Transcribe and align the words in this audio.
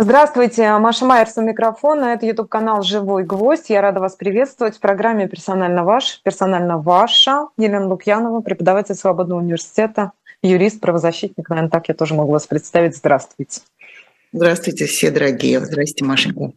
Здравствуйте, 0.00 0.78
Маша 0.78 1.04
Майерс 1.04 1.36
у 1.38 1.42
микрофона. 1.42 2.12
Это 2.12 2.24
YouTube-канал 2.24 2.82
«Живой 2.84 3.24
гвоздь». 3.24 3.68
Я 3.68 3.80
рада 3.80 3.98
вас 3.98 4.14
приветствовать 4.14 4.76
в 4.76 4.80
программе 4.80 5.26
«Персонально 5.26 5.82
ваш», 5.82 6.20
«Персонально 6.22 6.78
ваша». 6.78 7.48
Елена 7.56 7.88
Лукьянова, 7.88 8.40
преподаватель 8.40 8.94
Свободного 8.94 9.40
университета, 9.40 10.12
юрист, 10.40 10.80
правозащитник. 10.80 11.48
Наверное, 11.48 11.70
так 11.70 11.88
я 11.88 11.96
тоже 11.96 12.14
могу 12.14 12.30
вас 12.30 12.46
представить. 12.46 12.96
Здравствуйте. 12.96 13.62
Здравствуйте 14.32 14.86
все, 14.86 15.10
дорогие. 15.10 15.58
Здравствуйте, 15.58 16.04
Машенька. 16.04 16.52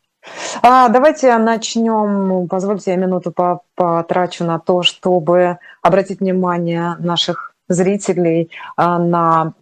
А, 0.62 0.90
давайте 0.90 1.36
начнем. 1.40 2.48
Позвольте, 2.48 2.92
я 2.92 2.98
минуту 2.98 3.34
потрачу 3.74 4.44
на 4.44 4.60
то, 4.60 4.84
чтобы 4.84 5.58
обратить 5.82 6.20
внимание 6.20 6.96
наших 7.00 7.56
зрителей 7.68 8.52
а, 8.78 9.00
на 9.00 9.54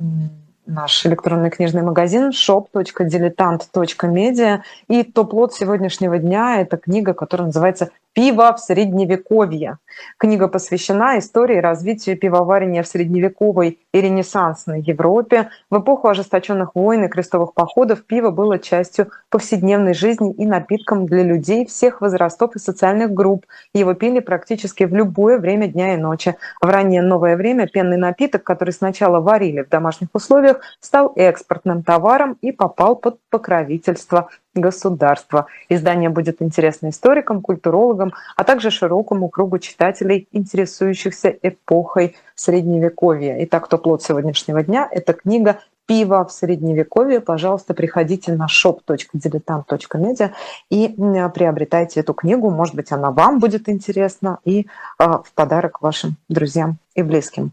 наш 0.70 1.06
электронный 1.06 1.50
книжный 1.50 1.82
магазин 1.82 2.30
shop.diletant.media. 2.30 4.60
И 4.88 5.04
топ-лот 5.04 5.54
сегодняшнего 5.54 6.18
дня– 6.20 6.62
это 6.64 6.78
книга, 6.78 7.14
которая 7.14 7.48
называется 7.48 7.89
«Пиво 8.14 8.54
в 8.54 8.60
средневековье». 8.60 9.79
Книга 10.18 10.48
посвящена 10.48 11.20
истории 11.20 11.57
развития 11.57 12.16
пивоварения 12.16 12.82
в 12.84 12.88
средневековой 12.88 13.79
и 13.93 14.02
ренессансной 14.02 14.82
Европе. 14.82 15.50
В 15.70 15.79
эпоху 15.79 16.07
ожесточенных 16.07 16.74
войн 16.76 17.04
и 17.06 17.07
крестовых 17.07 17.54
походов 17.54 18.06
пиво 18.06 18.32
было 18.32 18.60
частью 18.60 19.12
повседневной 19.29 19.93
жизни 19.93 20.34
и 20.34 20.46
напитком 20.46 21.06
для 21.06 21.24
людей 21.24 21.65
всех 21.65 22.01
возрастов 22.01 22.56
и 22.56 22.60
социальных 22.60 23.14
групп. 23.14 23.46
Его 23.74 23.93
пили 23.93 24.20
практически 24.20 24.86
в 24.86 24.93
любое 24.93 25.38
время 25.38 25.68
дня 25.68 25.93
и 25.93 25.98
ночи. 25.98 26.36
В 26.62 26.65
раннее 26.65 27.01
новое 27.01 27.36
время 27.36 27.68
пенный 27.68 27.98
напиток, 27.98 28.43
который 28.43 28.71
сначала 28.71 29.20
варили 29.20 29.62
в 29.62 29.70
домашних 29.70 30.10
условиях, 30.14 30.59
стал 30.80 31.14
экспортным 31.16 31.84
товаром 31.84 32.38
и 32.42 32.52
попал 32.52 32.95
под 32.95 33.20
покровительство 33.30 34.30
государства. 34.54 35.48
Издание 35.70 36.09
будет 36.09 36.42
интересно 36.42 36.90
историкам, 36.90 37.42
культурологам, 37.42 38.14
а 38.36 38.44
также 38.44 38.72
широкому 38.72 39.30
кругу 39.30 39.60
читателей, 39.60 40.28
интересующихся 40.32 41.30
эпохой 41.30 42.16
Средневековья. 42.36 43.38
Итак, 43.44 43.68
топ-лот 43.68 44.04
сегодняшнего 44.04 44.64
дня– 44.64 44.88
это 44.92 45.14
книга 45.14 45.60
«Пиво 45.86 46.24
в 46.26 46.32
Средневековье». 46.32 47.20
Пожалуйста, 47.20 47.73
приходите 47.73 48.34
на 48.34 48.46
shop.diletant.media 48.46 50.32
и 50.70 50.88
приобретайте 51.34 52.00
эту 52.00 52.14
книгу. 52.14 52.50
Может 52.50 52.76
быть, 52.76 52.92
она 52.92 53.12
вам 53.12 53.40
будет 53.40 53.68
интересна 53.68 54.40
и 54.46 54.68
а, 54.98 55.22
в 55.23 55.32
подарок 55.34 55.82
вашим 55.82 56.16
друзьям 56.30 56.78
и 56.96 57.02
близким. 57.02 57.52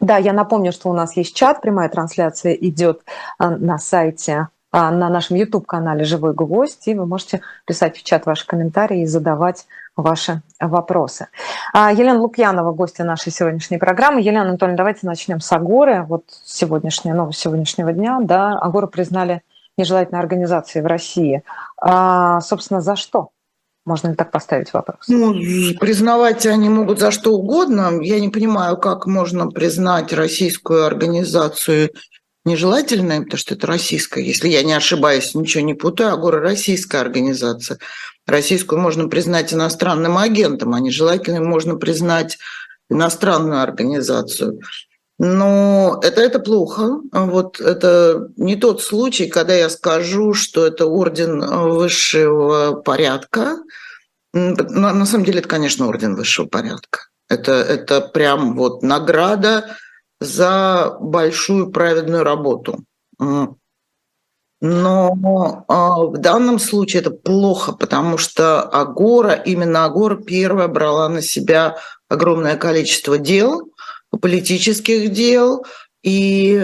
Да, 0.00 0.16
я 0.16 0.32
напомню, 0.32 0.72
что 0.72 0.88
у 0.88 0.94
нас 0.94 1.16
есть 1.16 1.36
чат, 1.36 1.60
прямая 1.60 1.90
трансляция 1.90 2.54
идет 2.54 3.02
а, 3.38 3.50
на 3.50 3.76
сайте 3.78 4.48
а, 4.72 4.90
на 4.90 5.10
нашем 5.10 5.36
YouTube-канале 5.36 6.04
«Живой 6.04 6.32
гвоздь», 6.32 6.88
и 6.88 6.94
вы 6.94 7.04
можете 7.04 7.42
писать 7.66 7.98
в 7.98 8.02
чат 8.02 8.24
ваши 8.24 8.46
комментарии 8.46 9.02
и 9.02 9.06
задавать 9.06 9.66
ваши 9.96 10.40
вопросы. 10.58 11.28
А, 11.74 11.92
Елена 11.92 12.18
Лукьянова, 12.18 12.72
гостья 12.72 13.04
нашей 13.04 13.30
сегодняшней 13.30 13.76
программы. 13.76 14.22
Елена 14.22 14.42
Анатольевна, 14.42 14.78
давайте 14.78 15.06
начнем 15.06 15.40
с 15.40 15.52
Агоры. 15.52 16.02
Вот 16.08 16.24
сегодняшняя 16.44 17.12
новость 17.12 17.40
сегодняшнего 17.40 17.92
дня. 17.92 18.20
Да, 18.22 18.58
Агору 18.58 18.88
признали 18.88 19.42
нежелательной 19.76 20.20
организацией 20.20 20.82
в 20.82 20.86
России. 20.86 21.42
А, 21.76 22.40
собственно, 22.40 22.80
за 22.80 22.96
что? 22.96 23.30
Можно 23.90 24.10
ли 24.10 24.14
так 24.14 24.30
поставить 24.30 24.72
вопрос? 24.72 25.00
Ну, 25.08 25.34
признавать 25.80 26.46
они 26.46 26.68
могут 26.68 27.00
за 27.00 27.10
что 27.10 27.32
угодно. 27.32 27.98
Я 28.00 28.20
не 28.20 28.28
понимаю, 28.28 28.76
как 28.76 29.06
можно 29.06 29.48
признать 29.48 30.12
российскую 30.12 30.86
организацию 30.86 31.90
нежелательное, 32.44 33.22
потому 33.22 33.38
что 33.38 33.54
это 33.54 33.66
российская, 33.66 34.22
если 34.22 34.48
я 34.48 34.62
не 34.62 34.74
ошибаюсь, 34.74 35.34
ничего 35.34 35.64
не 35.64 35.74
путаю, 35.74 36.12
Агора– 36.12 36.40
российская 36.40 36.98
организация. 36.98 37.78
Российскую 38.28 38.80
можно 38.80 39.08
признать 39.08 39.52
иностранным 39.52 40.18
агентом, 40.18 40.72
а 40.72 40.78
нежелательным 40.78 41.46
можно 41.46 41.74
признать 41.74 42.38
иностранную 42.90 43.60
организацию. 43.60 44.60
Но 45.18 45.98
это, 46.04 46.20
это 46.20 46.38
плохо. 46.38 47.00
Вот 47.10 47.60
это 47.60 48.30
не 48.36 48.54
тот 48.54 48.82
случай, 48.82 49.26
когда 49.26 49.54
я 49.54 49.68
скажу, 49.68 50.32
что 50.32 50.64
это 50.64 50.86
орден 50.86 51.40
высшего 51.40 52.74
порядка. 52.76 53.56
На, 54.32 54.92
на 54.92 55.06
самом 55.06 55.24
деле 55.24 55.40
это, 55.40 55.48
конечно, 55.48 55.86
орден 55.86 56.14
высшего 56.14 56.46
порядка. 56.46 57.00
Это, 57.28 57.52
это 57.52 58.00
прям 58.00 58.56
вот 58.56 58.82
награда 58.82 59.76
за 60.20 60.96
большую 61.00 61.70
праведную 61.70 62.24
работу. 62.24 62.84
Но 64.62 65.64
а, 65.68 66.04
в 66.04 66.18
данном 66.18 66.58
случае 66.58 67.00
это 67.00 67.10
плохо, 67.10 67.72
потому 67.72 68.18
что 68.18 68.60
Агора, 68.60 69.32
именно 69.32 69.86
Агора 69.86 70.16
первая 70.16 70.68
брала 70.68 71.08
на 71.08 71.22
себя 71.22 71.78
огромное 72.08 72.56
количество 72.56 73.16
дел, 73.16 73.70
политических 74.20 75.12
дел, 75.12 75.64
и 76.02 76.58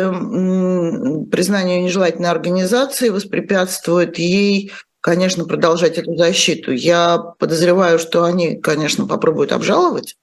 признание 1.30 1.82
нежелательной 1.82 2.30
организации 2.30 3.10
воспрепятствует 3.10 4.18
ей, 4.18 4.72
конечно, 5.06 5.44
продолжать 5.44 5.98
эту 5.98 6.16
защиту. 6.16 6.72
Я 6.72 7.18
подозреваю, 7.18 8.00
что 8.00 8.24
они, 8.24 8.56
конечно, 8.56 9.06
попробуют 9.06 9.52
обжаловать, 9.52 10.16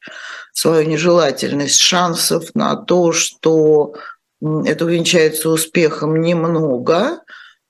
свою 0.52 0.86
нежелательность, 0.86 1.80
шансов 1.80 2.54
на 2.54 2.76
то, 2.76 3.14
что 3.14 3.94
это 4.42 4.84
увенчается 4.84 5.50
успехом 5.50 6.20
немного. 6.20 7.22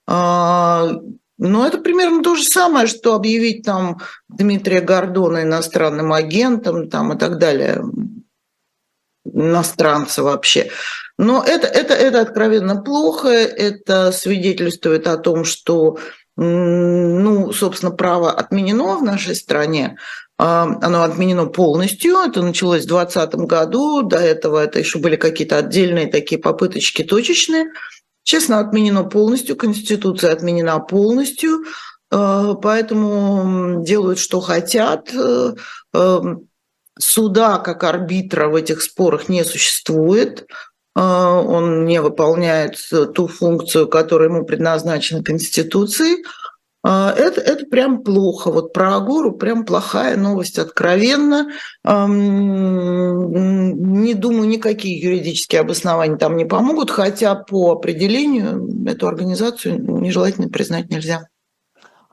А, 0.08 0.90
но 1.38 1.64
это 1.64 1.78
примерно 1.78 2.20
то 2.20 2.34
же 2.34 2.42
самое, 2.42 2.88
что 2.88 3.14
объявить 3.14 3.64
там 3.64 4.00
Дмитрия 4.28 4.80
Гордона 4.80 5.44
иностранным 5.44 6.12
агентом 6.12 6.90
там, 6.90 7.12
и 7.12 7.16
так 7.16 7.38
далее, 7.38 7.80
иностранца 9.24 10.24
вообще. 10.24 10.68
Но 11.16 11.44
это, 11.46 11.68
это, 11.68 11.94
это 11.94 12.20
откровенно 12.22 12.82
плохо, 12.82 13.28
это 13.28 14.10
свидетельствует 14.10 15.06
о 15.06 15.16
том, 15.16 15.44
что 15.44 15.96
ну, 16.36 17.52
собственно, 17.52 17.92
право 17.92 18.32
отменено 18.32 18.96
в 18.96 19.02
нашей 19.02 19.36
стране, 19.36 19.96
а, 20.36 20.64
оно 20.82 21.02
отменено 21.02 21.46
полностью. 21.46 22.16
Это 22.18 22.42
началось 22.42 22.84
в 22.84 22.88
2020 22.88 23.34
году. 23.46 24.02
До 24.02 24.16
этого 24.16 24.62
это 24.62 24.78
еще 24.78 24.98
были 24.98 25.16
какие-то 25.16 25.58
отдельные 25.58 26.08
такие 26.08 26.40
попыточки 26.40 27.04
точечные. 27.04 27.66
Честно, 28.24 28.58
отменено 28.58 29.04
полностью. 29.04 29.56
Конституция 29.56 30.32
отменена 30.32 30.80
полностью. 30.80 31.64
А, 32.10 32.54
поэтому 32.54 33.84
делают, 33.84 34.18
что 34.18 34.40
хотят. 34.40 35.10
Э, 35.14 35.54
э, 35.92 36.20
суда 36.98 37.58
как 37.58 37.84
арбитра 37.84 38.48
в 38.48 38.56
этих 38.56 38.82
спорах 38.82 39.28
не 39.28 39.44
существует. 39.44 40.46
А, 40.94 41.40
он 41.40 41.84
не 41.84 42.00
выполняет 42.00 42.76
ту 43.14 43.26
функцию, 43.26 43.88
которая 43.88 44.28
ему 44.28 44.44
предназначена 44.44 45.22
Конституцией. 45.22 46.24
А, 46.86 47.12
это, 47.16 47.40
это 47.40 47.66
прям 47.66 48.04
плохо. 48.04 48.52
Вот 48.52 48.72
про 48.72 48.96
Агору 48.96 49.32
прям 49.32 49.64
плохая 49.64 50.16
новость, 50.16 50.58
откровенно. 50.58 51.50
Не 51.84 51.94
думаю, 54.14 54.48
никакие 54.48 55.00
юридические 55.00 55.62
обоснования 55.62 56.16
там 56.16 56.36
не 56.36 56.44
помогут, 56.44 56.90
хотя 56.90 57.34
по 57.34 57.72
определению 57.72 58.86
эту 58.86 59.08
организацию 59.08 59.80
нежелательно 60.00 60.48
признать 60.48 60.90
нельзя. 60.90 61.26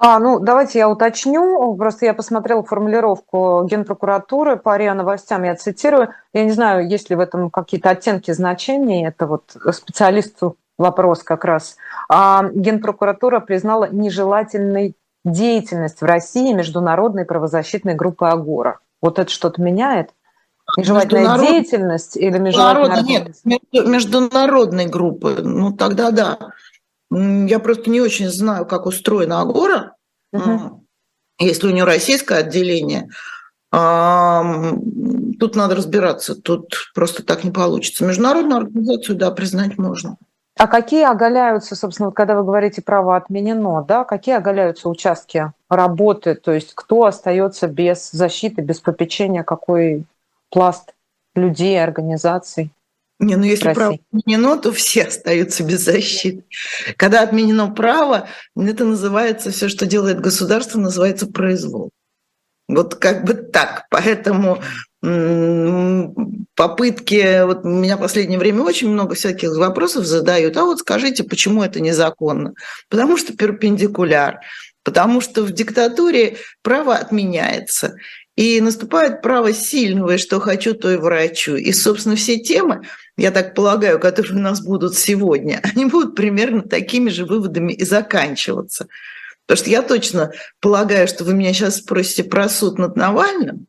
А, 0.04 0.18
ну, 0.18 0.40
давайте 0.40 0.80
я 0.80 0.90
уточню. 0.90 1.76
Просто 1.76 2.08
я 2.08 2.16
посмотрела 2.16 2.64
формулировку 2.64 3.64
Генпрокуратуры 3.70 4.58
по 4.58 4.76
РИА 4.76 4.96
новостям, 4.96 5.44
я 5.44 5.56
цитирую. 5.56 6.10
Я 6.34 6.44
не 6.44 6.50
знаю, 6.50 6.90
есть 6.90 7.12
ли 7.12 7.16
в 7.16 7.20
этом 7.20 7.52
какие-то 7.52 7.92
оттенки 7.92 8.32
значений. 8.32 9.06
Это 9.06 9.28
вот 9.28 9.56
специалисту 9.72 10.58
вопрос 10.80 11.22
как 11.22 11.46
раз. 11.46 11.78
А 12.10 12.46
Генпрокуратура 12.52 13.42
признала 13.42 13.90
нежелательной 13.92 14.96
деятельность 15.24 16.02
в 16.02 16.06
России 16.06 16.52
международной 16.52 17.26
правозащитной 17.26 17.94
группы 17.94 18.26
«Агора». 18.26 18.80
Вот 19.04 19.20
это 19.20 19.30
что-то 19.30 19.62
меняет? 19.62 20.10
Нежелательная 20.78 21.24
Международ... 21.26 21.48
деятельность 21.48 22.18
или 22.18 22.40
международная 22.40 23.04
Нет, 23.04 23.62
международной 23.72 24.88
группы. 24.88 25.38
Ну, 25.44 25.74
тогда 25.74 26.10
да. 26.10 26.40
Я 27.12 27.60
просто 27.60 27.90
не 27.90 28.00
очень 28.02 28.30
знаю, 28.30 28.66
как 28.66 28.86
устроена 28.86 29.42
Агора. 29.42 29.96
Угу. 30.32 30.86
Если 31.40 31.68
у 31.68 31.72
нее 31.72 31.84
российское 31.84 32.40
отделение, 32.40 33.10
тут 33.72 35.56
надо 35.56 35.76
разбираться. 35.76 36.36
Тут 36.36 36.92
просто 36.94 37.24
так 37.24 37.44
не 37.44 37.52
получится. 37.52 38.06
Международную 38.06 38.58
организацию, 38.62 39.18
да, 39.18 39.32
признать 39.32 39.78
можно. 39.78 40.18
А 40.58 40.68
какие 40.68 41.04
оголяются, 41.04 41.76
собственно, 41.76 42.10
вот 42.10 42.16
когда 42.16 42.36
вы 42.36 42.44
говорите 42.44 42.82
право 42.82 43.16
отменено, 43.16 43.84
да, 43.88 44.04
какие 44.04 44.36
оголяются 44.36 44.90
участки 44.90 45.52
работы, 45.70 46.36
то 46.36 46.52
есть 46.52 46.74
кто 46.76 47.06
остается 47.06 47.68
без 47.68 48.12
защиты, 48.12 48.62
без 48.62 48.80
попечения, 48.80 49.44
какой 49.44 50.06
пласт 50.50 50.94
людей, 51.34 51.82
организаций? 51.82 52.72
Не, 53.22 53.36
ну 53.36 53.44
если 53.44 53.72
право 53.72 54.00
отменено, 54.12 54.58
то 54.58 54.72
все 54.72 55.04
остаются 55.04 55.64
без 55.64 55.82
защиты. 55.82 56.44
Когда 56.98 57.22
отменено 57.22 57.72
право, 57.72 58.28
это 58.56 58.84
называется, 58.84 59.52
все, 59.52 59.70
что 59.70 59.86
делает 59.86 60.20
государство, 60.20 60.80
называется 60.80 61.28
произвол. 61.28 61.92
Вот 62.68 62.96
как 62.96 63.24
бы 63.24 63.36
так. 63.36 63.86
Поэтому 63.92 64.64
попытки, 66.56 67.46
вот 67.46 67.64
меня 67.64 67.98
в 67.98 68.02
последнее 68.02 68.40
время 68.40 68.64
очень 68.64 68.90
много 68.90 69.14
всяких 69.14 69.56
вопросов 69.56 70.06
задают, 70.06 70.58
а 70.58 70.66
вот 70.66 70.80
скажите, 70.80 71.24
почему 71.24 71.64
это 71.64 71.80
незаконно? 71.80 72.54
Потому 72.90 73.18
что 73.18 73.38
перпендикуляр, 73.38 74.40
потому 74.84 75.22
что 75.22 75.44
в 75.44 75.52
диктатуре 75.52 76.38
право 76.64 76.96
отменяется. 76.96 77.94
И 78.38 78.62
наступает 78.62 79.22
право 79.22 79.52
сильного, 79.54 80.16
и 80.16 80.18
что 80.18 80.40
хочу, 80.40 80.74
то 80.74 80.90
и 80.90 80.96
врачу. 80.96 81.58
И, 81.58 81.74
собственно, 81.74 82.16
все 82.16 82.40
темы, 82.40 82.82
я 83.22 83.32
так 83.32 83.54
полагаю, 83.54 84.00
которые 84.00 84.34
у 84.34 84.40
нас 84.40 84.62
будут 84.62 84.98
сегодня, 84.98 85.62
они 85.76 85.86
будут 85.86 86.16
примерно 86.16 86.62
такими 86.62 87.10
же 87.10 87.26
выводами 87.26 87.74
и 87.74 87.86
заканчиваться. 87.86 88.88
Потому 89.46 89.64
что 89.64 89.70
я 89.70 89.82
точно 89.82 90.32
полагаю, 90.60 91.08
что 91.08 91.24
вы 91.24 91.34
меня 91.34 91.54
сейчас 91.54 91.78
спросите 91.78 92.24
про 92.24 92.50
суд 92.50 92.78
над 92.80 92.96
Навальным, 92.96 93.68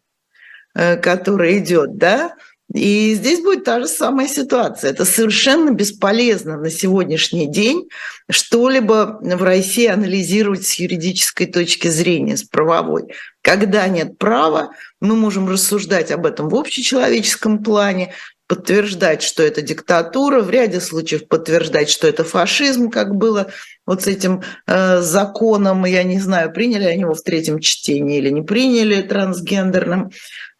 э, 0.74 0.96
который 0.96 1.58
идет, 1.58 1.96
да, 1.96 2.34
и 2.72 3.14
здесь 3.14 3.40
будет 3.40 3.64
та 3.64 3.80
же 3.80 3.86
самая 3.86 4.28
ситуация. 4.28 4.90
Это 4.90 5.04
совершенно 5.04 5.72
бесполезно 5.72 6.56
на 6.56 6.70
сегодняшний 6.70 7.46
день 7.46 7.88
что-либо 8.30 9.18
в 9.20 9.42
России 9.42 9.86
анализировать 9.86 10.66
с 10.66 10.74
юридической 10.74 11.46
точки 11.46 11.88
зрения, 11.88 12.36
с 12.36 12.44
правовой. 12.44 13.12
Когда 13.42 13.86
нет 13.88 14.16
права, 14.16 14.70
мы 15.00 15.16
можем 15.16 15.48
рассуждать 15.50 16.10
об 16.10 16.24
этом 16.24 16.48
в 16.48 16.54
общечеловеческом 16.54 17.62
плане, 17.62 18.14
подтверждать, 18.46 19.22
что 19.22 19.42
это 19.42 19.62
диктатура, 19.62 20.40
в 20.40 20.50
ряде 20.50 20.80
случаев 20.80 21.26
подтверждать, 21.28 21.88
что 21.88 22.06
это 22.06 22.24
фашизм, 22.24 22.90
как 22.90 23.14
было 23.14 23.48
вот 23.86 24.02
с 24.02 24.06
этим 24.06 24.42
э, 24.66 25.00
законом, 25.00 25.84
я 25.84 26.02
не 26.02 26.20
знаю, 26.20 26.52
приняли 26.52 26.84
они 26.84 27.02
его 27.02 27.14
в 27.14 27.22
третьем 27.22 27.60
чтении 27.60 28.18
или 28.18 28.30
не 28.30 28.42
приняли 28.42 29.02
трансгендерным. 29.02 30.10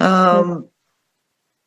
Э, 0.01 0.43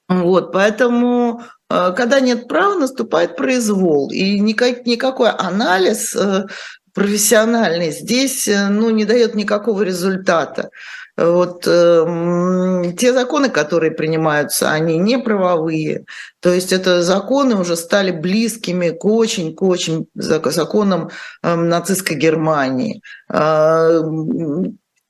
вот, 0.07 0.51
поэтому, 0.51 1.41
э, 1.69 1.93
когда 1.95 2.19
нет 2.19 2.47
права, 2.47 2.75
наступает 2.75 3.35
произвол. 3.35 4.11
И 4.11 4.39
никак, 4.39 4.85
никакой 4.85 5.29
анализ 5.31 6.15
э, 6.15 6.45
профессиональный 6.93 7.91
здесь 7.91 8.47
э, 8.47 8.69
ну, 8.69 8.89
не 8.89 9.05
дает 9.05 9.35
никакого 9.35 9.81
результата. 9.81 10.69
Вот 11.17 11.65
э, 11.65 12.93
те 12.97 13.13
законы, 13.13 13.49
которые 13.49 13.91
принимаются, 13.91 14.71
они 14.71 14.97
не 14.97 15.17
правовые. 15.17 16.05
То 16.41 16.53
есть 16.53 16.73
это 16.73 17.03
законы 17.03 17.55
уже 17.55 17.77
стали 17.77 18.11
близкими 18.11 18.89
к 18.89 19.05
очень, 19.05 19.55
к 19.55 19.61
очень 19.61 20.07
законам 20.13 21.09
э, 21.41 21.55
нацистской 21.55 22.17
Германии. 22.17 23.01
Э, 23.29 24.01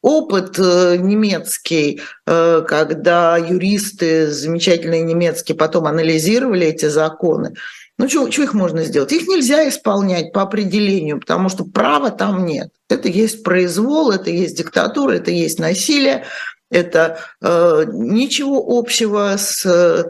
опыт 0.05 0.59
э, 0.59 0.97
немецкий, 0.97 1.99
э, 2.27 2.63
когда 2.67 3.37
юристы 3.37 4.27
замечательные 4.29 5.01
немецкие 5.01 5.57
потом 5.57 5.87
анализировали 5.87 6.67
эти 6.67 6.85
законы, 6.85 7.55
ну, 7.97 8.09
что, 8.09 8.27
их 8.27 8.53
можно 8.53 8.83
сделать? 8.83 9.11
Их 9.13 9.27
нельзя 9.27 9.67
исполнять 9.69 10.33
по 10.33 10.41
определению, 10.41 11.19
потому 11.19 11.47
что 11.49 11.63
права 11.63 12.11
там 12.11 12.45
нет. 12.45 12.69
Это 12.89 13.07
есть 13.07 13.43
произвол, 13.43 14.11
это 14.11 14.29
есть 14.29 14.57
диктатура, 14.57 15.13
это 15.13 15.31
есть 15.31 15.59
насилие, 15.59 16.25
это 16.69 17.19
э, 17.41 17.85
ничего 17.87 18.63
общего 18.67 19.35
с, 19.37 19.65
э, 19.65 20.09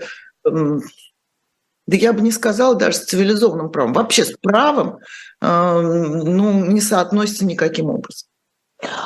да 1.88 1.96
я 1.96 2.14
бы 2.14 2.22
не 2.22 2.32
сказала 2.32 2.76
даже 2.76 2.98
с 2.98 3.06
цивилизованным 3.06 3.70
правом, 3.70 3.94
вообще 3.94 4.26
с 4.26 4.36
правом 4.42 4.98
э, 5.42 5.80
ну, 5.82 6.66
не 6.66 6.82
соотносится 6.82 7.46
никаким 7.46 7.92
образом. 7.92 8.28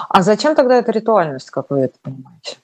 А 0.09 0.21
зачем 0.23 0.55
тогда 0.55 0.77
эта 0.77 0.91
ритуальность, 0.91 1.49
как 1.49 1.69
вы 1.69 1.81
это 1.81 1.97
понимаете? 2.01 2.57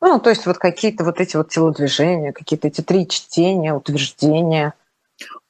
Ну, 0.00 0.20
то 0.20 0.30
есть 0.30 0.46
вот 0.46 0.58
какие-то 0.58 1.04
вот 1.04 1.20
эти 1.20 1.36
вот 1.36 1.48
телодвижения, 1.48 2.32
какие-то 2.32 2.68
эти 2.68 2.80
три 2.80 3.08
чтения, 3.08 3.74
утверждения. 3.74 4.74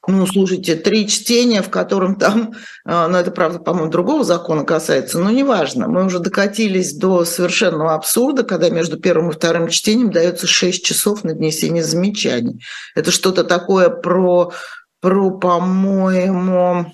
Ну, 0.09 0.25
слушайте, 0.27 0.77
три 0.77 1.09
чтения, 1.09 1.63
в 1.63 1.71
котором 1.71 2.17
там, 2.17 2.55
а, 2.85 3.09
ну, 3.09 3.19
это, 3.19 3.33
правда, 3.33 3.59
по-моему, 3.59 3.91
другого 3.91 4.23
закона 4.23 4.65
касается, 4.65 5.19
но 5.19 5.31
неважно. 5.31 5.89
Мы 5.89 6.05
уже 6.05 6.21
докатились 6.21 6.95
до 6.95 7.25
совершенного 7.25 7.95
абсурда, 7.95 8.45
когда 8.45 8.71
между 8.71 8.99
первым 8.99 9.31
и 9.31 9.33
вторым 9.33 9.69
чтением 9.69 10.13
дается 10.13 10.47
шесть 10.47 10.85
часов 10.85 11.25
на 11.25 11.35
внесение 11.35 11.83
замечаний. 11.83 12.63
Это 12.95 13.11
что-то 13.11 13.43
такое 13.43 13.89
про, 13.91 14.53
про 15.01 15.31
по-моему, 15.31 16.87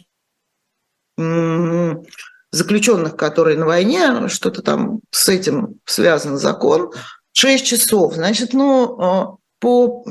заключенных, 2.50 3.16
которые 3.16 3.58
на 3.58 3.66
войне, 3.66 4.28
что-то 4.28 4.62
там 4.62 5.00
с 5.10 5.28
этим 5.28 5.80
связан 5.84 6.38
закон, 6.38 6.92
6 7.32 7.64
часов. 7.64 8.14
Значит, 8.14 8.52
ну, 8.52 9.00
а, 9.00 9.36
по 9.62 10.02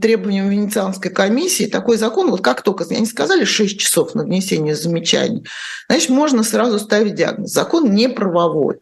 требованиям 0.00 0.48
Венецианской 0.48 1.10
комиссии 1.10 1.66
такой 1.66 1.98
закон, 1.98 2.30
вот 2.30 2.40
как 2.40 2.62
только 2.62 2.86
они 2.88 3.04
сказали 3.04 3.44
6 3.44 3.78
часов 3.78 4.14
на 4.14 4.24
внесение 4.24 4.74
замечаний, 4.74 5.44
значит, 5.90 6.08
можно 6.08 6.42
сразу 6.42 6.78
ставить 6.78 7.14
диагноз. 7.14 7.52
Закон 7.52 7.92
не 7.92 8.08
правовой. 8.08 8.78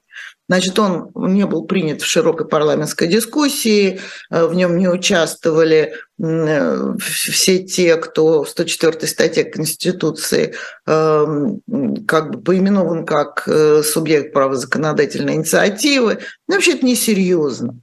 Значит, 0.48 0.78
он 0.78 1.10
не 1.16 1.44
был 1.44 1.64
принят 1.64 2.02
в 2.02 2.06
широкой 2.06 2.46
парламентской 2.46 3.08
дискуссии, 3.08 4.00
э, 4.30 4.46
в 4.46 4.54
нем 4.54 4.78
не 4.78 4.88
участвовали 4.88 5.94
э, 6.22 6.94
все 7.00 7.58
те, 7.64 7.96
кто 7.96 8.44
в 8.44 8.48
104 8.48 9.04
статье 9.08 9.42
Конституции 9.42 10.54
эм, 10.86 11.62
как 12.06 12.30
бы 12.30 12.42
поименован 12.42 13.06
как 13.06 13.42
э, 13.48 13.82
субъект 13.82 14.32
права 14.32 14.54
законодательной 14.54 15.34
инициативы. 15.34 16.18
Ну, 16.46 16.54
вообще 16.54 16.74
это 16.74 16.86
несерьезно. 16.86 17.80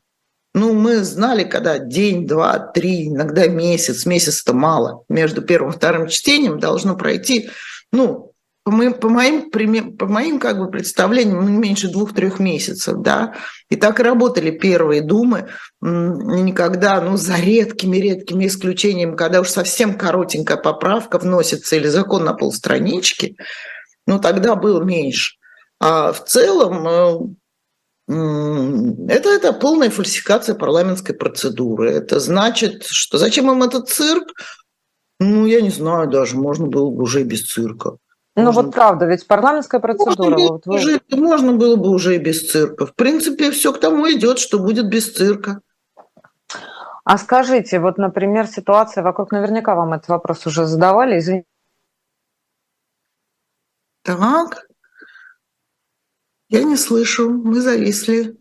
Ну, 0.59 0.73
мы 0.73 1.05
знали, 1.05 1.45
когда 1.45 1.79
день, 1.79 2.27
два, 2.27 2.59
три, 2.59 3.07
иногда 3.07 3.47
месяц, 3.47 4.05
месяц-то 4.05 4.53
мало, 4.53 5.05
между 5.07 5.41
первым 5.41 5.71
и 5.71 5.73
вторым 5.73 6.09
чтением 6.09 6.59
должно 6.59 6.97
пройти, 6.97 7.49
ну, 7.93 8.33
по 8.65 8.71
моим, 8.71 8.93
по 8.95 9.07
моим, 9.07 9.95
по 9.95 10.05
моим 10.05 10.37
как 10.37 10.59
бы 10.59 10.69
представлениям, 10.69 11.61
меньше 11.61 11.87
двух-трех 11.87 12.39
месяцев, 12.39 12.97
да, 12.97 13.35
и 13.69 13.77
так 13.77 14.01
и 14.01 14.03
работали 14.03 14.51
первые 14.51 15.01
думы, 15.01 15.47
никогда, 15.79 16.99
ну, 16.99 17.15
за 17.15 17.37
редкими-редкими 17.37 18.45
исключениями, 18.45 19.15
когда 19.15 19.39
уж 19.39 19.47
совсем 19.47 19.97
коротенькая 19.97 20.57
поправка 20.57 21.19
вносится 21.19 21.77
или 21.77 21.87
закон 21.87 22.25
на 22.25 22.33
полстранички, 22.33 23.37
ну, 24.05 24.19
тогда 24.19 24.55
было 24.55 24.83
меньше. 24.83 25.37
А 25.79 26.11
в 26.11 26.25
целом 26.25 26.85
э, 26.85 27.17
это, 28.09 29.29
это 29.29 29.53
полная 29.53 29.91
фальсификация 29.91 30.55
парламентской 30.55 31.13
процедуры. 31.13 31.91
Это 31.91 32.19
значит, 32.19 32.85
что 32.85 33.19
зачем 33.19 33.51
им 33.51 33.61
этот 33.61 33.87
цирк? 33.87 34.33
Ну, 35.19 35.45
я 35.45 35.61
не 35.61 35.69
знаю 35.69 36.09
даже, 36.09 36.35
можно 36.35 36.65
было 36.67 36.89
бы 36.89 37.03
уже 37.03 37.23
без 37.23 37.47
цирка. 37.47 37.97
Ну 38.35 38.45
можно... 38.45 38.61
вот 38.63 38.73
правда, 38.73 39.05
ведь 39.05 39.27
парламентская 39.27 39.79
процедура. 39.79 40.29
Можно, 40.31 40.47
вот 40.47 40.65
вы... 40.65 40.75
уже, 40.75 41.01
можно 41.11 41.53
было 41.53 41.75
бы 41.75 41.89
уже 41.89 42.15
и 42.15 42.19
без 42.19 42.49
цирка. 42.49 42.87
В 42.87 42.95
принципе, 42.95 43.51
все 43.51 43.73
к 43.73 43.79
тому 43.79 44.09
идет, 44.09 44.39
что 44.39 44.57
будет 44.59 44.87
без 44.87 45.13
цирка. 45.13 45.61
А 47.03 47.17
скажите, 47.17 47.79
вот, 47.79 47.97
например, 47.97 48.47
ситуация 48.47 49.03
вокруг, 49.03 49.31
наверняка 49.31 49.75
вам 49.75 49.93
этот 49.93 50.09
вопрос 50.09 50.47
уже 50.47 50.65
задавали, 50.65 51.19
извините. 51.19 51.47
Так, 54.03 54.68
я 56.49 56.63
не 56.63 56.75
слышу, 56.77 57.29
мы 57.29 57.61
зависли. 57.61 58.37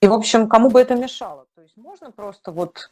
И, 0.00 0.06
в 0.06 0.12
общем, 0.12 0.48
кому 0.48 0.70
бы 0.70 0.80
это 0.80 0.94
мешало? 0.94 1.46
То 1.54 1.62
есть 1.62 1.76
можно 1.76 2.10
просто 2.10 2.52
вот 2.52 2.90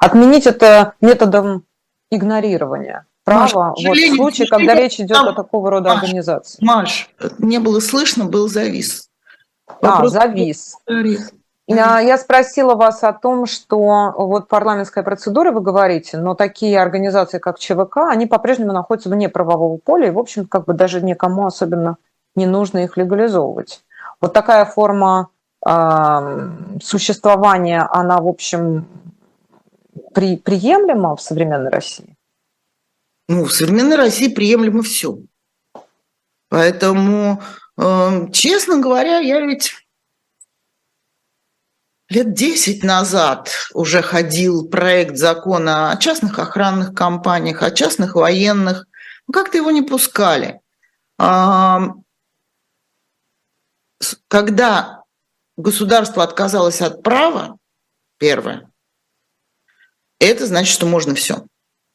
отменить 0.00 0.46
это 0.46 0.94
методом 1.00 1.66
игнорирования 2.10 3.06
права 3.24 3.42
Маш, 3.42 3.52
вот, 3.52 3.78
в 3.78 4.14
случае, 4.14 4.46
когда 4.46 4.74
речь 4.74 5.00
идет 5.00 5.16
там, 5.16 5.28
о 5.28 5.32
такого 5.32 5.70
рода 5.70 5.90
Маш, 5.90 6.02
организации. 6.04 6.64
Маш, 6.64 7.10
не 7.38 7.58
было 7.58 7.80
слышно, 7.80 8.26
был 8.26 8.48
завис. 8.48 9.10
Вопрос 9.80 10.14
а, 10.14 10.20
завис. 10.20 10.76
Я, 10.86 11.16
я 11.68 12.18
спросила 12.18 12.74
вас 12.74 13.04
о 13.04 13.12
том, 13.12 13.46
что 13.46 14.12
вот 14.16 14.48
парламентская 14.48 15.04
процедура, 15.04 15.52
вы 15.52 15.60
говорите, 15.60 16.18
но 16.18 16.34
такие 16.34 16.80
организации, 16.80 17.38
как 17.38 17.58
ЧВК, 17.58 17.98
они 18.08 18.26
по-прежнему 18.26 18.72
находятся 18.72 19.08
вне 19.08 19.28
правового 19.28 19.78
поля, 19.78 20.08
и, 20.08 20.10
в 20.10 20.18
общем, 20.18 20.46
как 20.46 20.64
бы 20.64 20.74
даже 20.74 21.00
никому 21.00 21.46
особенно 21.46 21.96
не 22.34 22.46
нужно 22.46 22.78
их 22.78 22.96
легализовывать. 22.96 23.84
Вот 24.20 24.32
такая 24.32 24.64
форма 24.64 25.28
существования, 26.82 27.86
она, 27.90 28.18
в 28.18 28.26
общем, 28.26 28.86
при, 30.12 30.36
приемлема 30.36 31.14
в 31.14 31.22
современной 31.22 31.70
России? 31.70 32.16
Ну, 33.28 33.44
в 33.44 33.52
современной 33.52 33.96
России 33.96 34.28
приемлемо 34.28 34.82
все. 34.82 35.18
Поэтому, 36.48 37.40
честно 38.32 38.78
говоря, 38.78 39.18
я 39.18 39.40
ведь 39.40 39.81
лет 42.12 42.34
10 42.34 42.84
назад 42.84 43.50
уже 43.74 44.02
ходил 44.02 44.68
проект 44.68 45.16
закона 45.16 45.90
о 45.90 45.96
частных 45.96 46.38
охранных 46.38 46.94
компаниях, 46.94 47.62
о 47.62 47.70
частных 47.70 48.14
военных. 48.14 48.86
Как-то 49.32 49.56
его 49.56 49.70
не 49.70 49.82
пускали. 49.82 50.60
Когда 54.28 55.02
государство 55.56 56.22
отказалось 56.22 56.80
от 56.82 57.02
права, 57.02 57.56
первое, 58.18 58.70
это 60.18 60.46
значит, 60.46 60.72
что 60.74 60.86
можно 60.86 61.14
все. 61.14 61.46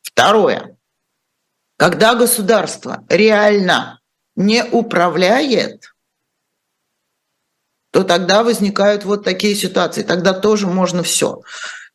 Второе, 0.02 0.78
когда 1.78 2.16
государство 2.16 3.06
реально 3.10 4.00
не 4.36 4.64
управляет, 4.64 5.94
то 7.92 8.04
тогда 8.04 8.44
возникают 8.44 9.06
вот 9.06 9.24
такие 9.24 9.56
ситуации. 9.56 10.04
Тогда 10.04 10.34
тоже 10.34 10.68
можно 10.68 11.04
все. 11.04 11.42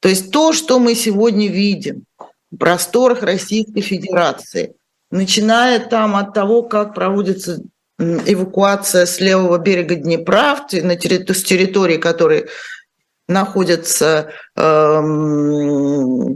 То 0.01 0.09
есть 0.09 0.31
то, 0.31 0.53
что 0.53 0.79
мы 0.79 0.95
сегодня 0.95 1.49
видим 1.49 2.05
в 2.51 2.57
просторах 2.57 3.23
Российской 3.23 3.81
Федерации, 3.81 4.75
начиная 5.11 5.79
там 5.79 6.17
от 6.17 6.35
того, 6.35 6.63
как 6.63 6.95
проводится 6.95 7.63
эвакуация 7.99 9.07
с 9.07 9.21
левого 9.21 9.59
берега 9.59 9.95
Днепра 9.95 10.59
на 10.73 10.97
территории, 10.97 11.39
с 11.39 11.43
территории, 11.45 11.97
которые 11.99 12.49
находятся 13.29 14.33
э, 14.57 15.01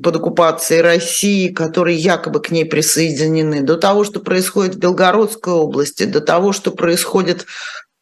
под 0.02 0.16
оккупацией 0.16 0.82
России, 0.82 1.48
которые 1.48 1.96
якобы 1.96 2.40
к 2.40 2.50
ней 2.50 2.64
присоединены, 2.64 3.62
до 3.62 3.76
того, 3.76 4.04
что 4.04 4.20
происходит 4.20 4.76
в 4.76 4.78
Белгородской 4.78 5.52
области, 5.52 6.04
до 6.04 6.20
того, 6.20 6.52
что 6.52 6.70
происходит 6.70 7.46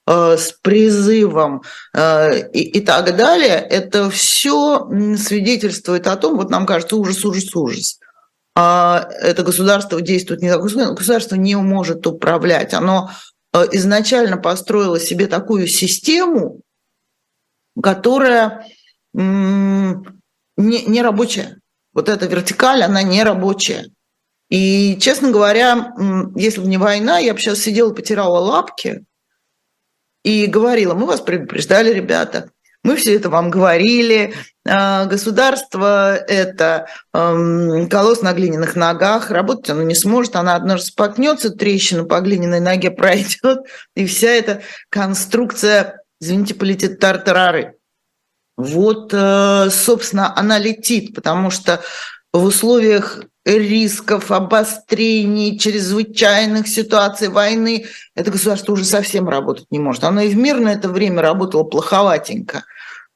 с 0.06 0.52
призывом 0.60 1.62
э, 1.94 2.50
и, 2.50 2.78
и 2.78 2.80
так 2.80 3.16
далее, 3.16 3.56
это 3.56 4.10
все 4.10 4.86
свидетельствует 5.16 6.06
о 6.06 6.16
том, 6.16 6.36
вот 6.36 6.50
нам 6.50 6.66
кажется, 6.66 6.96
ужас, 6.96 7.24
ужас, 7.24 7.54
ужас. 7.56 7.98
А 8.54 9.08
это 9.20 9.42
государство 9.42 10.00
действует 10.00 10.42
не 10.42 10.50
так, 10.50 10.62
государство 10.62 11.36
не 11.36 11.56
может 11.56 12.06
управлять, 12.06 12.74
оно 12.74 13.10
э, 13.52 13.64
изначально 13.72 14.36
построило 14.36 15.00
себе 15.00 15.26
такую 15.26 15.66
систему, 15.66 16.60
которая 17.82 18.66
не, 19.14 20.02
не 20.56 21.02
рабочая. 21.02 21.60
Вот 21.92 22.08
эта 22.08 22.26
вертикаль, 22.26 22.82
она 22.82 23.02
не 23.02 23.22
рабочая. 23.22 23.86
И, 24.50 24.98
честно 25.00 25.30
говоря, 25.30 25.94
если 26.36 26.60
бы 26.60 26.66
не 26.66 26.76
война, 26.76 27.18
я 27.18 27.32
бы 27.32 27.40
сейчас 27.40 27.60
сидела, 27.60 27.94
потирала 27.94 28.38
лапки 28.38 29.04
и 30.24 30.46
говорила, 30.46 30.94
мы 30.94 31.06
вас 31.06 31.20
предупреждали, 31.20 31.92
ребята, 31.92 32.50
мы 32.82 32.96
все 32.96 33.14
это 33.14 33.30
вам 33.30 33.50
говорили, 33.50 34.34
а, 34.66 35.06
государство– 35.06 36.16
это 36.28 36.86
колосс 37.12 38.22
на 38.22 38.32
глиняных 38.32 38.76
ногах, 38.76 39.30
работать 39.30 39.70
оно 39.70 39.82
не 39.82 39.94
сможет, 39.94 40.36
она 40.36 40.54
однажды 40.56 40.88
споткнется, 40.88 41.50
трещина 41.50 42.04
по 42.04 42.20
глиняной 42.20 42.60
ноге 42.60 42.90
пройдет, 42.90 43.60
и 43.94 44.06
вся 44.06 44.30
эта 44.30 44.62
конструкция, 44.90 46.02
извините, 46.20 46.54
полетит 46.54 46.98
тартарары. 46.98 47.76
Вот, 48.56 49.12
э, 49.12 49.68
собственно, 49.70 50.36
она 50.38 50.58
летит, 50.58 51.14
потому 51.14 51.50
что 51.50 51.82
в 52.32 52.44
условиях 52.44 53.20
рисков, 53.44 54.30
обострений, 54.30 55.58
чрезвычайных 55.58 56.66
ситуаций, 56.66 57.28
войны, 57.28 57.86
это 58.14 58.30
государство 58.30 58.72
уже 58.72 58.84
совсем 58.84 59.28
работать 59.28 59.66
не 59.70 59.78
может. 59.78 60.04
Оно 60.04 60.22
и 60.22 60.28
в 60.28 60.36
мирное 60.36 60.74
это 60.74 60.88
время 60.88 61.22
работало 61.22 61.64
плоховатенько 61.64 62.64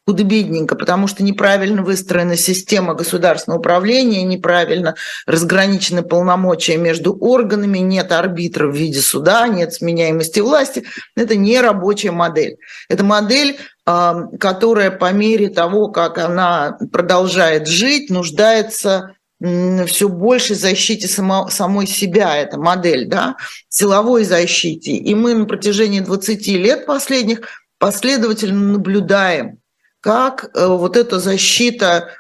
худо-бедненько, 0.09 0.75
потому 0.75 1.07
что 1.07 1.23
неправильно 1.23 1.83
выстроена 1.83 2.35
система 2.35 2.95
государственного 2.95 3.59
управления, 3.61 4.23
неправильно 4.23 4.95
разграничены 5.27 6.03
полномочия 6.03 6.79
между 6.79 7.15
органами, 7.15 7.77
нет 7.77 8.11
арбитра 8.11 8.69
в 8.69 8.75
виде 8.75 9.01
суда, 9.01 9.47
нет 9.49 9.75
сменяемости 9.75 10.41
власти. 10.41 10.85
Это 11.15 11.37
не 11.37 11.61
рабочая 11.61 12.13
модель. 12.13 12.57
Это 12.89 13.05
модель, 13.05 13.59
а, 13.85 14.29
которая 14.41 14.91
по 14.91 15.13
мере 15.13 15.51
того, 15.51 15.89
как 15.89 16.17
она 16.17 16.79
продолжает 16.91 17.69
жить, 17.69 18.09
нуждается 18.09 19.15
все 19.41 20.09
больше 20.09 20.55
защите 20.55 21.07
само, 21.07 21.49
самой 21.49 21.87
себя, 21.87 22.37
эта 22.37 22.59
модель, 22.59 23.07
да, 23.07 23.37
силовой 23.69 24.25
защите. 24.25 24.93
И 24.93 25.15
мы 25.15 25.35
на 25.35 25.45
протяжении 25.45 26.01
20 26.01 26.47
лет 26.49 26.87
последних 26.87 27.43
последовательно 27.79 28.73
наблюдаем 28.73 29.61
как 30.01 30.51
э, 30.55 30.67
вот 30.67 30.97
эта 30.97 31.19
защита 31.19 32.15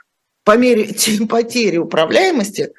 по 0.45 0.57
мере 0.57 0.95
потери 1.29 1.79
управляемости 1.79 2.73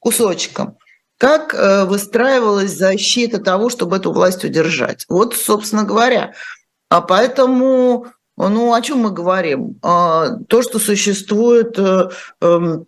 кусочком, 0.00 0.78
как 1.18 1.54
э, 1.54 1.84
выстраивалась 1.84 2.72
защита 2.72 3.38
того, 3.38 3.70
чтобы 3.70 3.96
эту 3.96 4.12
власть 4.12 4.44
удержать. 4.44 5.04
Вот, 5.08 5.34
собственно 5.34 5.84
говоря. 5.84 6.34
А 6.88 7.00
поэтому, 7.00 8.06
ну, 8.36 8.74
о 8.74 8.80
чем 8.82 8.98
мы 8.98 9.10
говорим? 9.10 9.78
А, 9.82 10.36
то, 10.48 10.62
что 10.62 10.78
существует 10.78 11.78
э, 11.78 12.10
эм, 12.40 12.86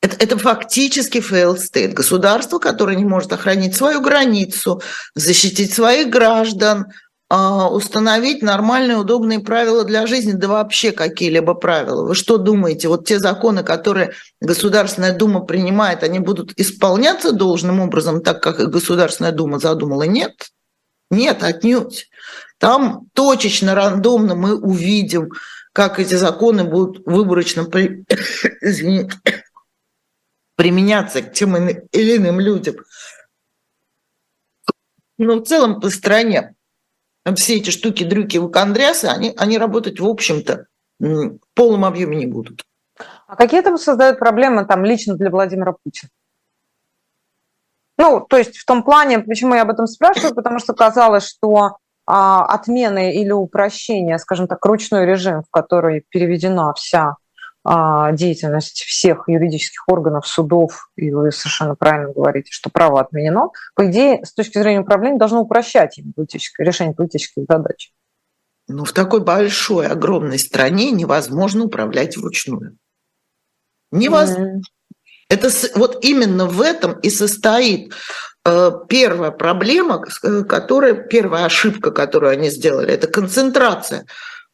это, 0.00 0.16
это 0.18 0.38
фактически 0.38 1.18
state. 1.18 1.92
Государство, 1.92 2.58
которое 2.58 2.96
не 2.96 3.04
может 3.04 3.32
охранить 3.32 3.74
свою 3.74 4.00
границу, 4.00 4.82
защитить 5.14 5.72
своих 5.72 6.10
граждан, 6.10 6.86
а, 7.28 7.68
установить 7.68 8.40
нормальные, 8.40 8.98
удобные 8.98 9.40
правила 9.40 9.84
для 9.84 10.06
жизни, 10.06 10.32
да 10.32 10.46
вообще 10.46 10.92
какие-либо 10.92 11.54
правила. 11.54 12.06
Вы 12.06 12.14
что 12.14 12.38
думаете, 12.38 12.86
вот 12.86 13.04
те 13.04 13.18
законы, 13.18 13.64
которые 13.64 14.12
Государственная 14.40 15.12
Дума 15.16 15.40
принимает, 15.40 16.04
они 16.04 16.20
будут 16.20 16.52
исполняться 16.56 17.32
должным 17.32 17.80
образом, 17.80 18.22
так 18.22 18.40
как 18.40 18.58
Государственная 18.70 19.32
Дума 19.32 19.58
задумала? 19.58 20.04
Нет. 20.04 20.50
Нет, 21.10 21.42
отнюдь. 21.42 22.08
Там 22.58 23.06
точечно, 23.12 23.74
рандомно 23.74 24.34
мы 24.34 24.56
увидим, 24.56 25.30
как 25.72 25.98
эти 25.98 26.14
законы 26.14 26.64
будут 26.64 27.02
выборочно 27.06 27.64
при... 27.64 28.04
применяться 30.56 31.22
к 31.22 31.32
тем 31.32 31.56
или 31.56 32.16
иным 32.16 32.40
людям. 32.40 32.76
Но 35.18 35.36
в 35.36 35.44
целом 35.44 35.80
по 35.80 35.88
стране 35.90 36.54
все 37.34 37.56
эти 37.56 37.70
штуки-дрюки 37.70 38.38
вакандриасы, 38.38 39.06
они, 39.06 39.32
они 39.36 39.58
работать, 39.58 40.00
в 40.00 40.06
общем-то, 40.06 40.66
в 40.98 41.38
полном 41.54 41.84
объеме 41.84 42.16
не 42.16 42.26
будут. 42.26 42.64
А 43.26 43.36
какие 43.36 43.60
там 43.60 43.78
создают 43.78 44.18
проблемы 44.18 44.64
там 44.64 44.84
лично 44.84 45.14
для 45.16 45.30
Владимира 45.30 45.72
Путина? 45.72 46.10
Ну, 47.98 48.20
то 48.20 48.36
есть 48.36 48.58
в 48.58 48.64
том 48.64 48.82
плане, 48.82 49.20
почему 49.20 49.54
я 49.54 49.62
об 49.62 49.70
этом 49.70 49.86
спрашиваю, 49.86 50.34
потому 50.34 50.58
что 50.58 50.74
казалось, 50.74 51.26
что 51.26 51.78
а, 52.06 52.44
отмены 52.44 53.16
или 53.16 53.32
упрощение, 53.32 54.18
скажем 54.18 54.46
так, 54.46 54.64
ручной 54.64 55.06
режим, 55.06 55.42
в 55.42 55.50
который 55.50 56.04
переведена 56.08 56.72
вся 56.74 57.16
деятельность 58.12 58.82
всех 58.82 59.24
юридических 59.28 59.82
органов, 59.88 60.26
судов, 60.26 60.88
и 60.96 61.10
вы 61.10 61.32
совершенно 61.32 61.74
правильно 61.74 62.12
говорите, 62.12 62.50
что 62.52 62.70
право 62.70 63.00
отменено, 63.00 63.48
по 63.74 63.90
идее, 63.90 64.24
с 64.24 64.32
точки 64.32 64.58
зрения 64.58 64.80
управления, 64.80 65.18
должно 65.18 65.40
упрощать 65.40 65.98
им 65.98 66.12
политическое, 66.12 66.64
решение 66.64 66.94
политических 66.94 67.44
задач. 67.48 67.92
Но 68.68 68.84
в 68.84 68.92
такой 68.92 69.20
большой, 69.20 69.86
огромной 69.86 70.38
стране 70.38 70.90
невозможно 70.90 71.64
управлять 71.64 72.16
вручную. 72.16 72.76
Невозможно. 73.90 74.58
Mm. 74.58 74.62
Это 75.28 75.50
вот 75.74 76.04
именно 76.04 76.46
в 76.46 76.60
этом 76.60 76.98
и 77.00 77.10
состоит 77.10 77.92
э, 78.44 78.70
первая 78.88 79.32
проблема, 79.32 80.04
э, 80.22 80.42
которая, 80.44 80.94
первая 80.94 81.46
ошибка, 81.46 81.90
которую 81.90 82.30
они 82.30 82.50
сделали, 82.50 82.92
это 82.92 83.08
концентрация 83.08 84.06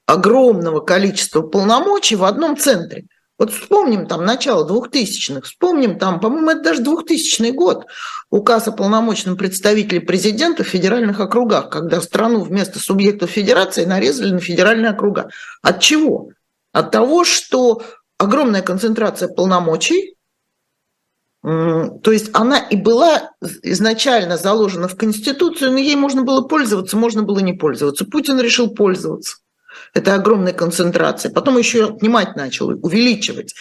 огромного 0.07 0.81
количества 0.81 1.43
полномочий 1.43 2.17
в 2.17 2.25
одном 2.25 2.57
центре. 2.57 3.07
Вот 3.39 3.53
вспомним 3.53 4.07
там 4.07 4.25
начало 4.25 4.69
2000-х, 4.69 5.41
вспомним 5.41 5.99
там, 5.99 6.21
по-моему, 6.21 6.51
это 6.51 6.63
даже 6.63 6.83
2000 6.83 7.51
год, 7.51 7.87
указ 8.31 8.69
о 8.69 8.73
полномочном 8.73 9.37
представителе 9.37 10.01
президента 10.01 10.63
в 10.63 10.69
федеральных 10.69 11.19
округах, 11.19 11.71
когда 11.71 12.01
страну 12.01 12.43
вместо 12.43 12.79
субъектов 12.79 13.31
федерации 13.31 13.85
нарезали 13.85 14.31
на 14.31 14.39
федеральные 14.39 14.93
округа. 14.93 15.31
От 15.61 15.81
чего? 15.81 16.29
От 16.73 16.93
того, 16.93 17.25
что 17.25 17.83
огромная 18.17 18.63
концентрация 18.63 19.29
полномочий, 19.29 20.15
то 21.43 22.13
есть 22.13 22.31
она 22.33 22.59
и 22.59 22.77
была 22.77 23.33
изначально 23.63 24.37
заложена 24.37 24.87
в 24.87 24.97
Конституцию, 24.97 25.73
но 25.73 25.79
ей 25.79 25.97
можно 25.97 26.23
было 26.23 26.43
пользоваться, 26.43 26.97
можно 26.97 27.25
было 27.25 27.41
не 27.41 27.55
пользоваться. 27.55 28.05
Путин 28.05 28.39
решил 28.39 28.73
пользоваться. 28.73 29.39
Это 29.95 30.15
огромная 30.15 30.53
концентрация. 30.53 31.31
Потом 31.31 31.59
еще 31.59 31.87
отнимать 31.87 32.37
начал, 32.37 32.69
увеличивать. 32.69 33.55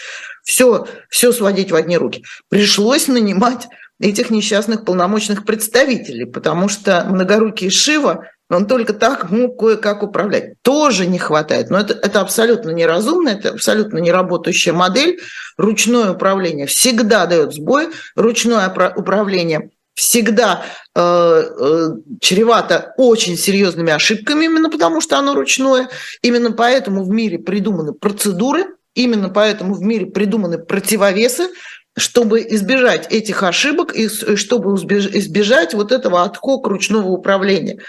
Все, 0.43 0.87
все 1.09 1.31
сводить 1.31 1.71
в 1.71 1.75
одни 1.75 1.97
руки. 1.97 2.23
Пришлось 2.49 3.07
нанимать 3.07 3.67
этих 3.99 4.29
несчастных 4.29 4.85
полномочных 4.85 5.45
представителей, 5.45 6.25
потому 6.25 6.69
что 6.69 7.05
многорукий 7.09 7.69
Шива 7.69 8.25
он 8.49 8.67
только 8.67 8.93
так 8.93 9.31
мог 9.31 9.57
кое-как 9.57 10.03
управлять. 10.03 10.61
Тоже 10.61 11.07
не 11.07 11.17
хватает. 11.17 11.69
Но 11.69 11.79
это, 11.79 11.93
это 11.93 12.19
абсолютно 12.19 12.71
неразумно, 12.71 13.29
это 13.29 13.49
абсолютно 13.49 13.99
неработающая 13.99 14.73
модель. 14.73 15.21
Ручное 15.57 16.11
управление 16.11 16.65
всегда 16.65 17.25
дает 17.27 17.53
сбой, 17.53 17.89
ручное 18.15 18.69
управление 18.93 19.69
всегда 19.93 20.65
э, 20.95 20.99
э, 21.01 21.89
чревато 22.19 22.93
очень 22.97 23.37
серьезными 23.37 23.91
ошибками, 23.91 24.45
именно 24.45 24.69
потому 24.69 25.01
что 25.01 25.17
оно 25.17 25.33
ручное. 25.33 25.89
Именно 26.21 26.51
поэтому 26.51 27.03
в 27.03 27.09
мире 27.09 27.39
придуманы 27.39 27.93
процедуры, 27.93 28.65
именно 28.95 29.29
поэтому 29.29 29.73
в 29.73 29.81
мире 29.81 30.05
придуманы 30.07 30.57
противовесы, 30.57 31.49
чтобы 31.97 32.41
избежать 32.41 33.11
этих 33.11 33.43
ошибок 33.43 33.93
и 33.93 34.07
чтобы 34.07 34.75
избежать 34.75 35.73
вот 35.73 35.91
этого 35.91 36.23
отхок 36.23 36.67
ручного 36.67 37.09
управления, 37.09 37.79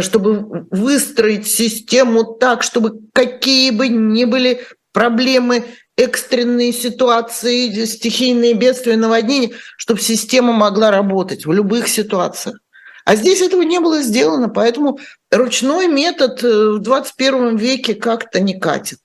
чтобы 0.00 0.66
выстроить 0.70 1.46
систему 1.46 2.24
так, 2.24 2.62
чтобы 2.62 3.00
какие 3.12 3.70
бы 3.70 3.88
ни 3.88 4.24
были 4.24 4.62
проблемы, 4.92 5.64
экстренные 5.96 6.72
ситуации, 6.72 7.84
стихийные 7.84 8.54
бедствия, 8.54 8.96
наводнения, 8.96 9.52
чтобы 9.76 10.00
система 10.00 10.52
могла 10.52 10.90
работать 10.90 11.46
в 11.46 11.52
любых 11.52 11.88
ситуациях. 11.88 12.58
А 13.04 13.16
здесь 13.16 13.40
этого 13.40 13.62
не 13.62 13.80
было 13.80 14.00
сделано, 14.00 14.48
поэтому 14.48 14.98
ручной 15.30 15.88
метод 15.88 16.42
э, 16.44 16.70
в 16.74 16.78
21 16.78 17.56
веке 17.56 17.94
как-то 17.94 18.40
не 18.40 18.58
катит. 18.58 18.98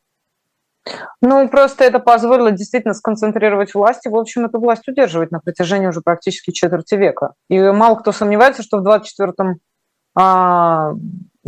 Ну, 1.21 1.49
просто 1.49 1.83
это 1.83 1.99
позволило 1.99 2.51
действительно 2.51 2.93
сконцентрировать 2.93 3.73
власть 3.73 4.05
и, 4.05 4.09
в 4.09 4.15
общем, 4.15 4.45
эту 4.45 4.59
власть 4.59 4.87
удерживать 4.87 5.31
на 5.31 5.39
протяжении 5.39 5.87
уже 5.87 6.01
практически 6.01 6.51
четверти 6.51 6.95
века. 6.95 7.33
И 7.49 7.59
мало 7.59 7.95
кто 7.95 8.11
сомневается, 8.11 8.63
что 8.63 8.77
в 8.77 8.87
24-м 8.87 9.57
а, 10.15 10.93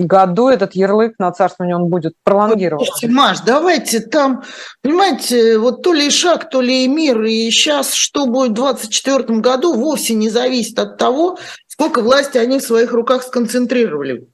году 0.05 0.49
этот 0.49 0.75
ярлык 0.75 1.15
на 1.19 1.31
царствование 1.31 1.75
он 1.75 1.87
будет 1.87 2.13
пролонгирован. 2.23 2.85
Маш, 3.03 3.39
давайте 3.41 3.99
там, 3.99 4.43
понимаете, 4.81 5.57
вот 5.57 5.83
то 5.83 5.93
ли 5.93 6.09
шаг, 6.09 6.49
то 6.49 6.61
ли 6.61 6.85
и 6.85 6.87
мир, 6.87 7.23
и 7.23 7.49
сейчас 7.51 7.93
что 7.93 8.25
будет 8.25 8.51
в 8.51 8.55
24 8.55 9.39
году, 9.39 9.73
вовсе 9.73 10.13
не 10.13 10.29
зависит 10.29 10.79
от 10.79 10.97
того, 10.97 11.37
сколько 11.67 12.01
власти 12.01 12.37
они 12.37 12.59
в 12.59 12.63
своих 12.63 12.91
руках 12.91 13.23
сконцентрировали. 13.23 14.27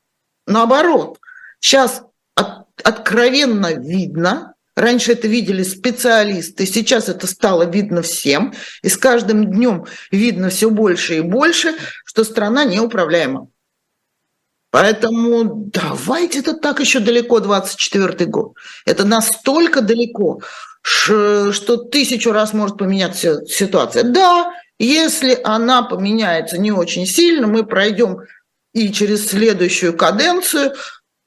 Наоборот, 0.48 1.20
сейчас 1.60 2.04
от, 2.36 2.66
откровенно 2.84 3.74
видно, 3.74 4.56
Раньше 4.76 5.14
это 5.14 5.30
видели 5.30 5.64
специалисты, 5.64 6.66
сейчас 6.66 7.08
это 7.08 7.28
стало 7.28 7.64
видно 7.64 8.02
всем, 8.02 8.54
и 8.84 8.90
с 8.90 8.98
каждым 8.98 9.50
днем 9.50 9.86
видно 10.12 10.50
все 10.50 10.70
больше 10.70 11.16
и 11.16 11.22
больше, 11.22 11.76
что 12.04 12.26
страна 12.26 12.66
неуправляема. 12.66 13.48
Поэтому 14.76 15.46
давайте 15.72 16.40
это 16.40 16.54
так 16.54 16.82
еще 16.82 17.00
далеко, 17.00 17.40
24 17.40 18.26
год. 18.26 18.56
Это 18.86 19.06
настолько 19.06 19.80
далеко, 19.80 20.42
что 20.82 21.78
тысячу 21.78 22.34
раз 22.34 22.52
может 22.52 22.78
поменяться 22.78 23.46
ситуация. 23.46 24.04
Да, 24.04 24.52
если 24.78 25.40
она 25.46 25.84
поменяется 25.84 26.58
не 26.58 26.74
очень 26.74 27.06
сильно, 27.06 27.48
мы 27.48 27.66
пройдем 27.66 28.18
и 28.74 28.92
через 28.92 29.30
следующую 29.30 29.96
каденцию, 29.96 30.74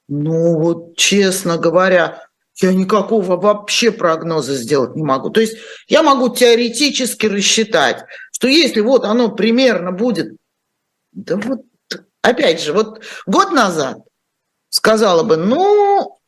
ну 0.08 0.58
вот, 0.58 0.98
честно 0.98 1.56
говоря, 1.56 2.22
я 2.60 2.74
никакого 2.74 3.40
вообще 3.40 3.92
прогноза 3.92 4.56
сделать 4.56 4.94
не 4.94 5.02
могу. 5.02 5.30
То 5.30 5.40
есть 5.40 5.56
я 5.86 6.02
могу 6.02 6.28
теоретически 6.28 7.24
рассчитать, 7.24 8.04
что 8.30 8.46
если 8.46 8.82
вот 8.82 9.04
оно 9.04 9.30
примерно 9.30 9.90
будет, 9.90 10.36
да 11.12 11.36
вот, 11.36 11.60
опять 12.22 12.62
же, 12.62 12.72
вот 12.72 13.02
год 13.26 13.52
назад 13.52 13.98
сказала 14.68 15.22
бы, 15.22 15.36
ну, 15.36 16.18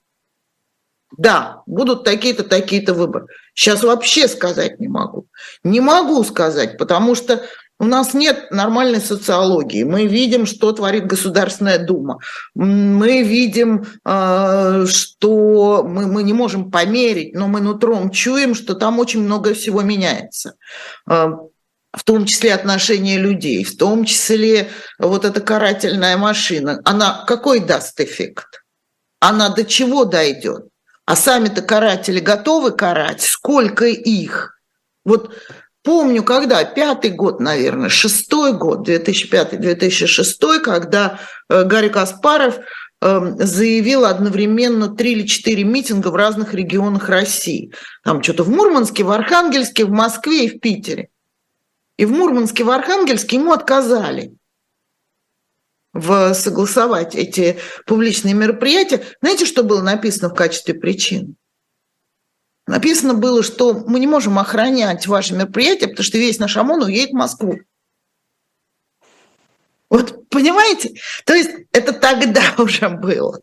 да, 1.16 1.62
будут 1.66 2.04
такие-то, 2.04 2.44
такие-то 2.44 2.94
выборы. 2.94 3.26
Сейчас 3.54 3.82
вообще 3.82 4.28
сказать 4.28 4.80
не 4.80 4.88
могу. 4.88 5.26
Не 5.64 5.80
могу 5.80 6.23
сказать, 6.25 6.78
потому 6.78 7.14
что 7.14 7.42
у 7.80 7.85
нас 7.85 8.12
нет 8.12 8.50
нормальной 8.50 9.00
социологии. 9.00 9.84
Мы 9.84 10.06
видим, 10.06 10.45
что 10.45 10.71
творит 10.73 11.06
Государственная 11.06 11.78
Дума. 11.78 12.19
Мы 12.54 13.23
видим, 13.23 13.86
э, 14.04 14.84
что 14.86 15.82
мы, 15.82 16.06
мы 16.06 16.23
не 16.23 16.34
можем 16.34 16.71
померить, 16.71 17.34
но 17.34 17.49
мы 17.49 17.62
нутром 17.62 18.10
чуем, 18.10 18.54
что 18.54 18.75
там 18.75 18.99
очень 18.99 19.23
много 19.23 19.54
всего 19.54 19.80
меняется 19.80 20.56
э, 21.10 21.28
в 21.93 22.05
том 22.05 22.25
числе 22.25 22.55
отношения 22.55 23.19
людей, 23.19 23.65
в 23.65 23.76
том 23.76 24.05
числе 24.05 24.69
вот 24.99 25.25
эта 25.25 25.41
карательная 25.41 26.17
машина, 26.17 26.81
она 26.85 27.25
какой 27.26 27.61
даст 27.61 28.00
эффект? 28.00 28.63
Она 29.19 29.50
до 29.50 29.65
чего 29.65 30.05
дойдет? 30.05 30.67
А 31.05 31.17
сами-то 31.17 31.63
каратели 31.63 32.21
готовы 32.21 32.71
карать? 32.71 33.21
Сколько 33.21 33.87
их? 33.87 34.57
Вот 35.05 35.35
помню, 35.83 36.23
когда, 36.23 36.63
пятый 36.65 37.11
год, 37.11 37.41
наверное, 37.41 37.89
шестой 37.89 38.53
год, 38.53 38.89
2005-2006, 38.89 40.61
когда 40.61 41.19
э, 41.49 41.65
Гарри 41.65 41.89
Каспаров 41.89 42.61
эм, 43.03 43.37
заявил 43.39 44.05
одновременно 44.05 44.95
три 44.95 45.13
или 45.13 45.26
четыре 45.26 45.65
митинга 45.65 46.09
в 46.09 46.17
разных 46.17 46.55
регионах 46.55 47.09
России. 47.09 47.73
Там 48.05 48.23
что-то 48.23 48.45
в 48.45 48.49
Мурманске, 48.49 49.03
в 49.03 49.11
Архангельске, 49.11 49.85
в 49.85 49.91
Москве 49.91 50.47
и 50.47 50.57
в 50.57 50.61
Питере. 50.61 51.09
И 52.00 52.06
в 52.06 52.13
Мурманске, 52.13 52.65
в 52.65 52.71
Архангельске 52.71 53.36
ему 53.36 53.52
отказали 53.52 54.34
в 55.93 56.32
согласовать 56.32 57.15
эти 57.15 57.58
публичные 57.84 58.32
мероприятия. 58.32 59.04
Знаете, 59.21 59.45
что 59.45 59.63
было 59.63 59.82
написано 59.82 60.30
в 60.30 60.34
качестве 60.34 60.73
причин? 60.73 61.36
Написано 62.67 63.13
было, 63.13 63.43
что 63.43 63.75
мы 63.75 64.00
не 64.00 64.06
можем 64.06 64.39
охранять 64.39 65.06
ваши 65.06 65.34
мероприятия, 65.34 65.89
потому 65.89 66.02
что 66.02 66.17
весь 66.17 66.39
наш 66.39 66.56
ОМОН 66.56 66.84
уедет 66.84 67.10
в 67.10 67.19
Москву. 67.19 67.58
Вот 69.91 70.26
понимаете? 70.30 70.95
То 71.26 71.34
есть 71.34 71.50
это 71.71 71.93
тогда 71.93 72.41
уже 72.56 72.89
было. 72.89 73.43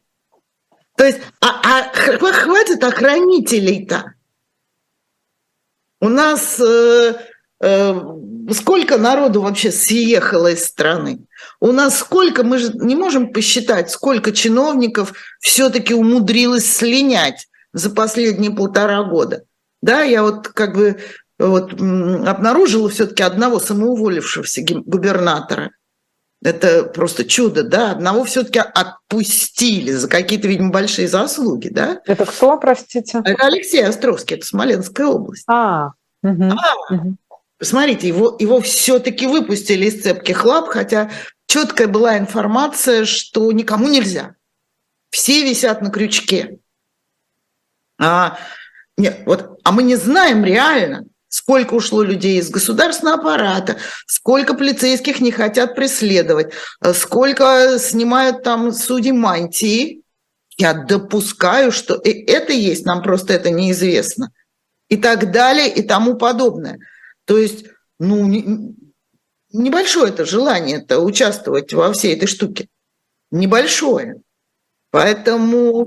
То 0.96 1.06
есть, 1.06 1.20
а, 1.41 1.62
а 1.63 1.93
хватит 1.93 2.84
охранителей-то. 2.84 4.15
У 6.00 6.10
нас 6.10 6.60
э, 6.60 7.13
сколько 7.60 8.98
народу 8.98 9.41
вообще 9.41 9.72
съехало 9.72 10.52
из 10.52 10.65
страны? 10.65 11.26
У 11.60 11.72
нас 11.72 11.98
сколько, 11.98 12.43
мы 12.43 12.58
же 12.58 12.72
не 12.74 12.96
можем 12.96 13.34
посчитать, 13.34 13.91
сколько 13.91 14.32
чиновников 14.32 15.13
все-таки 15.39 15.93
умудрилось 15.93 16.72
слинять 16.72 17.48
за 17.74 17.89
последние 17.89 18.52
полтора 18.52 19.04
года. 19.04 19.43
Да, 19.82 20.02
я 20.02 20.24
вот 20.24 20.48
как 20.50 20.76
бы 20.76 20.98
вот 21.39 21.74
обнаружила 21.74 22.89
все-таки 22.89 23.24
одного 23.24 23.60
самоуволившегося 23.60 24.62
губернатора. 24.86 25.72
Это 26.43 26.84
просто 26.84 27.26
чудо, 27.26 27.63
да? 27.63 27.91
Одного 27.91 28.24
все-таки 28.24 28.60
отпустили 28.60 29.91
за 29.91 30.08
какие-то, 30.08 30.48
видимо, 30.48 30.72
большие 30.72 31.08
заслуги, 31.08 31.70
да? 31.70 32.02
Это 32.06 32.26
кто, 32.26 32.58
простите? 32.58 33.22
Это 33.24 33.46
Алексей 33.46 33.84
Островский, 33.84 34.38
это 34.38 34.46
Смоленская 34.46 35.08
область. 35.08 35.46
А, 35.48 35.93
угу. 36.22 36.43
а 36.43 36.93
угу. 36.93 37.15
Посмотрите, 37.60 38.08
его, 38.08 38.36
его 38.39 38.62
все-таки 38.62 39.26
выпустили 39.26 39.86
из 39.86 40.04
цепких 40.04 40.46
лап, 40.46 40.67
хотя 40.67 41.12
четкая 41.48 41.88
была 41.88 42.17
информация, 42.17 43.06
что 43.06 43.52
никому 43.52 43.88
нельзя. 43.88 44.36
Все 45.10 45.43
висят 45.43 45.82
на 45.82 45.89
крючке. 45.89 46.60
А, 48.00 48.38
нет, 48.96 49.24
вот, 49.26 49.60
а 49.63 49.72
мы 49.72 49.82
не 49.82 49.96
знаем 49.96 50.46
реально, 50.46 51.06
сколько 51.30 51.74
ушло 51.74 52.04
людей 52.04 52.39
из 52.39 52.50
государственного 52.52 53.20
аппарата, 53.20 53.78
сколько 54.06 54.54
полицейских 54.54 55.20
не 55.20 55.32
хотят 55.32 55.76
преследовать, 55.76 56.54
сколько 56.93 57.78
снимают 57.80 58.43
там 58.43 58.72
судьи 58.72 59.12
мантии. 59.12 60.04
Я 60.58 60.74
допускаю, 60.74 61.72
что 61.72 61.96
и 61.96 62.10
это 62.10 62.54
есть, 62.54 62.86
нам 62.86 63.02
просто 63.02 63.34
это 63.34 63.50
неизвестно. 63.50 64.32
И 64.89 64.98
так 64.98 65.32
далее, 65.32 65.74
и 65.74 65.82
тому 65.82 66.15
подобное. 66.15 66.80
То 67.28 67.38
есть, 67.38 67.66
ну, 68.00 68.26
не, 68.26 68.76
небольшое 69.52 70.12
это 70.12 70.26
желание 70.26 70.78
это 70.78 71.00
участвовать 71.00 71.74
во 71.74 71.92
всей 71.92 72.16
этой 72.16 72.28
штуке. 72.28 72.68
Небольшое. 73.30 74.22
Поэтому 74.92 75.86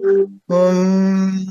эм, 0.48 1.46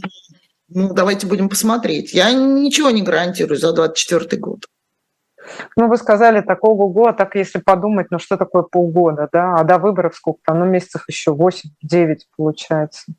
ну, 0.70 0.94
давайте 0.94 1.26
будем 1.26 1.50
посмотреть. 1.50 2.14
Я 2.14 2.32
ничего 2.32 2.92
не 2.92 3.02
гарантирую 3.02 3.58
за 3.58 3.74
2024 3.74 4.40
год. 4.40 4.66
Ну, 5.76 5.88
вы 5.88 5.98
сказали, 5.98 6.42
такого 6.42 6.88
года, 6.94 7.14
так 7.14 7.36
если 7.36 7.58
подумать, 7.58 8.08
ну 8.12 8.20
что 8.20 8.38
такое 8.38 8.62
полгода, 8.62 9.28
да? 9.32 9.56
А 9.56 9.64
до 9.64 9.80
выборов 9.80 10.16
сколько 10.16 10.40
там? 10.46 10.60
Ну, 10.60 10.66
месяцев 10.66 11.06
еще 11.08 11.32
8-9 11.32 12.18
получается. 12.38 13.14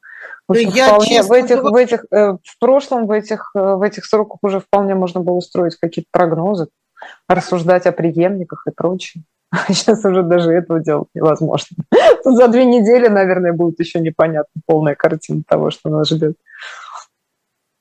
Общем, 0.51 0.71
я 0.71 0.87
вполне, 0.89 1.23
в, 1.23 1.33
этих, 1.33 1.63
в, 1.63 1.77
этих, 1.77 2.05
э, 2.11 2.33
в 2.33 2.59
прошлом 2.59 3.07
в 3.07 3.13
этих, 3.13 3.51
э, 3.55 3.75
в 3.75 3.83
этих 3.83 4.05
сроках 4.05 4.39
уже 4.43 4.59
вполне 4.59 4.95
можно 4.95 5.21
было 5.21 5.35
устроить 5.35 5.77
какие-то 5.77 6.09
прогнозы, 6.11 6.69
рассуждать 7.29 7.87
о 7.87 7.93
преемниках 7.93 8.65
и 8.67 8.73
прочее. 8.73 9.23
Сейчас 9.69 10.05
уже 10.05 10.23
даже 10.23 10.51
этого 10.51 10.81
делать 10.81 11.09
невозможно. 11.15 11.77
За 12.25 12.49
две 12.49 12.65
недели, 12.65 13.07
наверное, 13.07 13.53
будет 13.53 13.79
еще 13.79 14.01
непонятна 14.01 14.61
полная 14.67 14.97
картина 14.97 15.43
того, 15.47 15.71
что 15.71 15.89
нас 15.89 16.09
ждет. 16.09 16.37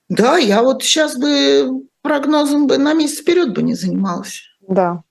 Да, 0.08 0.38
я 0.38 0.62
вот 0.62 0.84
сейчас 0.84 1.17
бы 1.17 1.88
прогнозом 2.01 2.67
бы 2.67 2.77
на 2.77 2.93
месяц 2.93 3.19
вперед 3.19 3.53
бы 3.53 3.63
не 3.63 3.73
занималась. 3.73 4.43
Да. 4.62 5.01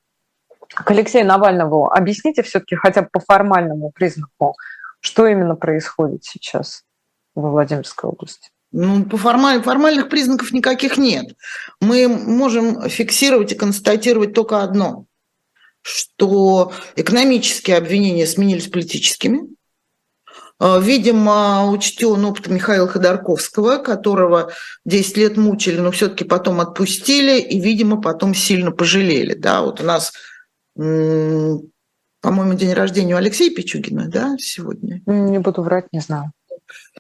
К 0.68 0.90
Алексею 0.90 1.26
Навальному 1.26 1.90
объясните 1.90 2.42
все-таки 2.42 2.76
хотя 2.76 3.02
бы 3.02 3.08
по 3.10 3.20
формальному 3.20 3.90
признаку, 3.90 4.54
что 5.00 5.26
именно 5.26 5.56
происходит 5.56 6.24
сейчас 6.24 6.84
во 7.40 7.50
Владимирской 7.50 8.10
области? 8.10 8.50
Ну, 8.70 9.04
по 9.04 9.16
формаль, 9.16 9.62
формальных 9.62 10.08
признаков 10.08 10.52
никаких 10.52 10.98
нет. 10.98 11.34
Мы 11.80 12.06
можем 12.06 12.88
фиксировать 12.88 13.52
и 13.52 13.56
констатировать 13.56 14.34
только 14.34 14.62
одно, 14.62 15.06
что 15.80 16.72
экономические 16.94 17.78
обвинения 17.78 18.26
сменились 18.26 18.68
политическими. 18.68 19.48
А, 20.60 20.78
видимо, 20.78 21.70
учтен 21.70 22.24
опыт 22.24 22.48
Михаила 22.48 22.88
Ходорковского, 22.88 23.78
которого 23.78 24.52
10 24.84 25.16
лет 25.16 25.36
мучили, 25.36 25.78
но 25.78 25.90
все-таки 25.90 26.24
потом 26.24 26.60
отпустили 26.60 27.40
и, 27.40 27.60
видимо, 27.60 28.00
потом 28.02 28.34
сильно 28.34 28.72
пожалели. 28.72 29.34
Да, 29.34 29.62
вот 29.62 29.80
у 29.80 29.84
нас, 29.84 30.12
по-моему, 30.74 32.54
день 32.54 32.74
рождения 32.74 33.14
у 33.14 33.18
Алексея 33.18 33.54
Пичугина, 33.54 34.08
да, 34.08 34.36
сегодня? 34.38 35.00
Не 35.06 35.38
буду 35.38 35.62
врать, 35.62 35.86
не 35.92 36.00
знаю. 36.00 36.32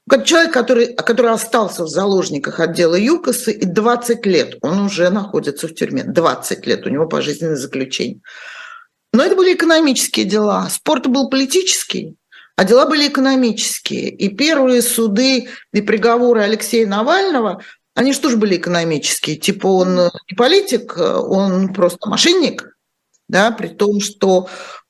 Как 0.08 0.24
человек, 0.24 0.52
который, 0.52 0.94
который 0.94 1.32
остался 1.32 1.84
в 1.84 1.88
заложниках 1.88 2.60
отдела 2.60 2.94
ЮКОСа, 2.94 3.50
и 3.50 3.64
20 3.64 4.26
лет 4.26 4.56
он 4.62 4.80
уже 4.80 5.10
находится 5.10 5.68
в 5.68 5.74
тюрьме. 5.74 6.04
20 6.04 6.66
лет 6.66 6.86
у 6.86 6.88
него 6.88 7.06
пожизненное 7.06 7.56
заключение. 7.56 8.20
Но 9.12 9.22
это 9.22 9.36
были 9.36 9.54
экономические 9.54 10.26
дела. 10.26 10.68
Спорт 10.70 11.06
был 11.06 11.28
политический, 11.28 12.16
а 12.56 12.64
дела 12.64 12.86
были 12.86 13.08
экономические. 13.08 14.10
И 14.10 14.28
первые 14.28 14.82
суды 14.82 15.48
и 15.72 15.80
приговоры 15.80 16.42
Алексея 16.42 16.86
Навального, 16.86 17.62
они 17.94 18.12
что 18.12 18.30
же 18.30 18.36
были 18.36 18.56
экономические? 18.56 19.36
Типа 19.36 19.66
он 19.66 19.96
не 20.30 20.36
политик, 20.36 20.96
он 20.98 21.72
просто 21.72 22.08
мошенник, 22.08 22.76
да, 23.28 23.50
при 23.50 23.68
том, 23.68 24.00
что 24.00 24.48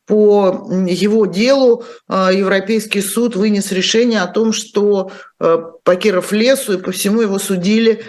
по 0.09 0.66
его 0.87 1.27
делу 1.27 1.85
э, 2.09 2.31
Европейский 2.33 3.03
суд 3.03 3.37
вынес 3.37 3.71
решение 3.73 4.23
о 4.23 4.27
том, 4.27 4.55
что 4.55 5.12
э, 5.38 5.59
Пакиров 5.85 6.33
лесу 6.33 6.79
и 6.79 6.83
по 6.83 6.92
всему 6.92 7.21
его 7.21 7.38
судили, 7.38 8.03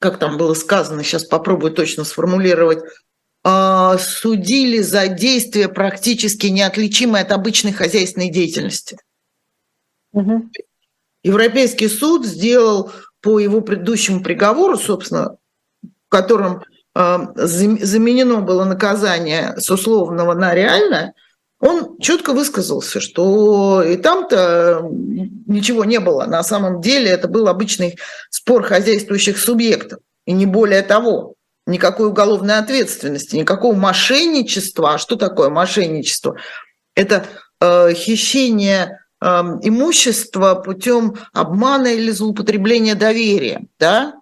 как 0.00 0.18
там 0.18 0.36
было 0.36 0.54
сказано, 0.54 1.04
сейчас 1.04 1.24
попробую 1.24 1.72
точно 1.72 2.02
сформулировать, 2.02 2.80
э, 3.44 3.96
судили 4.00 4.80
за 4.80 5.06
действия 5.06 5.68
практически 5.68 6.48
неотличимые 6.48 7.22
от 7.22 7.30
обычной 7.30 7.72
хозяйственной 7.72 8.30
деятельности. 8.30 8.98
Угу. 10.12 10.50
Европейский 11.22 11.88
суд 11.88 12.26
сделал 12.26 12.90
по 13.20 13.38
его 13.38 13.60
предыдущему 13.60 14.24
приговору, 14.24 14.76
собственно, 14.76 15.36
в 15.84 16.08
котором 16.08 16.64
заменено 17.34 18.40
было 18.40 18.64
наказание 18.64 19.54
с 19.58 19.70
условного 19.70 20.34
на 20.34 20.54
реальное, 20.54 21.14
он 21.60 21.98
четко 21.98 22.32
высказался, 22.32 23.00
что 23.00 23.82
и 23.82 23.96
там-то 23.96 24.82
ничего 25.46 25.84
не 25.84 26.00
было. 26.00 26.24
На 26.24 26.42
самом 26.42 26.80
деле 26.80 27.10
это 27.10 27.28
был 27.28 27.48
обычный 27.48 27.98
спор 28.30 28.62
хозяйствующих 28.62 29.38
субъектов. 29.38 30.00
И 30.26 30.32
не 30.32 30.46
более 30.46 30.82
того, 30.82 31.34
никакой 31.66 32.08
уголовной 32.08 32.58
ответственности, 32.58 33.36
никакого 33.36 33.74
мошенничества. 33.74 34.94
А 34.94 34.98
что 34.98 35.16
такое 35.16 35.48
мошенничество? 35.48 36.36
Это 36.94 37.24
э, 37.60 37.92
хищение 37.94 39.00
э, 39.20 39.26
имущества 39.26 40.54
путем 40.56 41.16
обмана 41.32 41.88
или 41.88 42.10
злоупотребления 42.10 42.94
доверия. 42.94 43.66
Да? 43.78 44.14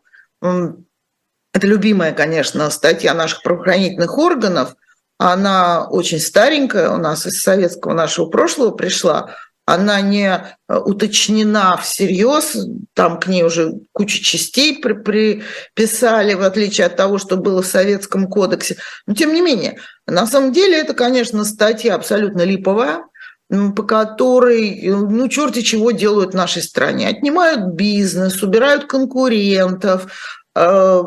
Это 1.55 1.69
любимая, 1.69 2.13
конечно, 2.13 2.69
статья 2.69 3.15
наших 3.15 3.43
правоохранительных 3.43 4.19
органов. 4.19 4.75
Она 5.19 5.87
очень 5.89 6.19
старенькая, 6.19 6.91
у 6.91 6.97
нас 6.97 7.27
из 7.27 7.41
советского 7.41 7.95
нашего 7.95 8.27
прошлого 8.27 8.73
пришла. 8.73 9.37
Она 9.65 10.01
не 10.01 10.27
э, 10.29 10.77
уточнена 10.77 11.79
всерьез, 11.81 12.57
там 12.93 13.21
к 13.21 13.29
ней 13.29 13.45
уже 13.45 13.73
куча 13.93 14.23
частей 14.23 14.83
при 14.83 14.95
приписали, 14.95 16.35
в 16.35 16.43
отличие 16.43 16.89
от 16.89 16.97
того, 16.97 17.19
что 17.19 17.37
было 17.37 17.63
в 17.63 17.67
Советском 17.67 18.27
кодексе. 18.27 18.77
Но 19.07 19.15
тем 19.15 19.33
не 19.33 19.41
менее, 19.41 19.79
на 20.07 20.27
самом 20.27 20.53
деле 20.53 20.81
это, 20.81 20.93
конечно, 20.93 21.45
статья 21.45 21.95
абсолютно 21.95 22.43
липовая, 22.43 23.05
по 23.49 23.85
которой, 23.85 24.81
э, 24.81 24.93
ну, 24.93 25.29
черти 25.29 25.63
чего 25.63 25.93
делают 25.93 26.33
в 26.33 26.37
нашей 26.37 26.63
стране. 26.63 27.09
Отнимают 27.09 27.75
бизнес, 27.75 28.43
убирают 28.43 28.87
конкурентов, 28.87 30.13
э, 30.57 31.03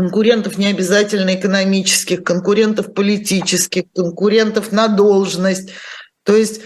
конкурентов 0.00 0.56
не 0.56 0.68
обязательно 0.68 1.34
экономических, 1.34 2.24
конкурентов 2.24 2.94
политических, 2.94 3.84
конкурентов 3.94 4.72
на 4.72 4.88
должность. 4.88 5.72
То 6.22 6.34
есть, 6.34 6.62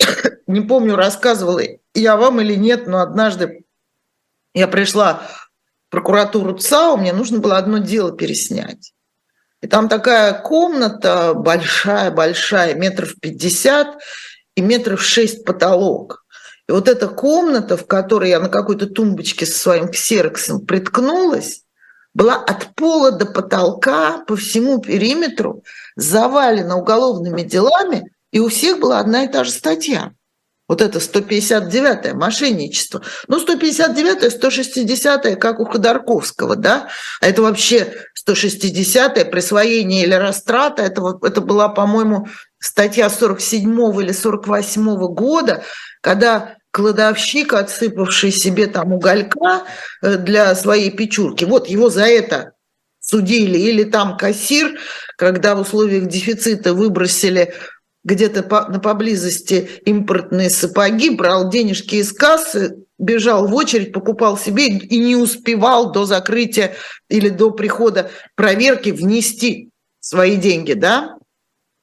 не 0.48 0.60
помню, 0.60 0.96
рассказывала 0.96 1.62
я 1.94 2.16
вам 2.16 2.40
или 2.40 2.56
нет, 2.56 2.88
но 2.88 2.98
однажды 3.02 3.62
я 4.52 4.66
пришла 4.66 5.28
в 5.86 5.90
прокуратуру 5.90 6.58
ЦАО, 6.58 6.96
мне 6.96 7.12
нужно 7.12 7.38
было 7.38 7.56
одно 7.56 7.78
дело 7.78 8.10
переснять. 8.10 8.92
И 9.62 9.68
там 9.68 9.88
такая 9.88 10.32
комната 10.42 11.34
большая-большая, 11.34 12.74
метров 12.74 13.14
пятьдесят 13.20 13.96
и 14.56 14.60
метров 14.60 15.04
шесть 15.04 15.44
потолок. 15.44 16.24
И 16.68 16.72
вот 16.72 16.88
эта 16.88 17.06
комната, 17.06 17.76
в 17.76 17.86
которой 17.86 18.30
я 18.30 18.40
на 18.40 18.48
какой-то 18.48 18.88
тумбочке 18.88 19.46
со 19.46 19.56
своим 19.56 19.88
ксероксом 19.88 20.66
приткнулась, 20.66 21.62
была 22.18 22.34
от 22.34 22.74
пола 22.74 23.12
до 23.12 23.26
потолка 23.26 24.24
по 24.26 24.34
всему 24.34 24.80
периметру 24.80 25.62
завалена 25.94 26.74
уголовными 26.74 27.42
делами, 27.42 28.10
и 28.32 28.40
у 28.40 28.48
всех 28.48 28.80
была 28.80 28.98
одна 28.98 29.22
и 29.22 29.28
та 29.28 29.44
же 29.44 29.52
статья. 29.52 30.10
Вот 30.66 30.82
это 30.82 30.98
159-е 30.98 32.14
мошенничество. 32.14 33.02
Ну, 33.28 33.38
159-е, 33.38 34.30
160-е, 34.30 35.36
как 35.36 35.60
у 35.60 35.64
Ходорковского, 35.64 36.56
да? 36.56 36.88
А 37.20 37.26
это 37.28 37.40
вообще 37.40 37.94
160-е 38.28 39.24
присвоение 39.24 40.02
или 40.02 40.14
растрата. 40.14 40.82
Это, 40.82 41.00
это 41.22 41.40
была, 41.40 41.68
по-моему, 41.68 42.26
статья 42.58 43.08
47 43.10 44.02
или 44.02 44.10
48 44.10 44.96
года, 45.14 45.62
когда 46.00 46.57
кладовщик, 46.70 47.52
отсыпавший 47.52 48.30
себе 48.30 48.66
там 48.66 48.92
уголька 48.92 49.64
э, 50.02 50.16
для 50.16 50.54
своей 50.54 50.90
печурки, 50.90 51.44
вот 51.44 51.68
его 51.68 51.90
за 51.90 52.04
это 52.04 52.52
судили. 53.00 53.58
Или 53.58 53.84
там 53.84 54.16
кассир, 54.16 54.78
когда 55.16 55.54
в 55.54 55.60
условиях 55.60 56.06
дефицита 56.06 56.74
выбросили 56.74 57.54
где-то 58.04 58.42
по, 58.42 58.68
на 58.68 58.80
поблизости 58.80 59.68
импортные 59.84 60.50
сапоги, 60.50 61.10
брал 61.10 61.50
денежки 61.50 61.96
из 61.96 62.12
кассы, 62.12 62.84
бежал 62.98 63.46
в 63.46 63.54
очередь, 63.54 63.92
покупал 63.92 64.36
себе 64.38 64.68
и 64.68 64.98
не 64.98 65.16
успевал 65.16 65.92
до 65.92 66.04
закрытия 66.04 66.74
или 67.08 67.28
до 67.28 67.50
прихода 67.50 68.10
проверки 68.34 68.90
внести 68.90 69.70
свои 70.00 70.36
деньги, 70.36 70.72
да? 70.72 71.16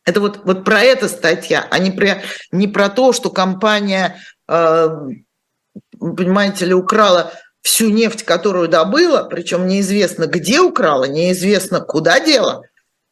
Это 0.05 0.19
вот, 0.19 0.41
вот 0.45 0.63
про 0.63 0.81
это 0.81 1.09
статья, 1.09 1.67
а 1.71 1.79
не 1.79 1.91
про, 1.91 2.21
не 2.51 2.67
про 2.67 2.89
то, 2.89 3.11
что 3.11 3.31
компания 3.31 4.17
понимаете 4.47 6.65
ли, 6.65 6.73
украла 6.73 7.31
всю 7.61 7.89
нефть, 7.89 8.23
которую 8.23 8.67
добыла, 8.67 9.23
причем 9.23 9.67
неизвестно, 9.67 10.27
где 10.27 10.59
украла, 10.59 11.05
неизвестно, 11.05 11.81
куда 11.81 12.19
дела, 12.19 12.63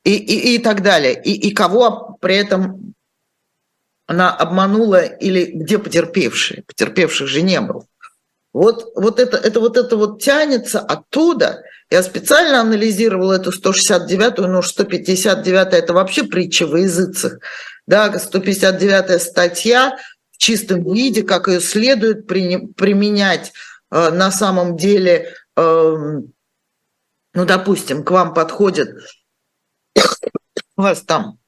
и, 0.04 0.16
и, 0.16 0.56
и 0.56 0.60
так 0.60 0.84
далее. 0.84 1.20
И, 1.20 1.32
и 1.32 1.54
кого 1.54 2.18
при 2.22 2.36
этом 2.36 2.94
она 4.06 4.36
обманула 4.36 5.02
или 5.02 5.46
где 5.46 5.80
потерпевшие. 5.80 6.64
Потерпевших 6.68 7.28
же 7.28 7.42
не 7.42 7.60
было. 7.62 7.86
Вот, 8.52 8.92
вот, 8.96 9.20
это, 9.20 9.38
это, 9.38 9.60
вот 9.60 9.78
это 9.78 9.98
вот 9.98 10.22
тянется 10.22 10.80
оттуда. 10.80 11.64
Я 11.90 12.04
специально 12.04 12.62
анализировала 12.62 13.34
эту 13.34 13.50
169-ю, 13.50 14.48
но 14.48 14.60
159-я– 14.60 15.64
это 15.72 15.94
вообще 15.94 16.26
притча 16.26 16.68
во 16.68 16.80
языцах. 16.80 17.40
Да, 17.88 18.10
159-я 18.10 19.20
статья– 19.20 19.98
чистом 20.44 20.84
виде, 20.94 21.24
как 21.24 21.48
ее 21.48 21.62
следует 21.62 22.28
применять 22.28 23.54
э, 23.92 24.10
на 24.10 24.30
самом 24.30 24.76
деле, 24.76 25.34
эм, 25.56 26.34
ну, 27.34 27.46
допустим, 27.46 28.04
к 28.04 28.12
вам 28.12 28.34
подходит, 28.34 28.90
у 30.76 30.82
вас 30.82 31.02
там 31.02 31.40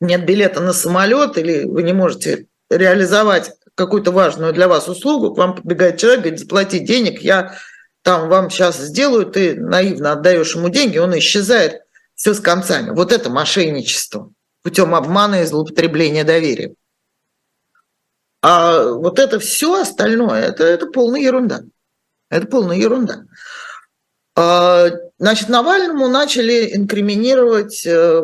нет 0.00 0.24
билета 0.24 0.60
на 0.60 0.72
самолет, 0.72 1.36
или 1.36 1.64
вы 1.64 1.82
не 1.82 1.92
можете 1.92 2.46
реализовать 2.70 3.52
какую-то 3.74 4.10
важную 4.10 4.54
для 4.54 4.68
вас 4.68 4.88
услугу, 4.88 5.34
к 5.34 5.38
вам 5.38 5.54
подбегает 5.54 5.98
человек, 5.98 6.20
говорит, 6.20 6.40
заплати 6.40 6.78
денег, 6.78 7.20
я 7.20 7.56
там 8.02 8.28
вам 8.30 8.48
сейчас 8.48 8.78
сделаю, 8.78 9.26
ты 9.26 9.54
наивно 9.54 10.12
отдаешь 10.12 10.54
ему 10.54 10.70
деньги, 10.70 10.96
он 10.96 11.16
исчезает 11.18 11.82
все 12.14 12.32
с 12.32 12.40
концами. 12.40 12.90
Вот 12.90 13.12
это 13.12 13.28
мошенничество 13.28 14.32
путем 14.62 14.94
обмана 14.94 15.42
и 15.42 15.44
злоупотребления 15.44 16.24
доверия. 16.24 16.74
А 18.42 18.92
вот 18.92 19.20
это 19.20 19.38
все 19.38 19.80
остальное, 19.80 20.42
это, 20.42 20.64
это 20.64 20.86
полная 20.86 21.20
ерунда. 21.20 21.62
Это 22.28 22.46
полная 22.48 22.76
ерунда. 22.76 23.22
А, 24.34 24.88
значит, 25.18 25.48
Навальному 25.48 26.08
начали 26.08 26.74
инкриминировать 26.74 27.86
э, 27.86 28.22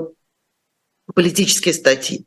политические 1.14 1.74
статьи. 1.74 2.26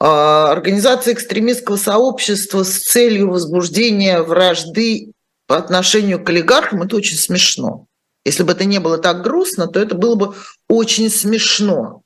А, 0.00 0.50
организация 0.50 1.12
экстремистского 1.12 1.76
сообщества 1.76 2.62
с 2.62 2.78
целью 2.78 3.30
возбуждения 3.30 4.22
вражды 4.22 5.12
по 5.46 5.58
отношению 5.58 6.24
к 6.24 6.30
олигархам– 6.30 6.82
это 6.84 6.96
очень 6.96 7.16
смешно. 7.16 7.86
Если 8.24 8.44
бы 8.44 8.52
это 8.52 8.64
не 8.64 8.80
было 8.80 8.98
так 8.98 9.22
грустно, 9.22 9.66
то 9.66 9.78
это 9.78 9.94
было 9.94 10.14
бы 10.14 10.34
очень 10.68 11.10
смешно. 11.10 12.02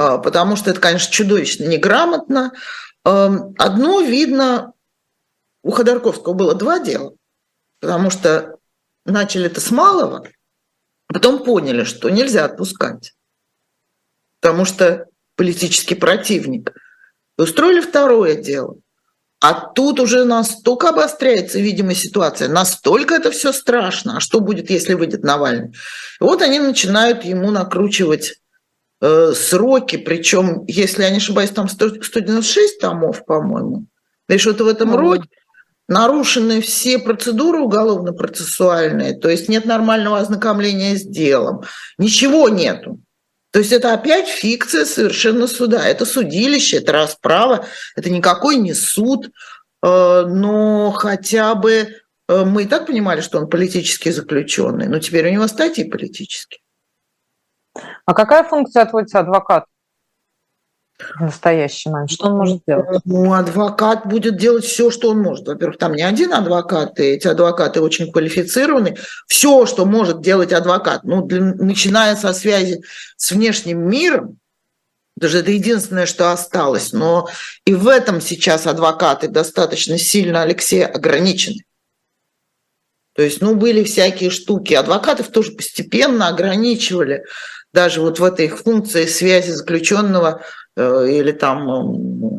А, 0.00 0.16
потому 0.16 0.56
что 0.56 0.70
это, 0.70 0.80
конечно, 0.80 1.12
чудовищно 1.12 1.64
неграмотно. 1.64 2.52
Одно 3.04 4.00
видно, 4.00 4.72
у 5.62 5.72
Ходорковского 5.72 6.32
было 6.32 6.54
два 6.54 6.78
дела, 6.78 7.12
потому 7.80 8.08
что 8.08 8.56
начали 9.04 9.44
это 9.44 9.60
с 9.60 9.70
малого, 9.70 10.26
потом 11.06 11.44
поняли, 11.44 11.84
что 11.84 12.08
нельзя 12.08 12.46
отпускать, 12.46 13.12
потому 14.40 14.64
что 14.64 15.04
политический 15.36 15.96
противник. 15.96 16.72
И 17.38 17.42
устроили 17.42 17.82
второе 17.82 18.36
дело. 18.36 18.76
А 19.40 19.52
тут 19.52 20.00
уже 20.00 20.24
настолько 20.24 20.90
обостряется, 20.90 21.58
видимо, 21.58 21.94
ситуация, 21.94 22.48
настолько 22.48 23.14
это 23.14 23.30
все 23.30 23.52
страшно. 23.52 24.16
А 24.16 24.20
что 24.20 24.40
будет, 24.40 24.70
если 24.70 24.94
выйдет 24.94 25.24
Навальный? 25.24 25.72
И 25.72 26.24
вот 26.24 26.40
они 26.40 26.58
начинают 26.58 27.22
ему 27.24 27.50
накручивать 27.50 28.39
э, 29.00 29.32
сроки, 29.34 29.96
причем, 29.96 30.64
если 30.66 31.02
я 31.02 31.10
не 31.10 31.18
ошибаюсь, 31.18 31.50
там 31.50 31.68
100, 31.68 32.02
196 32.02 32.80
томов, 32.80 33.24
по-моему, 33.24 33.86
или 34.28 34.38
что-то 34.38 34.64
в 34.64 34.68
этом 34.68 34.92
mm-hmm. 34.92 34.98
роде, 34.98 35.24
нарушены 35.88 36.60
все 36.60 36.98
процедуры 36.98 37.60
уголовно-процессуальные, 37.60 39.18
то 39.18 39.28
есть 39.28 39.48
нет 39.48 39.64
нормального 39.64 40.18
ознакомления 40.18 40.96
с 40.96 41.02
делом, 41.02 41.62
ничего 41.98 42.48
нету. 42.48 43.00
То 43.52 43.58
есть 43.58 43.72
это 43.72 43.92
опять 43.92 44.28
фикция 44.28 44.84
совершенно 44.84 45.48
суда. 45.48 45.84
Это 45.86 46.06
судилище, 46.06 46.76
это 46.76 46.92
расправа, 46.92 47.66
это 47.96 48.08
никакой 48.08 48.56
не 48.56 48.74
суд, 48.74 49.26
э, 49.26 49.30
но 49.82 50.92
хотя 50.92 51.56
бы 51.56 51.88
э, 52.28 52.44
мы 52.44 52.62
и 52.62 52.66
так 52.66 52.86
понимали, 52.86 53.20
что 53.20 53.38
он 53.38 53.48
политический 53.48 54.12
заключенный, 54.12 54.86
но 54.86 55.00
теперь 55.00 55.26
у 55.26 55.32
него 55.32 55.48
статьи 55.48 55.82
политические. 55.82 56.60
А 58.10 58.12
какая 58.12 58.42
функция 58.42 58.82
отводится 58.82 59.20
адвокату 59.20 59.66
в 60.98 61.20
настоящий 61.20 61.90
момент? 61.90 62.10
Что 62.10 62.26
он 62.26 62.38
может 62.38 62.60
делать? 62.66 63.02
Ну, 63.04 63.32
адвокат 63.32 64.04
будет 64.04 64.36
делать 64.36 64.64
все, 64.64 64.90
что 64.90 65.10
он 65.10 65.20
может. 65.20 65.46
Во-первых, 65.46 65.78
там 65.78 65.94
не 65.94 66.02
один 66.02 66.34
адвокат, 66.34 66.98
и 66.98 67.04
эти 67.04 67.28
адвокаты 67.28 67.80
очень 67.80 68.10
квалифицированы. 68.10 68.96
Все, 69.28 69.64
что 69.64 69.84
может 69.84 70.22
делать 70.22 70.52
адвокат, 70.52 71.04
ну, 71.04 71.24
для, 71.24 71.40
начиная 71.40 72.16
со 72.16 72.32
связи 72.32 72.82
с 73.16 73.30
внешним 73.30 73.88
миром, 73.88 74.38
даже 75.14 75.38
это 75.38 75.52
единственное, 75.52 76.06
что 76.06 76.32
осталось. 76.32 76.92
Но 76.92 77.28
и 77.64 77.74
в 77.74 77.86
этом 77.86 78.20
сейчас 78.20 78.66
адвокаты 78.66 79.28
достаточно 79.28 79.98
сильно, 79.98 80.42
Алексей, 80.42 80.84
ограничены. 80.84 81.62
То 83.14 83.22
есть, 83.22 83.40
ну, 83.40 83.54
были 83.54 83.84
всякие 83.84 84.30
штуки. 84.30 84.74
Адвокатов 84.74 85.28
тоже 85.28 85.52
постепенно 85.52 86.26
ограничивали 86.26 87.22
даже 87.72 88.00
вот 88.00 88.18
в 88.18 88.24
этой 88.24 88.48
функции 88.48 89.06
связи 89.06 89.50
заключенного 89.50 90.42
э, 90.76 91.06
или 91.08 91.32
там 91.32 91.70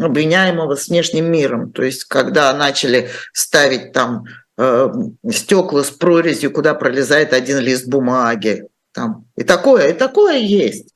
обвиняемого 0.03 0.75
с 0.75 0.87
внешним 0.87 1.31
миром. 1.31 1.71
То 1.71 1.83
есть, 1.83 2.03
когда 2.05 2.53
начали 2.53 3.09
ставить 3.33 3.93
там 3.93 4.25
э, 4.57 4.89
стекла 5.31 5.83
с 5.83 5.89
прорезью, 5.91 6.51
куда 6.51 6.73
пролезает 6.73 7.33
один 7.33 7.59
лист 7.59 7.87
бумаги. 7.87 8.63
Там. 8.93 9.25
И 9.37 9.43
такое, 9.43 9.89
и 9.89 9.93
такое 9.93 10.37
есть. 10.37 10.93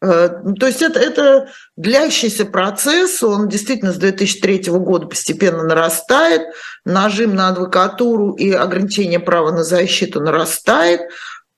Э, 0.00 0.30
то 0.58 0.66
есть 0.66 0.80
это, 0.80 0.98
это 0.98 1.48
длящийся 1.76 2.46
процесс, 2.46 3.22
он 3.22 3.48
действительно 3.48 3.92
с 3.92 3.96
2003 3.96 4.64
года 4.70 5.06
постепенно 5.06 5.62
нарастает, 5.62 6.42
нажим 6.86 7.34
на 7.34 7.48
адвокатуру 7.48 8.32
и 8.32 8.50
ограничение 8.50 9.20
права 9.20 9.50
на 9.50 9.62
защиту 9.62 10.20
нарастает, 10.20 11.02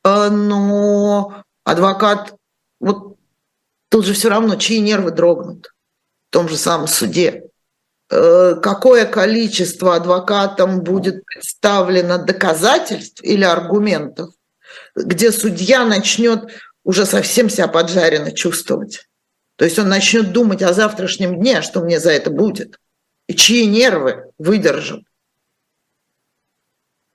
но 0.04 1.42
адвокат, 1.66 2.34
вот 2.80 3.16
тут 3.90 4.06
же 4.06 4.14
все 4.14 4.30
равно, 4.30 4.54
чьи 4.56 4.78
нервы 4.78 5.10
дрогнут 5.10 5.74
в 6.28 6.32
том 6.32 6.48
же 6.48 6.56
самом 6.56 6.86
суде. 6.86 7.42
Э, 8.08 8.54
какое 8.62 9.04
количество 9.04 9.96
адвокатам 9.96 10.82
будет 10.82 11.24
представлено 11.24 12.18
доказательств 12.18 13.22
или 13.22 13.42
аргументов, 13.44 14.30
где 14.94 15.32
судья 15.32 15.84
начнет 15.84 16.44
уже 16.84 17.04
совсем 17.04 17.50
себя 17.50 17.66
поджаренно 17.66 18.30
чувствовать. 18.30 19.08
То 19.56 19.64
есть 19.64 19.78
он 19.78 19.88
начнет 19.88 20.32
думать 20.32 20.62
о 20.62 20.72
завтрашнем 20.72 21.40
дне, 21.40 21.62
что 21.62 21.80
мне 21.80 21.98
за 21.98 22.12
это 22.12 22.30
будет, 22.30 22.78
и 23.26 23.34
чьи 23.34 23.66
нервы 23.66 24.30
выдержат. 24.38 25.02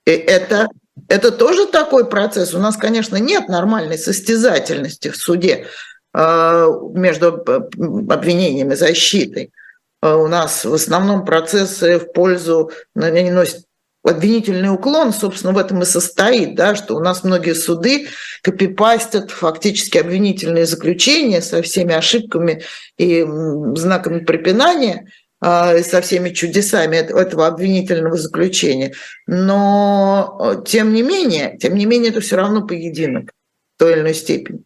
И 0.04 0.10
это 0.10 0.68
это 1.08 1.30
тоже 1.32 1.66
такой 1.66 2.08
процесс. 2.08 2.54
У 2.54 2.58
нас, 2.58 2.76
конечно, 2.76 3.16
нет 3.16 3.48
нормальной 3.48 3.98
состязательности 3.98 5.08
в 5.08 5.16
суде 5.16 5.66
э, 6.14 6.66
между 6.94 7.44
обвинением 8.10 8.72
и 8.72 8.76
защитой. 8.76 9.52
Э, 10.02 10.14
у 10.14 10.28
нас 10.28 10.64
в 10.64 10.74
основном 10.74 11.24
процессы 11.24 11.98
в 11.98 12.12
пользу, 12.12 12.70
они 12.94 13.30
носят 13.30 13.64
обвинительный 14.04 14.68
уклон, 14.68 15.12
собственно, 15.12 15.52
в 15.52 15.58
этом 15.58 15.82
и 15.82 15.86
состоит, 15.86 16.56
да, 16.56 16.74
что 16.74 16.96
у 16.96 17.00
нас 17.00 17.22
многие 17.22 17.54
суды 17.54 18.08
копипастят 18.42 19.30
фактически 19.30 19.96
обвинительные 19.96 20.66
заключения 20.66 21.40
со 21.40 21.62
всеми 21.62 21.94
ошибками 21.94 22.62
и 22.98 23.24
знаками 23.74 24.24
препинания– 24.24 25.06
со 25.42 26.00
всеми 26.02 26.30
чудесами 26.30 26.96
этого 26.98 27.48
обвинительного 27.48 28.16
заключения. 28.16 28.94
Но 29.26 30.38
э, 30.40 30.62
тем 30.64 30.92
не 30.92 31.02
менее, 31.02 31.58
тем 31.58 31.74
не 31.74 31.84
менее, 31.84 32.10
это 32.10 32.20
все 32.20 32.36
равно 32.36 32.64
поединок 32.64 33.32
в 33.74 33.78
той 33.78 33.94
или 33.94 34.00
иной 34.02 34.14
степени. 34.14 34.62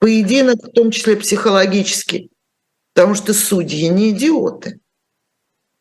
Поединок, 0.00 0.56
в 0.62 0.72
том 0.72 0.90
числе 0.90 1.16
психологический, 1.16 2.30
потому 2.92 3.14
что 3.14 3.32
судьи 3.32 3.88
не 3.88 4.10
идиоты. 4.10 4.80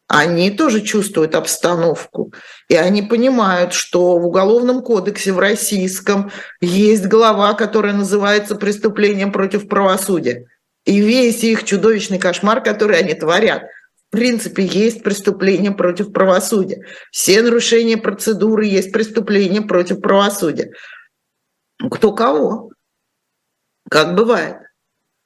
Они 0.07 0.51
тоже 0.51 0.81
чувствуют 0.81 1.35
обстановку, 1.35 2.33
и 2.69 2.75
они 2.75 3.01
понимают, 3.01 3.73
что 3.73 4.19
в 4.19 4.25
Уголовном 4.25 4.83
кодексе 4.83 5.33
в 5.33 5.39
российском 5.39 6.31
есть 6.61 7.07
глава, 7.07 7.55
которая 7.55 7.93
называется 7.93 8.55
«Преступлением 8.55 9.33
против 9.33 9.67
правосудия». 9.67 10.45
И 10.85 10.99
весь 10.99 11.43
их 11.43 11.63
чудовищный 11.63 12.19
кошмар, 12.19 12.63
который 12.63 12.99
они 12.99 13.15
творят– 13.15 13.63
принципе 14.13 14.63
есть 14.63 15.03
преступление 15.03 15.71
против 15.71 16.13
правосудия. 16.13 16.85
Все 17.11 17.41
нарушения 17.41 17.97
процедуры 17.97 18.65
есть 18.65 18.91
преступление 18.91 19.61
против 19.61 20.01
правосудия. 20.01 20.71
Кто 21.91 22.13
кого? 22.13 22.71
Как 23.89 24.15
бывает. 24.15 24.57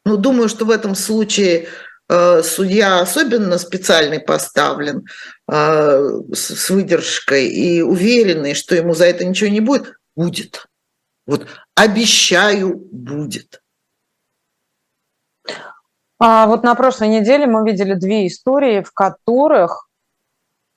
Ну, 0.05 0.15
думаю, 0.15 0.47
что 0.47 0.63
в 0.63 0.71
этом 0.71 0.95
случае 0.95 1.67
э, 2.07 2.41
судья 2.43 3.01
особенно 3.01 3.57
специальный 3.57 4.21
поставлен 4.21 5.05
э, 5.51 5.99
с, 6.33 6.55
с 6.55 6.69
выдержкой 6.69 7.49
и 7.49 7.81
уверенный, 7.81 8.53
что 8.53 8.73
ему 8.73 8.93
за 8.93 9.05
это 9.05 9.25
ничего 9.25 9.49
не 9.49 9.59
будет. 9.59 9.95
Будет. 10.15 10.65
Вот 11.25 11.45
обещаю, 11.75 12.75
будет. 12.91 13.61
А 16.19 16.47
вот 16.47 16.63
на 16.63 16.73
прошлой 16.75 17.09
неделе 17.09 17.45
мы 17.45 17.63
видели 17.69 17.93
две 17.93 18.27
истории, 18.27 18.81
в 18.81 18.91
которых 18.91 19.87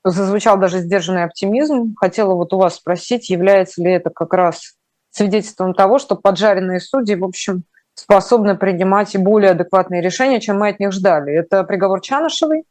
зазвучал 0.04 0.58
даже 0.58 0.80
сдержанный 0.80 1.24
оптимизм. 1.24 1.94
Хотела 1.96 2.34
вот 2.34 2.52
у 2.52 2.58
вас 2.58 2.76
спросить, 2.76 3.30
является 3.30 3.82
ли 3.82 3.92
это 3.92 4.10
как 4.10 4.34
раз 4.34 4.74
свидетельством 5.10 5.74
того, 5.74 5.98
что 5.98 6.14
поджаренные 6.14 6.80
судьи, 6.80 7.16
в 7.16 7.24
общем, 7.24 7.64
способны 7.94 8.56
принимать 8.56 9.14
и 9.14 9.18
более 9.18 9.52
адекватные 9.52 10.00
решения, 10.00 10.40
чем 10.40 10.58
мы 10.58 10.68
от 10.68 10.80
них 10.80 10.92
ждали. 10.92 11.32
Это 11.32 11.64
приговор 11.64 12.00
Чанышевой 12.00 12.64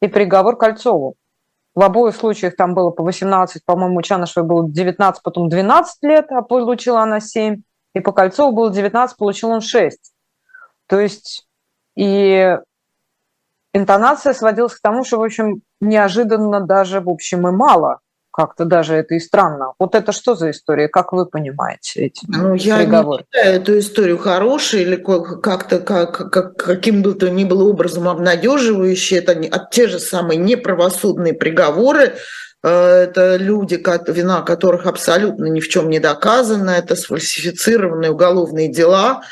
и 0.00 0.06
приговор 0.08 0.56
Кольцову. 0.56 1.16
В 1.74 1.82
обоих 1.82 2.14
случаях 2.14 2.54
там 2.56 2.74
было 2.74 2.90
по 2.90 3.02
18, 3.02 3.64
по-моему, 3.64 4.02
Чанышевой 4.02 4.46
было 4.46 4.68
19, 4.68 5.22
потом 5.22 5.48
12 5.48 6.02
лет, 6.02 6.26
а 6.30 6.42
получила 6.42 7.00
она 7.00 7.20
7. 7.20 7.62
И 7.94 8.00
по 8.00 8.12
Кольцову 8.12 8.52
было 8.52 8.72
19, 8.72 9.16
получил 9.16 9.50
он 9.50 9.60
6. 9.60 9.98
То 10.86 11.00
есть 11.00 11.46
и 11.96 12.58
интонация 13.72 14.34
сводилась 14.34 14.74
к 14.74 14.82
тому, 14.82 15.04
что, 15.04 15.18
в 15.18 15.22
общем, 15.22 15.62
неожиданно 15.80 16.60
даже, 16.60 17.00
в 17.00 17.08
общем, 17.08 17.46
и 17.48 17.50
мало 17.50 18.00
как-то 18.32 18.64
даже 18.64 18.94
это 18.94 19.14
и 19.14 19.20
странно. 19.20 19.74
Вот 19.78 19.94
это 19.94 20.12
что 20.12 20.34
за 20.34 20.50
история? 20.50 20.88
Как 20.88 21.12
вы 21.12 21.26
понимаете 21.26 22.06
эти 22.06 22.24
ну, 22.28 22.54
я 22.54 22.78
приговоры? 22.78 23.24
Не 23.32 23.38
считаю 23.38 23.60
эту 23.60 23.78
историю 23.78 24.18
хорошей 24.18 24.82
или 24.82 24.96
как-то 24.96 25.78
как, 25.80 26.32
как, 26.32 26.56
каким 26.56 27.02
бы 27.02 27.14
то 27.14 27.30
ни 27.30 27.44
было 27.44 27.68
образом 27.68 28.08
обнадеживающей. 28.08 29.18
Это 29.18 29.34
не, 29.34 29.52
те 29.70 29.86
же 29.86 29.98
самые 29.98 30.38
неправосудные 30.38 31.34
приговоры, 31.34 32.14
э, 32.62 32.68
это 32.68 33.36
люди, 33.36 33.80
вина 34.08 34.40
которых 34.40 34.86
абсолютно 34.86 35.46
ни 35.46 35.60
в 35.60 35.68
чем 35.68 35.90
не 35.90 36.00
доказана, 36.00 36.70
это 36.70 36.96
сфальсифицированные 36.96 38.12
уголовные 38.12 38.72
дела, 38.72 39.22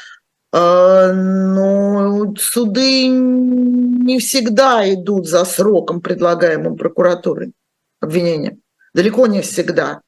но 0.53 2.35
суды 2.37 3.07
не 3.09 4.19
всегда 4.19 4.93
идут 4.93 5.29
за 5.29 5.45
сроком, 5.45 6.01
предлагаемым 6.01 6.77
прокуратурой 6.77 7.53
обвинения. 8.01 8.59
Далеко 8.93 9.27
не 9.27 9.43
всегда. 9.43 10.01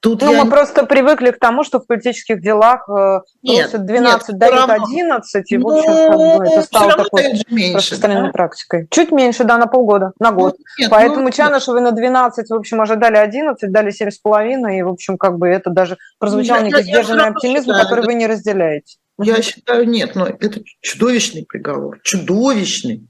Тут 0.00 0.22
ну, 0.22 0.32
я... 0.32 0.44
мы 0.44 0.50
просто 0.50 0.86
привыкли 0.86 1.32
к 1.32 1.40
тому, 1.40 1.64
что 1.64 1.80
в 1.80 1.86
политических 1.86 2.40
делах 2.40 2.88
э, 2.88 3.18
нет, 3.42 3.70
просят 3.70 3.84
12, 3.84 4.28
нет, 4.28 4.38
дают 4.38 4.70
11, 4.70 5.50
и, 5.52 5.58
в 5.58 5.66
общем, 5.66 5.90
ну, 5.90 6.42
это 6.42 6.62
стало 6.62 6.92
такой 6.92 7.32
распространенной 7.74 8.30
практикой. 8.30 8.86
Чуть 8.92 9.10
меньше, 9.10 9.42
да, 9.42 9.58
на 9.58 9.66
полгода, 9.66 10.12
на 10.20 10.30
год. 10.30 10.54
Ну, 10.56 10.64
нет, 10.78 10.90
Поэтому 10.90 11.22
ну, 11.24 11.30
Чанышевы 11.32 11.80
на 11.80 11.90
12, 11.90 12.48
в 12.48 12.54
общем, 12.54 12.80
ожидали 12.80 13.16
11, 13.16 13.72
дали 13.72 13.90
7,5, 13.90 14.78
и, 14.78 14.82
в 14.82 14.88
общем, 14.88 15.18
как 15.18 15.36
бы 15.36 15.48
это 15.48 15.70
даже 15.70 15.98
прозвучал 16.20 16.62
некий 16.62 16.82
сдержанный 16.82 17.26
оптимизм, 17.26 17.70
считаю, 17.70 17.82
который 17.82 18.00
это... 18.00 18.06
вы 18.06 18.14
не 18.14 18.28
разделяете. 18.28 18.98
Я 19.20 19.42
считаю, 19.42 19.88
нет, 19.88 20.14
но 20.14 20.26
это 20.26 20.62
чудовищный 20.80 21.44
приговор, 21.44 22.00
чудовищный. 22.02 23.08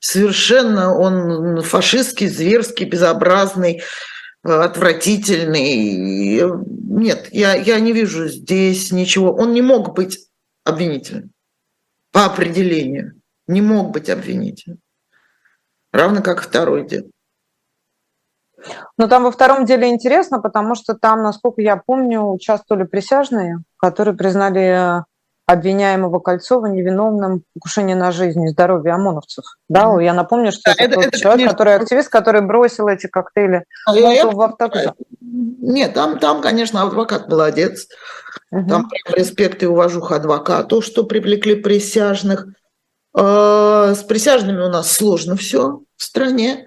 Совершенно 0.00 0.94
он 0.94 1.62
фашистский, 1.62 2.28
зверский, 2.28 2.84
безобразный 2.84 3.82
отвратительный. 4.42 6.40
Нет, 6.40 7.28
я, 7.32 7.54
я 7.54 7.80
не 7.80 7.92
вижу 7.92 8.28
здесь 8.28 8.92
ничего. 8.92 9.32
Он 9.32 9.54
не 9.54 9.62
мог 9.62 9.94
быть 9.94 10.18
обвинителем 10.64 11.30
по 12.12 12.26
определению. 12.26 13.20
Не 13.46 13.62
мог 13.62 13.90
быть 13.90 14.10
обвинителем. 14.10 14.78
Равно 15.92 16.22
как 16.22 16.42
второй 16.42 16.86
дел. 16.86 17.10
Но 18.98 19.06
там 19.08 19.24
во 19.24 19.30
втором 19.30 19.64
деле 19.64 19.88
интересно, 19.88 20.40
потому 20.40 20.74
что 20.74 20.94
там, 20.94 21.22
насколько 21.22 21.60
я 21.60 21.76
помню, 21.76 22.22
участвовали 22.22 22.84
присяжные, 22.84 23.58
которые 23.76 24.16
признали 24.16 25.04
обвиняемого 25.46 26.18
Кольцова 26.18 26.66
невиновным 26.66 27.38
в 27.38 27.54
покушении 27.54 27.94
на 27.94 28.10
жизнь 28.10 28.44
и 28.44 28.48
здоровье 28.48 28.92
ОМОНовцев. 28.94 29.44
Да, 29.68 29.84
mm-hmm. 29.84 30.04
я 30.04 30.12
напомню, 30.12 30.50
что 30.50 30.62
да, 30.66 30.72
это, 30.72 30.82
это 30.82 30.94
тот 30.94 31.04
это, 31.06 31.18
человек, 31.18 31.38
конечно... 31.38 31.56
который 31.56 31.76
активист, 31.76 32.08
который 32.08 32.40
бросил 32.40 32.88
эти 32.88 33.06
коктейли 33.06 33.64
а 33.86 33.96
я, 33.96 34.26
в 34.26 34.40
автокар. 34.40 34.94
Нет, 35.20 35.94
там, 35.94 36.18
там, 36.18 36.42
конечно, 36.42 36.82
адвокат 36.82 37.28
молодец. 37.28 37.86
Mm-hmm. 38.52 38.68
Там 38.68 38.88
прям 38.88 39.16
респект 39.16 39.62
и 39.62 39.66
уважуха 39.66 40.16
адвокату, 40.16 40.82
что 40.82 41.04
привлекли 41.04 41.54
присяжных. 41.54 42.48
Э, 43.16 43.94
с 43.96 44.02
присяжными 44.02 44.60
у 44.60 44.68
нас 44.68 44.90
сложно 44.90 45.36
все 45.36 45.82
в 45.96 46.02
стране. 46.02 46.66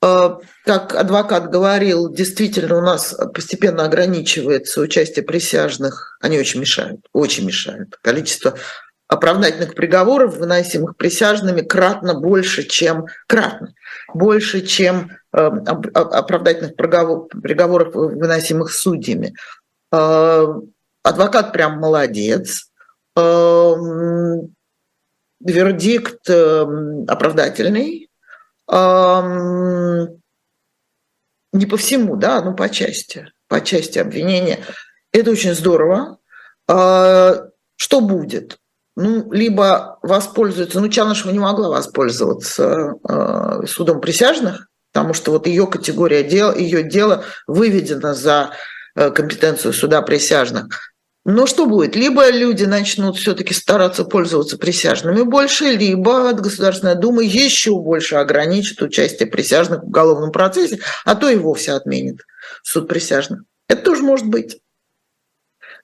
Э, 0.00 0.36
как 0.64 0.94
адвокат 0.94 1.50
говорил, 1.50 2.12
действительно 2.12 2.78
у 2.78 2.82
нас 2.82 3.16
постепенно 3.34 3.84
ограничивается 3.84 4.80
участие 4.80 5.24
присяжных. 5.24 6.16
Они 6.20 6.38
очень 6.38 6.60
мешают, 6.60 7.00
очень 7.12 7.46
мешают. 7.46 7.96
Количество 8.02 8.54
оправдательных 9.08 9.74
приговоров, 9.74 10.36
выносимых 10.36 10.96
присяжными, 10.96 11.62
кратно 11.62 12.14
больше, 12.14 12.62
чем 12.64 13.06
кратно 13.26 13.74
больше, 14.14 14.60
чем 14.60 15.10
э, 15.32 15.38
оправдательных 15.40 16.76
приговоров, 16.76 17.94
выносимых 17.94 18.72
судьями. 18.72 19.34
Э, 19.92 20.46
адвокат 21.02 21.52
прям 21.52 21.80
молодец. 21.80 22.66
Вердикт 25.40 26.30
оправдательный, 26.30 28.07
не 31.52 31.66
по 31.66 31.76
всему, 31.76 32.16
да, 32.16 32.42
но 32.42 32.54
по 32.54 32.68
части, 32.68 33.32
по 33.48 33.60
части 33.60 33.98
обвинения. 33.98 34.58
Это 35.12 35.30
очень 35.30 35.54
здорово. 35.54 36.18
А, 36.68 37.46
что 37.76 38.00
будет? 38.00 38.58
Ну, 38.96 39.30
либо 39.32 39.98
воспользуется, 40.02 40.80
ну, 40.80 40.88
Чанышева 40.88 41.30
не 41.30 41.38
могла 41.38 41.68
воспользоваться 41.70 42.94
а, 43.04 43.64
судом 43.66 44.00
присяжных, 44.00 44.68
потому 44.92 45.14
что 45.14 45.30
вот 45.32 45.46
ее 45.46 45.66
категория 45.66 46.22
дела, 46.24 46.54
ее 46.54 46.82
дело 46.82 47.24
выведено 47.46 48.14
за 48.14 48.50
э, 48.96 49.10
компетенцию 49.10 49.72
суда 49.72 50.02
присяжных. 50.02 50.94
Но 51.30 51.46
что 51.46 51.66
будет? 51.66 51.94
Либо 51.94 52.30
люди 52.30 52.64
начнут 52.64 53.18
все-таки 53.18 53.52
стараться 53.52 54.04
пользоваться 54.06 54.56
присяжными 54.56 55.20
больше, 55.20 55.64
либо 55.64 56.32
Государственная 56.32 56.94
Дума 56.94 57.22
еще 57.22 57.78
больше 57.78 58.14
ограничит 58.14 58.80
участие 58.80 59.28
присяжных 59.28 59.82
в 59.82 59.88
уголовном 59.88 60.32
процессе, 60.32 60.80
а 61.04 61.14
то 61.14 61.28
и 61.28 61.36
вовсе 61.36 61.72
отменит 61.72 62.22
суд 62.62 62.88
присяжных. 62.88 63.42
Это 63.68 63.82
тоже 63.82 64.04
может 64.04 64.26
быть. 64.26 64.62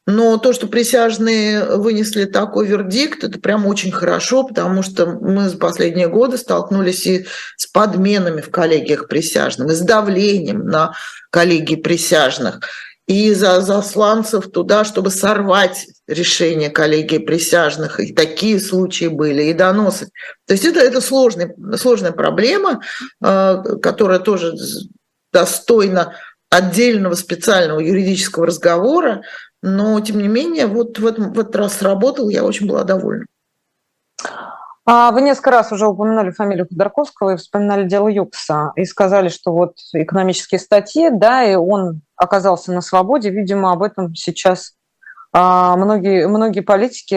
Но 0.07 0.38
то, 0.38 0.54
что 0.54 0.66
присяжные 0.66 1.76
вынесли 1.76 2.24
такой 2.24 2.66
вердикт, 2.66 3.22
это 3.22 3.38
прям 3.38 3.66
очень 3.66 3.92
хорошо, 3.92 4.44
потому 4.44 4.83
что 4.83 5.04
мы 5.04 5.50
за 5.50 5.59
последние 5.59 6.09
годы 6.09 6.38
столкнулись 6.38 7.07
и 7.07 7.26
с 7.59 7.66
подменами 7.66 8.40
в 8.40 8.50
коллегиях 8.50 9.09
присяжных, 9.09 9.70
и 9.70 9.74
с 9.74 9.80
давлением 9.80 10.64
на 10.64 10.94
коллегии 11.28 11.76
присяжных 11.76 12.61
и 13.07 13.33
за 13.35 13.61
засланцев 13.61 14.51
туда, 14.51 14.85
чтобы 14.85 15.11
сорвать 15.11 15.87
решение 16.09 16.71
коллегии 16.71 17.19
присяжных. 17.19 18.01
И 18.01 18.14
такие 18.14 18.59
случаи 18.59 19.07
были, 19.07 19.45
и 19.45 19.53
доносы. 19.53 20.09
То 20.47 20.55
есть 20.55 20.64
это, 20.64 20.81
это 20.81 21.01
сложный, 21.01 21.53
сложная 21.77 22.12
проблема, 22.12 22.81
э, 23.23 23.62
которая 23.83 24.21
тоже 24.21 24.55
достойна 25.33 26.14
отдельного 26.49 27.14
специального 27.14 27.81
юридического 27.81 28.47
разговора, 28.47 29.23
но 29.61 30.01
тем 30.01 30.19
не 30.19 30.29
менее 30.29 30.67
вот 30.67 30.99
в, 30.99 31.07
этом, 31.07 31.33
в 31.33 31.40
этот 31.40 31.57
раз 31.57 31.79
сработал, 31.79 32.29
я 32.29 32.45
очень 32.45 32.67
была 32.67 32.85
довольна. 32.85 33.27
А 34.87 35.12
вы 35.12 35.23
несколько 35.23 35.51
раз 35.51 35.73
уже 35.73 35.87
упоминали 35.87 36.31
фамилию 36.31 36.66
Ходорковского 36.68 37.31
и 37.31 37.37
вспоминали 37.37 37.88
дело 37.88 38.09
Юкса 38.09 38.73
и 38.77 38.85
сказали, 38.85 39.29
что 39.29 39.53
вот 39.53 39.77
экономические 39.94 40.59
статьи, 40.59 41.09
да, 41.11 41.42
и 41.42 41.55
он 41.55 42.03
оказался 42.16 42.70
на 42.70 42.83
свободе. 42.83 43.31
Видимо, 43.31 43.73
об 43.73 43.83
этом 43.83 44.14
сейчас 44.14 44.75
а, 45.33 45.77
многие, 45.77 46.29
многие 46.29 46.61
политики 46.61 47.14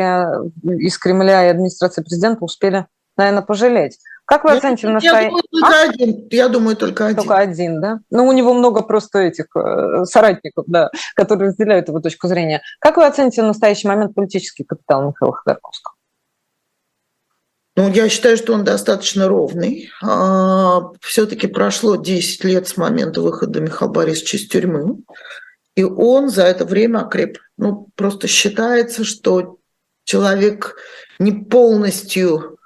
из 0.63 0.97
Кремля 0.97 1.45
и 1.45 1.49
администрации 1.49 2.01
президента 2.01 2.45
успели, 2.45 2.87
наверное, 3.17 3.43
пожалеть. 3.43 3.99
Как 4.25 4.43
вы 4.43 4.51
оцените 4.57 4.87
настоящее? 4.87 5.31
Я, 5.31 5.59
думаю, 5.61 5.73
а? 5.73 5.89
один. 5.89 6.27
я 6.31 6.49
думаю, 6.49 6.75
только 6.77 7.05
один. 7.05 7.17
Только 7.17 7.37
один, 7.37 7.81
да? 7.81 7.99
Ну, 8.09 8.27
у 8.27 8.31
него 8.31 8.53
много 8.53 8.81
просто 8.81 9.19
этих 9.19 9.45
э, 9.55 10.03
соратников, 10.05 10.65
да, 10.67 10.89
которые 11.15 11.49
разделяют 11.49 11.89
его 11.89 11.99
точку 11.99 12.27
зрения. 12.27 12.61
Как 12.79 12.97
вы 12.97 13.05
оцените 13.05 13.41
в 13.41 13.45
настоящий 13.45 13.87
момент 13.87 14.15
политический 14.15 14.63
капитал 14.63 15.07
Михаила 15.07 15.33
Ходорковского? 15.33 15.96
Ну, 17.77 17.89
я 17.89 18.09
считаю, 18.09 18.37
что 18.37 18.53
он 18.53 18.63
достаточно 18.63 19.27
ровный. 19.27 19.91
А, 20.01 20.81
Все-таки 20.99 21.45
прошло 21.45 21.95
10 21.95 22.43
лет 22.43 22.67
с 22.67 22.75
момента 22.75 23.21
выхода 23.21 23.61
Михаила 23.61 23.93
Борисовича 23.93 24.37
из 24.37 24.47
тюрьмы. 24.47 25.03
И 25.75 25.83
он 25.83 26.29
за 26.29 26.41
это 26.45 26.65
время 26.65 27.01
окреп. 27.01 27.37
Ну, 27.55 27.87
просто 27.93 28.27
считается, 28.27 29.03
что 29.03 29.59
человек 30.05 30.75
не 31.19 31.31
полностью 31.31 32.57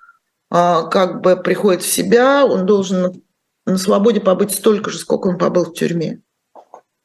а, 0.50 0.84
как 0.84 1.20
бы 1.20 1.36
приходит 1.36 1.82
в 1.82 1.92
себя, 1.92 2.46
он 2.46 2.66
должен 2.66 3.22
на 3.66 3.78
свободе 3.78 4.22
побыть 4.22 4.52
столько 4.52 4.92
же, 4.92 4.98
сколько 4.98 5.28
он 5.28 5.38
побыл 5.38 5.66
в 5.66 5.74
тюрьме. 5.74 6.22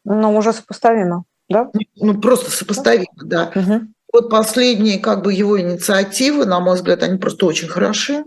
Ну, 0.04 0.36
уже 0.36 0.52
сопоставимо, 0.52 1.24
да? 1.48 1.72
Ну, 1.96 2.20
просто 2.20 2.52
сопоставимо, 2.52 3.06
да. 3.16 3.50
Угу. 3.52 3.80
Вот 4.16 4.31
последние 4.31 4.98
как 4.98 5.22
бы 5.22 5.35
его 5.35 5.61
инициативы, 5.61 6.46
на 6.46 6.59
мой 6.59 6.76
взгляд, 6.76 7.02
они 7.02 7.18
просто 7.18 7.44
очень 7.44 7.68
хороши. 7.68 8.24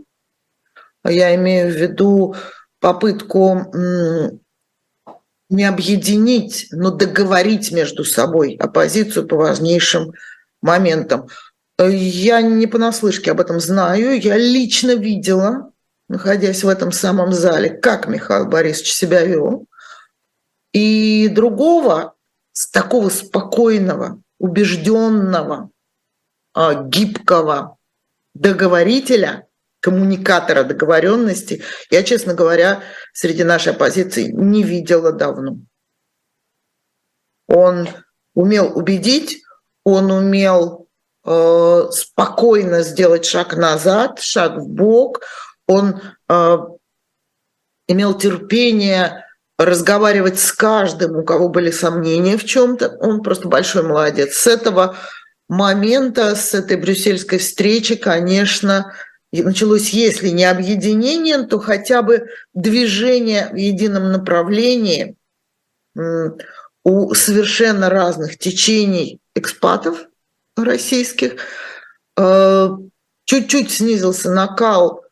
Я 1.04 1.34
имею 1.34 1.74
в 1.74 1.76
виду 1.76 2.36
попытку 2.80 3.74
не 5.50 5.66
объединить, 5.66 6.68
но 6.70 6.92
договорить 6.92 7.72
между 7.72 8.04
собой 8.04 8.56
оппозицию 8.58 9.28
по 9.28 9.36
важнейшим 9.36 10.12
моментам. 10.62 11.28
Я 11.80 12.44
не 12.44 12.68
понаслышке 12.68 13.32
об 13.32 13.42
этом 13.42 13.60
знаю. 13.60 14.22
Я 14.22 14.38
лично 14.38 14.94
видела, 14.94 15.72
находясь 16.08 16.64
в 16.64 16.70
этом 16.70 16.92
самом 16.92 17.34
зале, 17.34 17.72
как 17.72 18.08
Михаил 18.08 18.46
Борисович 18.46 18.94
себя 18.94 19.26
вел. 19.26 19.66
И 20.72 21.30
другого, 21.30 22.14
такого 22.72 23.10
спокойного, 23.10 24.22
убежденного, 24.38 25.72
гибкого 26.56 27.78
договорителя, 28.34 29.48
коммуникатора 29.80 30.64
договоренности, 30.64 31.64
я, 31.90 32.04
честно 32.04 32.34
говоря, 32.34 32.84
среди 33.14 33.44
нашей 33.44 33.74
оппозиции 33.74 34.32
не 34.32 34.64
видела 34.64 35.12
давно. 35.12 35.58
Он 37.48 37.88
умел 38.34 38.78
убедить, 38.78 39.42
он 39.84 40.12
умел 40.12 40.88
э, 41.26 41.84
спокойно 41.92 42.84
сделать 42.84 43.26
шаг 43.26 43.56
назад, 43.56 44.20
шаг 44.20 44.58
в 44.58 44.68
бок, 44.68 45.22
он 45.66 46.02
э, 46.28 46.58
имел 47.88 48.18
терпение 48.18 49.26
разговаривать 49.58 50.40
с 50.40 50.54
каждым, 50.54 51.18
у 51.18 51.24
кого 51.24 51.50
были 51.50 51.70
сомнения 51.72 52.38
в 52.38 52.46
чем-то. 52.46 52.98
Он 53.02 53.22
просто 53.22 53.50
большой 53.50 53.84
молодец. 53.84 54.36
С 54.36 54.48
этого 54.48 54.96
момента, 55.50 56.36
с 56.36 56.54
этой 56.54 56.78
брюссельской 56.78 57.40
встречи, 57.40 57.96
конечно, 57.96 58.94
началось, 59.32 59.90
если 59.90 60.30
не 60.30 60.46
объединение, 60.46 61.44
то 61.44 61.60
хотя 61.60 62.02
бы 62.02 62.30
движение 62.54 63.50
в 63.52 63.56
едином 63.56 64.12
направлении 64.12 65.18
у 66.84 67.14
совершенно 67.14 67.90
разных 67.90 68.38
течений 68.38 69.20
экспатов 69.36 70.06
российских. 70.56 71.36
Э, 72.18 72.70
чуть-чуть 73.26 73.72
снизился 73.72 74.32
накал 74.32 75.04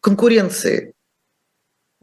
конкуренции, 0.00 0.94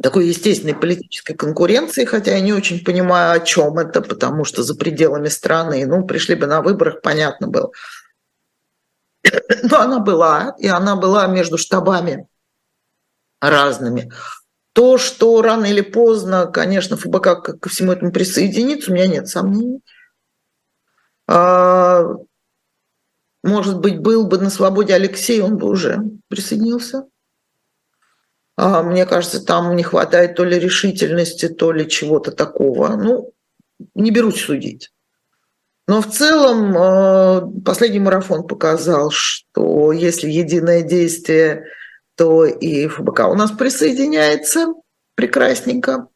такой 0.01 0.27
естественной 0.27 0.75
политической 0.75 1.33
конкуренции, 1.33 2.05
хотя 2.05 2.35
я 2.35 2.39
не 2.39 2.53
очень 2.53 2.83
понимаю, 2.83 3.33
о 3.33 3.43
чем 3.43 3.79
это, 3.79 4.01
потому 4.01 4.45
что 4.45 4.63
за 4.63 4.75
пределами 4.75 5.27
страны, 5.27 5.85
ну, 5.87 6.05
пришли 6.05 6.35
бы 6.35 6.45
на 6.45 6.61
выборах, 6.61 7.01
понятно 7.01 7.47
было. 7.47 7.71
Но 9.63 9.79
она 9.79 9.99
была, 9.99 10.55
и 10.59 10.67
она 10.67 10.95
была 10.95 11.27
между 11.27 11.57
штабами 11.57 12.27
разными. 13.41 14.11
То, 14.73 14.99
что 14.99 15.41
рано 15.41 15.65
или 15.65 15.81
поздно, 15.81 16.45
конечно, 16.45 16.97
ФБК 16.97 17.59
ко 17.59 17.69
всему 17.69 17.91
этому 17.91 18.11
присоединится, 18.11 18.91
у 18.91 18.93
меня 18.93 19.07
нет 19.07 19.27
сомнений. 19.27 19.81
А, 21.27 22.03
может 23.43 23.79
быть, 23.79 23.99
был 23.99 24.27
бы 24.27 24.37
на 24.37 24.51
свободе 24.51 24.93
Алексей, 24.93 25.41
он 25.41 25.57
бы 25.57 25.67
уже 25.67 26.03
присоединился. 26.27 27.07
А, 28.57 28.81
мне 28.81 29.05
кажется, 29.05 29.39
там 29.39 29.75
не 29.75 29.83
хватает 29.83 30.35
то 30.35 30.43
ли 30.43 30.59
решительности, 30.59 31.47
то 31.47 31.71
ли 31.71 31.87
чего-то 31.87 32.31
такого. 32.31 32.95
Ну, 32.95 33.31
не 33.93 34.09
берусь 34.09 34.41
судить. 34.41 34.91
Но 35.87 36.01
в 36.01 36.07
целом 36.07 36.75
а, 36.75 37.41
последний 37.63 37.99
марафон 37.99 38.47
показал, 38.47 39.11
что 39.11 39.91
если 39.91 40.29
единое 40.29 40.81
действие, 40.81 41.65
то 42.15 42.45
и 42.45 42.87
ФБК 42.87 43.27
у 43.29 43.35
нас 43.35 43.51
присоединяется 43.51 44.73
прекрасненько. 45.13 46.07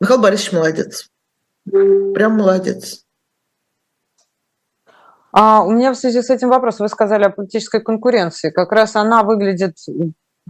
Михаил 0.00 0.20
Борисович 0.20 0.52
молодец. 0.52 1.10
Прям 1.64 2.36
молодец. 2.36 3.04
А 5.32 5.64
у 5.64 5.72
меня 5.72 5.92
в 5.92 5.96
связи 5.96 6.22
с 6.22 6.30
этим 6.30 6.48
вопрос. 6.48 6.78
Вы 6.78 6.88
сказали 6.88 7.24
о 7.24 7.30
политической 7.30 7.82
конкуренции. 7.82 8.50
Как 8.50 8.70
раз 8.70 8.94
она 8.94 9.24
выглядит 9.24 9.76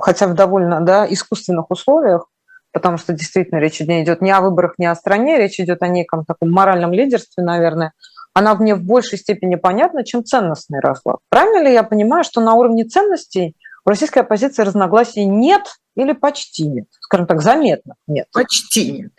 хотя 0.01 0.27
в 0.27 0.35
довольно 0.35 0.81
да, 0.81 1.07
искусственных 1.09 1.71
условиях, 1.71 2.27
потому 2.73 2.99
что 2.99 3.13
действительно 3.13 3.59
речь 3.59 3.81
идет 3.81 4.21
не 4.21 4.31
о 4.31 4.41
выборах, 4.41 4.75
не 4.79 4.87
о 4.87 4.95
стране, 4.95 5.39
речь 5.39 5.61
идет 5.61 5.83
о 5.83 5.89
неком 5.89 6.25
таком 6.25 6.51
моральном 6.51 6.93
лидерстве, 6.93 7.45
наверное, 7.45 7.93
она 8.35 8.55
мне 8.57 8.75
в 8.75 8.83
большей 8.83 9.17
степени 9.17 9.55
понятна, 9.55 10.05
чем 10.05 10.25
ценностный 10.25 10.81
разлад. 10.81 11.19
Правильно 11.31 11.63
ли 11.63 11.73
я 11.73 11.85
понимаю, 11.85 12.25
что 12.25 12.41
на 12.41 12.55
уровне 12.55 12.85
ценностей 12.85 13.57
у 13.87 13.91
российской 13.91 14.21
оппозиции 14.21 14.63
разногласий 14.63 15.25
нет 15.25 15.63
или 15.95 16.13
почти 16.13 16.67
нет? 16.67 16.87
Скажем 17.01 17.29
так, 17.29 17.41
заметно 17.41 17.95
нет. 18.09 18.27
Почти 18.33 18.91
нет. 18.91 19.13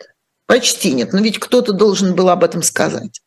Почти 0.46 0.92
нет. 0.92 1.14
Но 1.14 1.20
ведь 1.20 1.38
кто-то 1.38 1.72
должен 1.72 2.14
был 2.14 2.28
об 2.28 2.44
этом 2.44 2.62
сказать. 2.62 3.22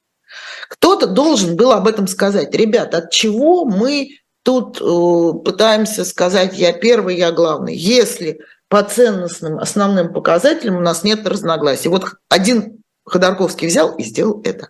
Кто-то 0.69 1.07
должен 1.07 1.55
был 1.55 1.71
об 1.71 1.87
этом 1.87 2.07
сказать. 2.07 2.53
Ребят, 2.53 2.93
от 2.93 3.09
чего 3.09 3.65
мы 3.65 4.09
тут 4.43 4.81
э, 4.81 5.43
пытаемся 5.43 6.05
сказать, 6.05 6.57
я 6.57 6.73
первый, 6.73 7.17
я 7.17 7.31
главный. 7.31 7.75
Если 7.75 8.39
по 8.67 8.83
ценностным 8.83 9.59
основным 9.59 10.13
показателям 10.13 10.77
у 10.77 10.81
нас 10.81 11.03
нет 11.03 11.27
разногласий. 11.27 11.89
Вот 11.89 12.05
один 12.29 12.83
Ходорковский 13.05 13.67
взял 13.67 13.95
и 13.95 14.03
сделал 14.03 14.41
это. 14.43 14.69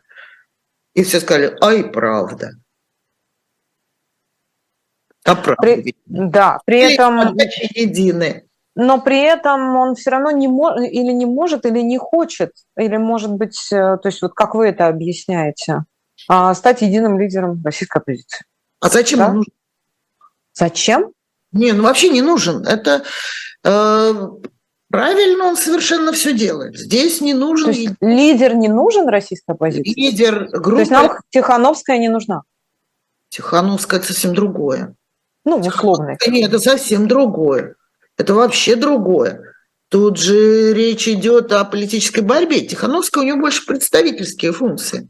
И 0.93 1.03
все 1.03 1.19
сказали, 1.19 1.55
ай, 1.61 1.83
правда. 1.83 2.51
А 5.25 5.35
правда. 5.35 5.61
При, 5.61 5.95
да, 6.05 6.59
при 6.65 6.79
и 6.79 6.93
этом... 6.93 7.35
Едины. 7.73 8.45
Но 8.75 9.01
при 9.01 9.21
этом 9.21 9.75
он 9.75 9.95
все 9.95 10.11
равно 10.11 10.31
не 10.31 10.47
может, 10.47 10.89
или 10.89 11.11
не 11.11 11.25
может, 11.25 11.65
или 11.65 11.79
не 11.81 11.97
хочет, 11.97 12.53
или 12.77 12.95
может 12.95 13.33
быть, 13.33 13.59
э, 13.73 13.97
то 13.97 14.01
есть 14.05 14.21
вот 14.21 14.33
как 14.33 14.55
вы 14.55 14.67
это 14.67 14.87
объясняете, 14.87 15.83
а, 16.29 16.53
стать 16.53 16.81
единым 16.81 17.19
лидером 17.19 17.61
российской 17.63 17.97
оппозиции. 17.97 18.45
А 18.79 18.87
зачем 18.87 19.19
да? 19.19 19.27
он 19.27 19.35
нужен? 19.37 19.53
Зачем? 20.53 21.11
Не, 21.51 21.71
ну 21.73 21.83
вообще 21.83 22.09
не 22.09 22.21
нужен. 22.21 22.65
Это 22.65 23.03
э, 23.63 24.13
правильно 24.89 25.45
он 25.45 25.57
совершенно 25.57 26.11
все 26.11 26.33
делает. 26.33 26.77
Здесь 26.77 27.21
не 27.21 27.33
нужен... 27.33 27.73
То 27.73 27.79
есть 27.79 27.95
лидер 28.01 28.55
не 28.55 28.67
нужен 28.67 29.07
российской 29.07 29.51
оппозиции? 29.51 29.93
Лидер 29.95 30.47
группы... 30.49 30.71
То 30.71 30.79
есть 30.79 30.91
нам 30.91 31.17
Тихановская 31.29 31.97
не 31.97 32.09
нужна? 32.09 32.43
Тихановская– 33.29 33.99
это 34.01 34.07
совсем 34.09 34.33
другое. 34.33 34.95
Ну, 35.45 35.57
условно. 35.57 36.17
Нет, 36.27 36.49
это 36.49 36.59
совсем 36.59 37.07
другое. 37.07 37.75
Это 38.17 38.33
вообще 38.33 38.75
другое. 38.75 39.41
Тут 39.89 40.17
же 40.17 40.73
речь 40.73 41.07
идет 41.07 41.51
о 41.51 41.65
политической 41.65 42.19
борьбе. 42.19 42.61
Тихановская 42.61 43.23
у 43.23 43.25
нее 43.25 43.35
больше 43.35 43.65
представительские 43.65 44.51
функции. 44.51 45.09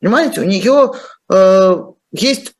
Понимаете, 0.00 0.40
у 0.40 0.44
нее 0.44 0.92
э, 1.30 1.76
есть 2.12 2.54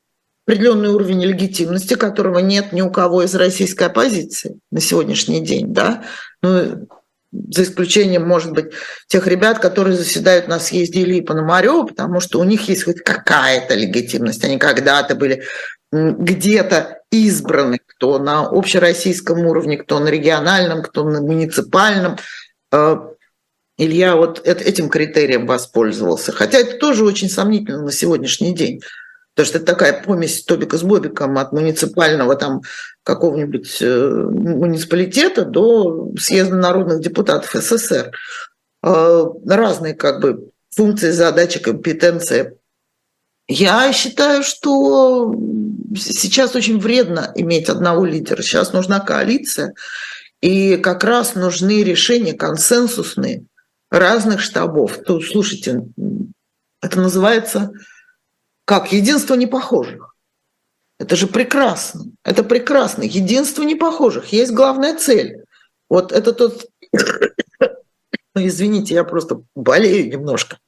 определенный 0.48 0.88
уровень 0.88 1.22
легитимности, 1.22 1.92
которого 1.92 2.38
нет 2.38 2.72
ни 2.72 2.80
у 2.80 2.90
кого 2.90 3.22
из 3.22 3.34
российской 3.34 3.84
оппозиции 3.84 4.58
на 4.70 4.80
сегодняшний 4.80 5.44
день, 5.44 5.74
да, 5.74 6.04
ну, 6.42 6.88
за 7.30 7.64
исключением, 7.64 8.26
может 8.26 8.52
быть, 8.52 8.72
тех 9.08 9.26
ребят, 9.26 9.58
которые 9.58 9.94
заседают 9.94 10.48
на 10.48 10.58
съезде 10.58 11.02
Ильи 11.02 11.20
Пономарева, 11.20 11.82
потому 11.82 12.20
что 12.20 12.40
у 12.40 12.44
них 12.44 12.66
есть 12.70 12.84
хоть 12.84 13.02
какая-то 13.02 13.74
легитимность. 13.74 14.42
Они 14.42 14.56
когда-то 14.56 15.14
были 15.14 15.42
где-то 15.92 17.02
избраны, 17.12 17.80
кто 17.84 18.18
на 18.18 18.48
общероссийском 18.48 19.40
уровне, 19.44 19.76
кто 19.76 19.98
на 19.98 20.08
региональном, 20.08 20.82
кто 20.82 21.04
на 21.04 21.20
муниципальном. 21.20 22.16
Э, 22.72 22.96
Илья 23.76 24.16
вот 24.16 24.48
этим 24.48 24.88
критерием 24.88 25.46
воспользовался. 25.46 26.32
Хотя 26.32 26.58
это 26.58 26.78
тоже 26.78 27.04
очень 27.04 27.28
сомнительно 27.28 27.82
на 27.82 27.92
сегодняшний 27.92 28.54
день. 28.54 28.80
Потому 29.38 29.50
что 29.50 29.58
это 29.58 29.66
такая 29.66 30.02
помесь 30.02 30.42
Тобика 30.42 30.76
с 30.76 30.82
Бобиком 30.82 31.38
от 31.38 31.52
муниципального 31.52 32.34
там 32.34 32.62
какого-нибудь 33.04 33.78
э, 33.80 34.10
муниципалитета 34.32 35.44
до 35.44 36.12
съезда 36.18 36.56
народных 36.56 37.00
депутатов 37.00 37.52
СССР. 37.52 38.10
Э, 38.82 39.24
разные 39.46 39.94
как 39.94 40.20
бы 40.20 40.50
функции, 40.74 41.12
задачи, 41.12 41.60
компетенции. 41.60 42.58
Я 43.46 43.92
считаю, 43.92 44.42
что 44.42 45.32
сейчас 45.94 46.56
очень 46.56 46.80
вредно 46.80 47.30
иметь 47.36 47.68
одного 47.68 48.04
лидера. 48.04 48.42
Сейчас 48.42 48.72
нужна 48.72 48.98
коалиция, 48.98 49.72
и 50.40 50.78
как 50.78 51.04
раз 51.04 51.36
нужны 51.36 51.84
решения 51.84 52.32
консенсусные 52.32 53.44
разных 53.88 54.40
штабов. 54.40 54.98
Тут, 55.06 55.24
слушайте, 55.24 55.84
это 56.82 57.00
называется 57.00 57.70
как? 58.68 58.92
Единство 58.92 59.34
непохожих. 59.34 60.14
Это 60.98 61.16
же 61.16 61.26
прекрасно. 61.26 62.12
Это 62.22 62.44
прекрасно. 62.44 63.02
Единство 63.02 63.62
непохожих. 63.62 64.26
Есть 64.26 64.52
главная 64.52 64.94
цель. 64.98 65.44
Вот 65.88 66.12
это 66.12 66.32
тот... 66.34 66.66
Ну, 68.34 68.46
извините, 68.46 68.94
я 68.94 69.02
просто 69.02 69.42
болею 69.56 70.10
немножко. 70.10 70.58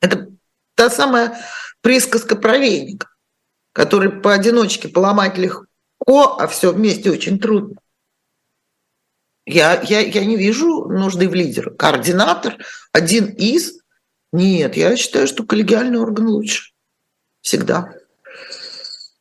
Это 0.00 0.28
та 0.76 0.88
самая 0.88 1.36
присказка 1.80 2.36
про 2.36 2.58
веник, 2.58 3.16
который 3.72 4.20
поодиночке 4.20 4.88
поломать 4.88 5.36
легко, 5.36 5.66
а 6.38 6.46
все 6.46 6.70
вместе 6.72 7.10
очень 7.10 7.40
трудно. 7.40 7.80
Я, 9.46 9.80
я, 9.82 10.00
я 10.00 10.24
не 10.24 10.36
вижу 10.36 10.86
нужды 10.86 11.28
в 11.28 11.34
лидере. 11.34 11.70
Координатор, 11.72 12.58
один 12.92 13.30
из. 13.30 13.80
Нет, 14.32 14.76
я 14.76 14.94
считаю, 14.96 15.26
что 15.26 15.44
коллегиальный 15.44 15.98
орган 15.98 16.28
лучше 16.28 16.71
всегда. 17.42 17.92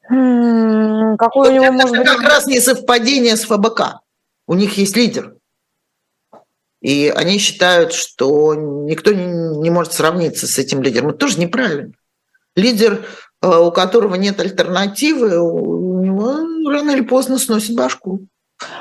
Какой 0.07 1.49
у 1.49 1.51
него 1.51 1.65
это 1.65 1.73
может 1.73 1.97
быть... 1.97 2.07
как 2.07 2.21
раз 2.21 2.47
не 2.47 2.59
совпадение 2.59 3.35
с 3.35 3.43
ФБК. 3.43 3.99
У 4.47 4.53
них 4.53 4.77
есть 4.77 4.95
лидер. 4.95 5.35
И 6.81 7.13
они 7.15 7.37
считают, 7.37 7.93
что 7.93 8.55
никто 8.55 9.11
не 9.13 9.69
может 9.69 9.93
сравниться 9.93 10.47
с 10.47 10.57
этим 10.57 10.81
лидером. 10.81 11.09
Это 11.09 11.19
тоже 11.19 11.39
неправильно. 11.39 11.93
Лидер, 12.55 13.05
э, 13.41 13.47
у 13.47 13.71
которого 13.71 14.15
нет 14.15 14.39
альтернативы, 14.39 15.37
у 15.39 16.03
него 16.03 16.69
рано 16.69 16.91
или 16.91 17.01
поздно 17.01 17.37
сносит 17.37 17.75
башку. 17.75 18.25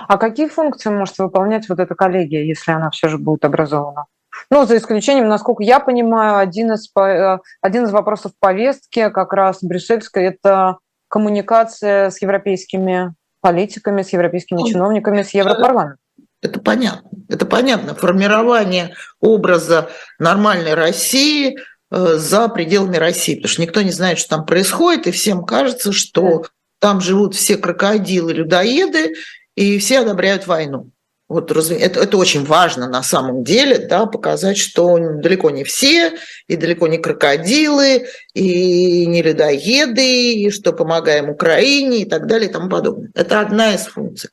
А 0.09 0.19
какие 0.19 0.49
функции 0.49 0.91
может 0.91 1.19
выполнять 1.19 1.69
вот 1.69 1.79
эта 1.79 1.95
коллегия, 1.95 2.45
если 2.45 2.73
она 2.73 2.91
все 2.91 3.09
же 3.09 3.19
будет 3.19 3.45
образована? 3.45 4.07
Ну, 4.51 4.67
за 4.67 4.79
исключением, 4.79 5.29
насколько 5.29 5.63
я 5.63 5.79
понимаю, 5.79 6.39
один 6.39 6.73
из, 6.73 6.91
э, 6.97 7.39
один 7.61 7.85
из 7.85 7.93
вопросов 7.93 8.33
повестки 8.41 9.09
как 9.11 9.33
раз 9.33 9.63
брюссельской– 9.63 10.25
это 10.27 10.79
коммуникация 11.09 12.11
с 12.11 12.21
европейскими 12.21 13.15
политиками, 13.41 14.03
с 14.03 14.13
европейскими 14.13 14.69
чиновниками, 14.69 15.23
с 15.23 15.31
Европарламентом. 15.31 15.99
Это 16.43 16.59
понятно. 16.61 17.11
Это 17.29 17.47
понятно. 17.47 17.95
Формирование 17.95 18.95
образа 19.21 19.89
нормальной 20.19 20.75
России 20.75 21.57
э, 21.91 22.15
за 22.17 22.49
пределами 22.49 22.97
России, 22.97 23.37
потому 23.37 23.51
что 23.51 23.63
никто 23.63 23.83
не 23.83 23.93
знает, 23.93 24.19
что 24.19 24.37
там 24.37 24.47
происходит, 24.47 25.07
и 25.07 25.11
всем 25.13 25.45
кажется, 25.45 25.93
что 25.93 26.45
там 26.81 27.01
живут 27.01 27.35
все 27.35 27.57
крокодилы, 27.57 28.33
людоеды, 28.33 29.15
и 29.55 29.79
все 29.79 30.01
одобряют 30.01 30.47
войну. 30.47 30.91
Вот 31.31 31.53
это, 31.53 32.01
это 32.01 32.17
очень 32.17 32.45
важно 32.45 32.89
на 32.89 33.05
самом 33.05 33.45
деле, 33.45 33.79
да, 33.87 34.07
показать, 34.07 34.59
что 34.59 34.99
далеко 34.99 35.51
не 35.51 35.63
все, 35.63 36.19
и 36.49 36.57
далеко 36.57 36.89
не 36.89 36.99
крокодилы, 36.99 38.09
и 38.35 39.07
не 39.07 39.23
людоеды, 39.23 40.33
и 40.33 40.51
что 40.51 40.73
помогаем 40.73 41.31
Украине 41.31 41.99
и 41.99 42.05
так 42.05 42.27
далее 42.27 42.51
и 42.51 42.53
тому 42.53 42.69
подобное. 42.69 43.13
Это 43.15 43.39
одна 43.39 43.75
из 43.75 43.83
функций. 43.83 44.31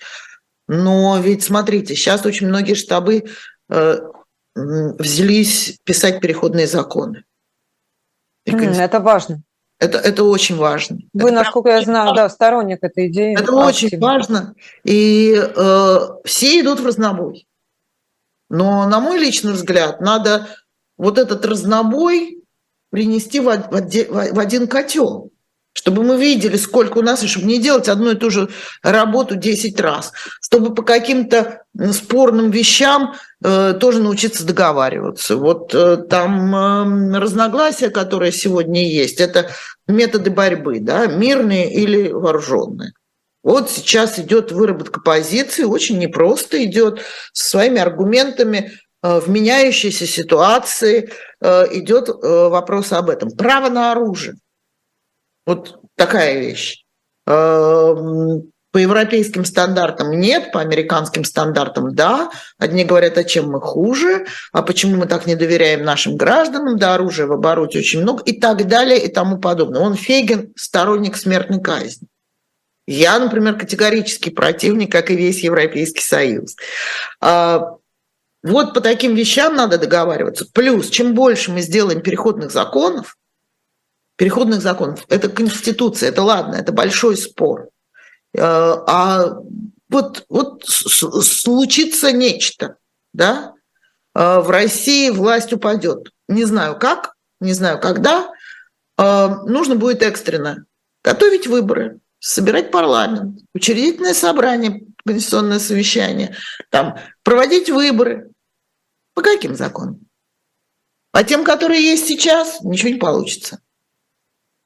Но 0.68 1.20
ведь 1.20 1.44
смотрите, 1.44 1.96
сейчас 1.96 2.26
очень 2.26 2.48
многие 2.48 2.74
штабы 2.74 3.26
э, 3.70 4.00
взялись 4.56 5.78
писать 5.84 6.20
переходные 6.20 6.66
законы. 6.66 7.26
Это 8.44 9.00
важно. 9.00 9.44
Это, 9.80 10.00
это 10.00 10.24
очень 10.24 10.56
важно. 10.56 10.98
Вы, 11.14 11.30
это 11.30 11.36
насколько 11.36 11.70
я 11.70 11.82
знаю, 11.82 12.08
важно. 12.08 12.24
да, 12.24 12.30
сторонник 12.30 12.84
этой 12.84 13.08
идеи. 13.08 13.34
Это 13.34 13.44
активно. 13.44 13.66
очень 13.66 14.00
важно. 14.00 14.56
И 14.84 15.36
э, 15.36 15.98
все 16.26 16.60
идут 16.62 16.80
в 16.80 16.86
разнобой. 16.86 17.48
Но, 18.50 18.88
на 18.88 19.00
мой 19.00 19.20
личный 19.20 19.54
взгляд, 19.54 20.02
надо 20.02 20.48
вот 20.98 21.20
этот 21.20 21.46
разнобой 21.46 22.44
принести 22.90 23.40
в, 23.40 23.46
в, 23.46 24.34
в 24.34 24.40
один 24.40 24.68
котел 24.68 25.32
чтобы 25.88 26.04
мы 26.04 26.18
видели, 26.20 26.58
сколько 26.58 26.98
у 26.98 27.02
нас, 27.02 27.24
и 27.24 27.28
чтобы 27.28 27.48
не 27.48 27.60
делать 27.60 27.88
одну 27.88 28.12
и 28.12 28.16
ту 28.16 28.30
же 28.30 28.50
работу 28.84 29.38
10 29.38 29.80
раз, 29.80 30.12
чтобы 30.42 30.76
по 30.76 30.84
каким-то 30.84 31.64
спорным 31.94 32.52
вещам 32.52 33.14
э, 33.42 33.74
тоже 33.80 34.02
научиться 34.02 34.46
договариваться. 34.46 35.38
Вот 35.38 35.74
э, 35.74 35.96
там 36.10 36.54
э, 36.54 37.20
разногласия, 37.20 37.90
которые 37.90 38.34
сегодня 38.34 38.86
есть, 38.86 39.22
это 39.22 39.50
методы 39.88 40.30
борьбы, 40.30 40.82
да, 40.82 41.06
мирные 41.06 41.74
или 41.74 42.12
вооруженные. 42.12 42.92
Вот 43.42 43.70
сейчас 43.70 44.20
идет 44.20 44.52
выработка 44.52 45.00
позиции, 45.00 45.64
очень 45.64 46.00
непросто 46.00 46.62
идет 46.66 47.00
со 47.32 47.52
своими 47.52 47.80
аргументами 47.80 48.74
э, 49.04 49.20
в 49.22 49.30
меняющейся 49.30 50.06
ситуации, 50.06 51.12
э, 51.40 51.78
идет 51.78 52.10
э, 52.10 52.50
вопрос 52.50 52.92
об 52.92 53.10
этом. 53.10 53.32
Право 53.32 53.70
на 53.70 53.94
оружие– 53.94 54.36
вот 55.48 55.77
такая 55.98 56.40
вещь. 56.40 56.84
Эм, 57.26 58.52
по 58.72 58.78
европейским 58.78 59.44
стандартам 59.44 60.12
нет, 60.12 60.52
по 60.52 60.62
американским 60.62 61.24
стандартам 61.24 61.96
да. 61.96 62.30
Одни 62.58 62.86
говорят, 62.86 63.18
а 63.18 63.24
чем 63.24 63.50
мы 63.50 63.60
хуже, 63.60 64.28
а 64.54 64.62
почему 64.62 64.98
мы 64.98 65.08
так 65.08 65.26
не 65.26 65.36
доверяем 65.36 65.84
нашим 65.84 66.16
гражданам, 66.16 66.78
да, 66.78 66.94
оружия 66.94 67.28
в 67.28 67.34
обороте 67.34 67.80
очень 67.80 68.02
много 68.02 68.24
и 68.24 68.40
так 68.40 68.68
далее 68.68 69.00
и 69.04 69.12
тому 69.12 69.40
подобное. 69.40 69.82
Он 69.82 69.96
Фейген 69.96 70.54
сторонник 70.56 71.18
смертной 71.18 71.62
казни. 71.62 72.08
Я, 72.86 73.20
например, 73.20 73.58
категорический 73.58 74.32
противник, 74.32 74.92
как 74.92 75.12
и 75.12 75.16
весь 75.16 75.44
Европейский 75.44 76.02
Союз. 76.02 76.56
А, 77.20 77.76
вот 78.44 78.74
по 78.74 78.80
таким 78.80 79.14
вещам 79.16 79.56
надо 79.56 79.78
договариваться. 79.78 80.46
Плюс, 80.54 80.90
чем 80.90 81.14
больше 81.14 81.52
мы 81.52 81.62
сделаем 81.62 82.02
переходных 82.02 82.52
законов, 82.52 83.18
переходных 84.18 84.62
законов. 84.62 85.06
Это 85.08 85.30
конституция, 85.30 86.10
это 86.10 86.24
ладно, 86.24 86.56
это 86.56 86.74
большой 86.74 87.16
спор. 87.16 87.70
Э, 88.34 88.42
а 88.42 89.38
вот, 89.90 90.26
вот 90.28 90.66
случится 90.66 92.12
нечто, 92.12 92.78
да, 93.14 93.54
э, 94.14 94.40
в 94.40 94.50
России 94.50 95.10
власть 95.12 95.54
упадет. 95.54 96.12
Не 96.28 96.44
знаю 96.44 96.78
как, 96.78 97.14
не 97.40 97.54
знаю 97.54 97.80
когда, 97.80 98.32
э, 98.98 99.28
нужно 99.46 99.76
будет 99.76 100.02
экстренно 100.02 100.66
готовить 101.04 101.48
выборы, 101.48 102.00
собирать 102.20 102.72
парламент, 102.72 103.40
учредительное 103.54 104.16
собрание, 104.16 104.82
конституционное 105.06 105.60
совещание, 105.60 106.36
там, 106.70 106.98
проводить 107.24 107.70
выборы. 107.70 108.32
По 109.14 109.22
каким 109.22 109.56
законам? 109.56 110.02
По 111.12 111.24
тем, 111.24 111.44
которые 111.44 111.82
есть 111.82 112.08
сейчас, 112.08 112.62
ничего 112.62 112.90
не 112.90 113.00
получится. 113.00 113.60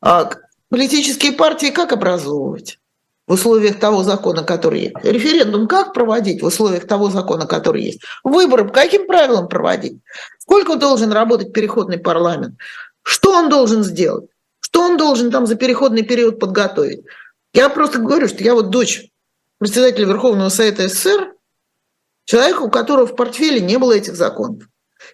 А 0.02 0.32
политические 0.70 1.34
партии 1.34 1.72
как 1.72 1.94
образовывать? 1.94 2.78
в 3.28 3.34
условиях 3.34 3.80
того 3.80 4.04
закона, 4.04 4.44
который 4.44 4.82
есть. 4.82 4.96
Референдум 5.04 5.68
как 5.68 5.94
проводить 5.94 6.42
в 6.42 6.46
условиях 6.46 6.86
того 6.86 7.10
закона, 7.10 7.48
который 7.48 7.84
есть? 7.84 8.02
Выборы 8.26 8.66
по 8.66 8.74
каким 8.74 9.08
правилам 9.08 9.48
проводить? 9.48 10.02
Сколько 10.40 10.76
должен 10.76 11.14
работать 11.14 11.54
переходный 11.54 11.98
парламент? 11.98 12.60
Что 13.04 13.32
он 13.32 13.48
должен 13.48 13.84
сделать? 13.84 14.26
Что 14.60 14.82
он 14.82 14.98
должен 14.98 15.32
там 15.32 15.46
за 15.46 15.56
переходный 15.56 16.04
период 16.04 16.40
подготовить? 16.40 17.06
Я 17.54 17.70
просто 17.70 18.00
говорю, 18.00 18.28
что 18.28 18.44
я 18.44 18.54
вот 18.54 18.70
дочь 18.70 19.08
председателя 19.60 20.08
Верховного 20.08 20.50
Совета 20.50 20.90
СССР, 20.90 21.34
человека, 22.26 22.64
у 22.64 22.70
которого 22.70 23.08
в 23.08 23.16
портфеле 23.16 23.62
не 23.62 23.78
было 23.78 23.94
этих 23.94 24.16
законов. 24.16 24.64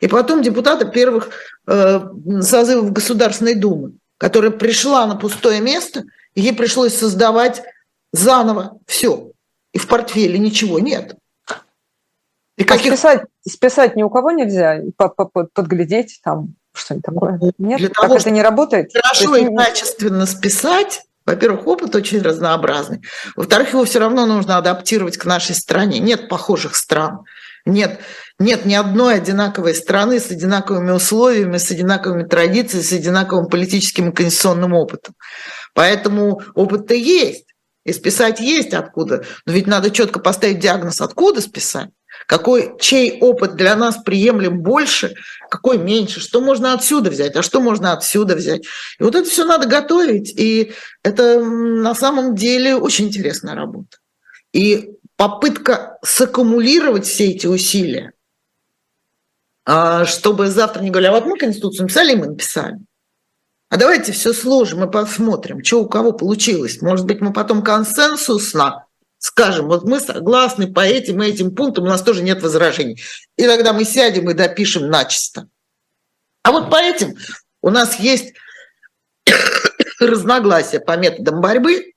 И 0.02 0.08
потом 0.08 0.42
депутата 0.42 0.86
первых 0.86 1.30
э, 1.68 2.00
созывов 2.42 2.92
Государственной 2.92 3.54
Думы 3.54 3.94
которая 4.18 4.52
пришла 4.52 5.06
на 5.06 5.16
пустое 5.16 5.62
место, 5.62 6.04
и 6.34 6.42
ей 6.42 6.54
пришлось 6.54 6.96
создавать 6.96 7.64
заново 8.12 8.80
все. 8.86 9.32
И 9.74 9.78
в 9.78 9.88
портфеле 9.88 10.40
ничего 10.40 10.80
нет. 10.80 11.16
И 12.58 12.64
а 12.64 12.66
каких... 12.66 12.94
списать, 12.94 13.22
списать 13.48 13.96
ни 13.96 14.04
у 14.04 14.10
кого 14.10 14.32
нельзя, 14.32 14.82
подглядеть 15.54 16.20
там 16.24 16.56
что-нибудь 16.74 17.06
такое. 17.06 17.40
Нет, 17.58 17.80
Для 17.80 17.90
так 17.90 18.02
того, 18.02 18.16
это 18.16 18.30
не 18.32 18.42
работает. 18.42 18.92
Хорошо 18.94 19.36
есть... 19.36 19.52
и 19.52 19.56
качественно 19.56 20.26
списать, 20.26 21.04
во-первых, 21.26 21.68
опыт 21.68 21.96
очень 21.96 22.22
разнообразный. 22.22 23.02
Во-вторых, 23.36 23.74
его 23.74 23.86
все 23.86 24.00
равно 24.00 24.26
нужно 24.26 24.58
адаптировать 24.58 25.18
к 25.18 25.26
нашей 25.26 25.56
стране. 25.56 26.00
Нет 26.00 26.30
похожих 26.30 26.76
стран. 26.76 27.26
Нет, 27.66 28.00
нет 28.40 28.66
ни 28.66 28.76
одной 28.76 29.16
одинаковой 29.16 29.74
страны 29.74 30.20
с 30.20 30.30
одинаковыми 30.30 30.92
условиями, 30.92 31.58
с 31.58 31.72
одинаковыми 31.72 32.24
традициями, 32.24 32.84
с 32.84 32.94
одинаковым 32.94 33.48
политическим 33.48 34.10
и 34.10 34.14
конституционным 34.14 34.74
опытом. 34.74 35.16
Поэтому 35.74 36.42
опыт-то 36.54 36.94
есть, 36.94 37.46
и 37.86 37.94
списать 37.94 38.40
есть 38.40 38.74
откуда. 38.74 39.24
Но 39.46 39.54
ведь 39.54 39.66
надо 39.66 39.92
четко 39.92 40.20
поставить 40.20 40.60
диагноз, 40.60 41.02
откуда 41.02 41.42
списать. 41.42 41.90
Какой, 42.26 42.74
чей 42.80 43.20
опыт 43.22 43.56
для 43.56 43.76
нас 43.76 43.98
приемлем 44.04 44.62
больше, 44.62 45.14
какой 45.50 45.78
меньше, 45.78 46.20
что 46.20 46.42
можно 46.42 46.74
отсюда 46.74 47.10
взять, 47.10 47.36
а 47.36 47.44
что 47.44 47.62
можно 47.62 47.94
отсюда 47.94 48.36
взять. 48.36 48.66
И 49.00 49.04
вот 49.04 49.16
это 49.16 49.30
все 49.30 49.46
надо 49.46 49.68
готовить, 49.68 50.34
и 50.38 50.74
это 51.04 51.40
на 51.40 51.96
самом 51.96 52.36
деле 52.36 52.76
очень 52.76 53.08
интересная 53.08 53.56
работа. 53.56 53.98
И 54.52 54.90
попытка 55.16 55.98
саккумулировать 56.04 57.06
все 57.06 57.30
эти 57.30 57.48
усилия, 57.48 58.12
чтобы 60.06 60.48
завтра 60.48 60.82
не 60.82 60.90
говорили, 60.90 61.10
а 61.10 61.14
вот 61.14 61.26
мы 61.26 61.38
Конституцию 61.38 61.84
написали, 61.84 62.14
и 62.14 62.16
мы 62.16 62.28
написали. 62.28 62.78
А 63.70 63.78
давайте 63.78 64.14
все 64.14 64.32
сложим 64.32 64.84
и 64.84 64.92
посмотрим, 64.92 65.64
что 65.64 65.82
у 65.82 65.90
кого 65.90 66.14
получилось. 66.14 66.82
Может 66.82 67.06
быть, 67.06 67.20
мы 67.20 67.34
потом 67.34 67.62
консенсусно 67.62 68.88
скажем, 69.18 69.68
вот 69.68 69.84
мы 69.84 70.00
согласны 70.00 70.72
по 70.72 70.82
этим 70.82 71.22
и 71.22 71.28
этим 71.28 71.54
пунктам, 71.54 71.86
у 71.86 71.88
нас 71.88 72.02
тоже 72.02 72.24
нет 72.24 72.42
возражений. 72.42 73.02
И 73.36 73.44
тогда 73.44 73.74
мы 73.74 73.84
сядем 73.84 74.30
и 74.30 74.34
допишем 74.34 74.90
начисто. 74.90 75.48
А 76.44 76.52
вот 76.52 76.70
по 76.70 76.78
этим 76.78 77.16
у 77.62 77.70
нас 77.70 78.00
есть 78.00 78.34
разногласия 80.00 80.80
по 80.80 80.96
методам 80.98 81.42
борьбы, 81.42 81.94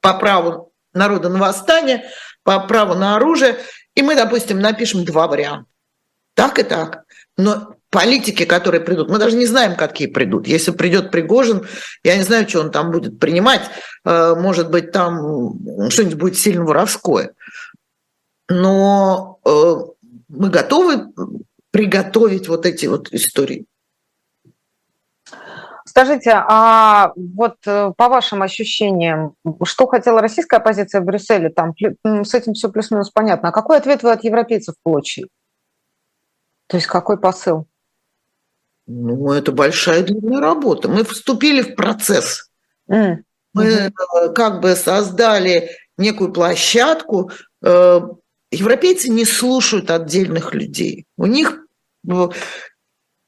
по 0.00 0.14
праву 0.14 0.72
народа 0.92 1.28
на 1.28 1.38
восстание, 1.38 2.08
по 2.42 2.58
праву 2.60 2.94
на 2.94 3.16
оружие, 3.16 3.58
и 3.94 4.02
мы, 4.02 4.14
допустим, 4.14 4.60
напишем 4.60 5.04
два 5.04 5.26
варианта. 5.26 5.68
Так 6.34 6.58
и 6.58 6.62
так. 6.62 7.04
Но 7.40 7.74
политики, 7.90 8.44
которые 8.44 8.80
придут, 8.80 9.10
мы 9.10 9.18
даже 9.18 9.36
не 9.36 9.46
знаем, 9.46 9.76
какие 9.76 10.08
придут. 10.08 10.46
Если 10.46 10.70
придет 10.70 11.10
Пригожин, 11.10 11.66
я 12.04 12.16
не 12.16 12.22
знаю, 12.22 12.48
что 12.48 12.60
он 12.60 12.70
там 12.70 12.90
будет 12.90 13.18
принимать. 13.18 13.62
Э, 14.04 14.34
может 14.34 14.70
быть, 14.70 14.92
там 14.92 15.90
что-нибудь 15.90 16.18
будет 16.18 16.38
сильно 16.38 16.64
воровское. 16.64 17.34
Но 18.48 19.38
э, 19.44 19.74
мы 20.28 20.50
готовы 20.50 21.12
приготовить 21.70 22.48
вот 22.48 22.66
эти 22.66 22.86
вот 22.86 23.12
истории. 23.12 23.66
Скажите, 25.84 26.30
а 26.32 27.12
вот 27.16 27.56
э, 27.66 27.92
по 27.96 28.08
вашим 28.08 28.42
ощущениям, 28.42 29.34
что 29.64 29.86
хотела 29.86 30.20
российская 30.20 30.58
оппозиция 30.58 31.00
в 31.00 31.04
Брюсселе, 31.04 31.48
там 31.48 31.74
с 32.04 32.34
этим 32.34 32.54
все 32.54 32.70
плюс-минус 32.70 33.10
понятно. 33.10 33.48
А 33.48 33.52
какой 33.52 33.78
ответ 33.78 34.04
вы 34.04 34.12
от 34.12 34.22
европейцев 34.22 34.76
получили? 34.84 35.28
То 36.70 36.76
есть 36.76 36.86
какой 36.86 37.18
посыл? 37.18 37.66
Ну, 38.86 39.32
это 39.32 39.50
большая 39.50 40.04
длинная 40.04 40.40
работа. 40.40 40.88
Мы 40.88 41.02
вступили 41.02 41.62
в 41.62 41.74
процесс. 41.74 42.48
Mm. 42.88 43.16
Мы 43.54 43.64
mm-hmm. 43.64 44.32
как 44.34 44.60
бы 44.60 44.76
создали 44.76 45.70
некую 45.98 46.32
площадку. 46.32 47.32
Э, 47.60 48.00
европейцы 48.52 49.10
не 49.10 49.24
слушают 49.24 49.90
отдельных 49.90 50.54
людей. 50.54 51.06
У 51.16 51.26
них 51.26 51.58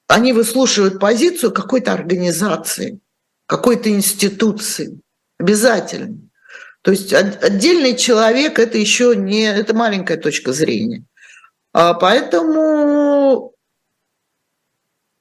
они 0.06 0.32
выслушивают 0.32 1.00
позицию 1.00 1.50
какой-то 1.50 1.92
организации, 1.92 3.00
какой-то 3.46 3.90
институции. 3.90 5.00
Обязательно. 5.38 6.16
То 6.82 6.92
есть 6.92 7.12
отдельный 7.12 7.96
человек 7.96 8.60
это 8.60 8.78
еще 8.78 9.16
не 9.16 9.42
это 9.42 9.74
маленькая 9.74 10.16
точка 10.16 10.52
зрения. 10.52 11.04
А 11.72 11.94
поэтому 11.94 13.54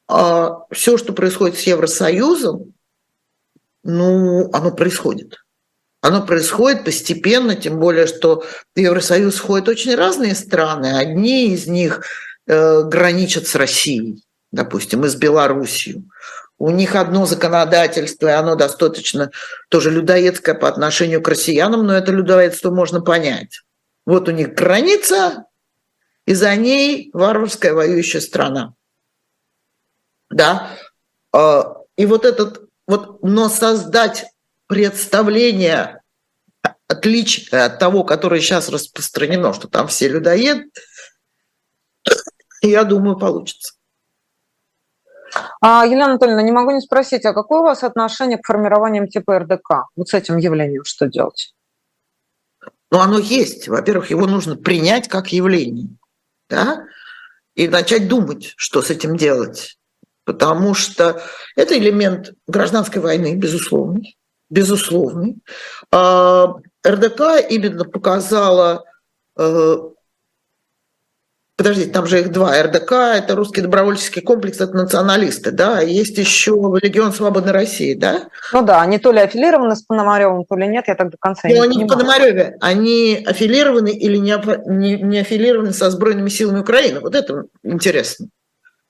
а, 0.08 0.66
все, 0.72 0.97
что 0.97 1.14
происходит 1.14 1.58
с 1.58 1.64
Евросоюзом, 1.64 2.74
ну, 3.84 4.49
оно 4.52 4.72
происходит. 4.72 5.38
Оно 6.02 6.26
происходит 6.26 6.84
постепенно, 6.84 7.56
тем 7.56 7.80
более, 7.80 8.08
что 8.08 8.43
в 8.76 8.80
Евросоюз 8.80 9.36
входят 9.36 9.70
очень 9.70 9.95
разные 9.95 10.36
страны. 10.36 10.97
Одни 10.97 11.54
из 11.54 11.68
них 11.68 12.04
э, 12.47 12.82
граничат 12.84 13.47
с 13.47 13.56
Россией, 13.56 14.24
допустим, 14.52 15.06
и 15.06 15.10
с 15.10 15.16
Белоруссией. 15.16 16.04
У 16.58 16.72
них 16.72 16.95
одно 16.95 17.26
законодательство, 17.26 18.28
и 18.28 18.32
оно 18.32 18.56
достаточно 18.56 19.32
тоже 19.70 19.91
людоедское 19.91 20.56
по 20.56 20.68
отношению 20.68 21.22
к 21.22 21.28
россиянам, 21.28 21.86
но 21.86 21.95
это 21.95 22.12
людоедство 22.12 22.72
можно 22.72 23.02
понять. 23.02 23.62
Вот 24.06 24.28
у 24.28 24.32
них 24.32 24.54
граница, 24.54 25.45
и 26.26 26.34
за 26.34 26.55
ней 26.55 27.09
варварская 27.13 27.74
воюющая 27.74 28.22
страна. 28.22 28.74
Да? 30.30 30.78
А, 31.34 31.78
и 31.97 32.05
вот 32.05 32.26
этот 32.26 32.69
вот, 32.88 33.22
но 33.24 33.49
создать 33.49 34.26
представление 34.67 36.01
отличие 36.88 37.63
от 37.63 37.80
того, 37.80 38.03
которое 38.03 38.41
сейчас 38.41 38.69
распространено, 38.69 39.53
что 39.53 39.67
там 39.67 39.88
все 39.88 40.07
людоед, 40.07 40.67
я 42.61 42.84
думаю, 42.84 43.17
получится. 43.17 43.74
А, 45.61 45.86
Елена 45.86 46.05
Анатольевна, 46.05 46.41
не 46.41 46.51
могу 46.51 46.72
не 46.72 46.82
спросить, 46.82 47.26
а 47.26 47.34
какое 47.34 47.59
у 47.59 47.63
вас 47.63 47.84
отношение 47.84 48.38
к 48.38 48.45
формированию 48.45 49.07
типа 49.07 49.39
РДК? 49.39 49.88
Вот 49.95 50.09
с 50.09 50.13
этим 50.13 50.38
явлением 50.38 50.84
что 50.84 51.07
делать? 51.07 51.53
Ну, 52.91 52.99
оно 52.99 53.17
есть. 53.19 53.69
Во-первых, 53.69 54.09
его 54.09 54.28
нужно 54.28 54.57
принять 54.57 55.07
как 55.07 55.30
явление, 55.30 55.95
да, 56.52 56.86
и 57.56 57.68
начать 57.68 58.08
думать, 58.08 58.54
что 58.58 58.82
с 58.82 58.91
этим 58.91 59.18
делать. 59.18 59.78
Потому 60.24 60.76
что 60.76 61.24
это 61.56 61.78
элемент 61.78 62.34
гражданской 62.47 63.02
войны, 63.02 63.36
безусловный, 63.36 64.18
безусловный. 64.49 65.38
А, 65.91 66.54
РДК 66.86 67.22
именно 67.49 67.86
показала 67.86 68.84
э, 69.38 69.78
Подождите, 71.58 71.91
там 71.91 72.08
же 72.08 72.22
их 72.22 72.32
два. 72.32 72.62
РДК– 72.62 72.91
это 73.16 73.36
русский 73.36 73.62
добровольческий 73.62 74.22
комплекс, 74.22 74.60
это 74.60 74.74
националисты, 74.74 75.52
да? 75.52 75.82
Есть 75.82 76.18
еще 76.18 76.52
Легион 76.82 77.12
Свободной 77.14 77.52
России, 77.52 77.93
да? 77.93 78.30
Ну 78.54 78.64
да, 78.64 78.82
они 78.82 78.97
то 78.97 79.12
ли 79.12 79.20
аффилированы 79.20 79.76
с 79.76 79.84
Пономаревым, 79.84 80.45
то 80.45 80.56
ли 80.56 80.68
нет, 80.68 80.86
я 80.88 80.95
так 80.95 81.12
до 81.12 81.18
конца 81.20 81.47
Но 81.47 81.54
не 81.54 81.60
они 81.60 81.68
понимаю. 81.68 81.88
в 81.88 81.91
Пономареве, 81.91 82.58
они 82.62 83.24
аффилированы 83.26 83.89
или 83.89 84.18
не, 84.18 84.36
не, 84.66 85.02
не 85.02 85.20
аффилированы 85.20 85.74
со 85.74 85.91
Сбройными 85.91 86.30
силами 86.30 86.62
Украины. 86.62 86.99
Вот 86.99 87.16
это 87.16 87.43
интересно, 87.64 88.28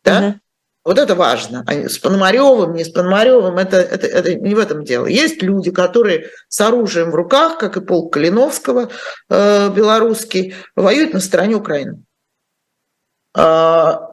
да? 0.03 0.19
Угу. 0.19 0.35
Вот 0.83 0.97
это 0.97 1.13
важно. 1.13 1.63
С 1.67 1.99
Пономаревым, 1.99 2.73
не 2.73 2.83
с 2.83 2.89
Пономаревым, 2.89 3.57
это, 3.57 3.77
это, 3.77 4.07
это 4.07 4.33
не 4.33 4.55
в 4.55 4.59
этом 4.59 4.83
дело. 4.83 5.05
Есть 5.05 5.43
люди, 5.43 5.69
которые 5.69 6.29
с 6.47 6.59
оружием 6.59 7.11
в 7.11 7.15
руках, 7.15 7.59
как 7.59 7.77
и 7.77 7.81
полк 7.81 8.13
Калиновского, 8.13 8.89
э, 9.29 9.69
белорусский, 9.69 10.55
воюют 10.75 11.13
на 11.13 11.19
стороне 11.19 11.55
Украины. 11.55 12.01
А, 13.35 14.11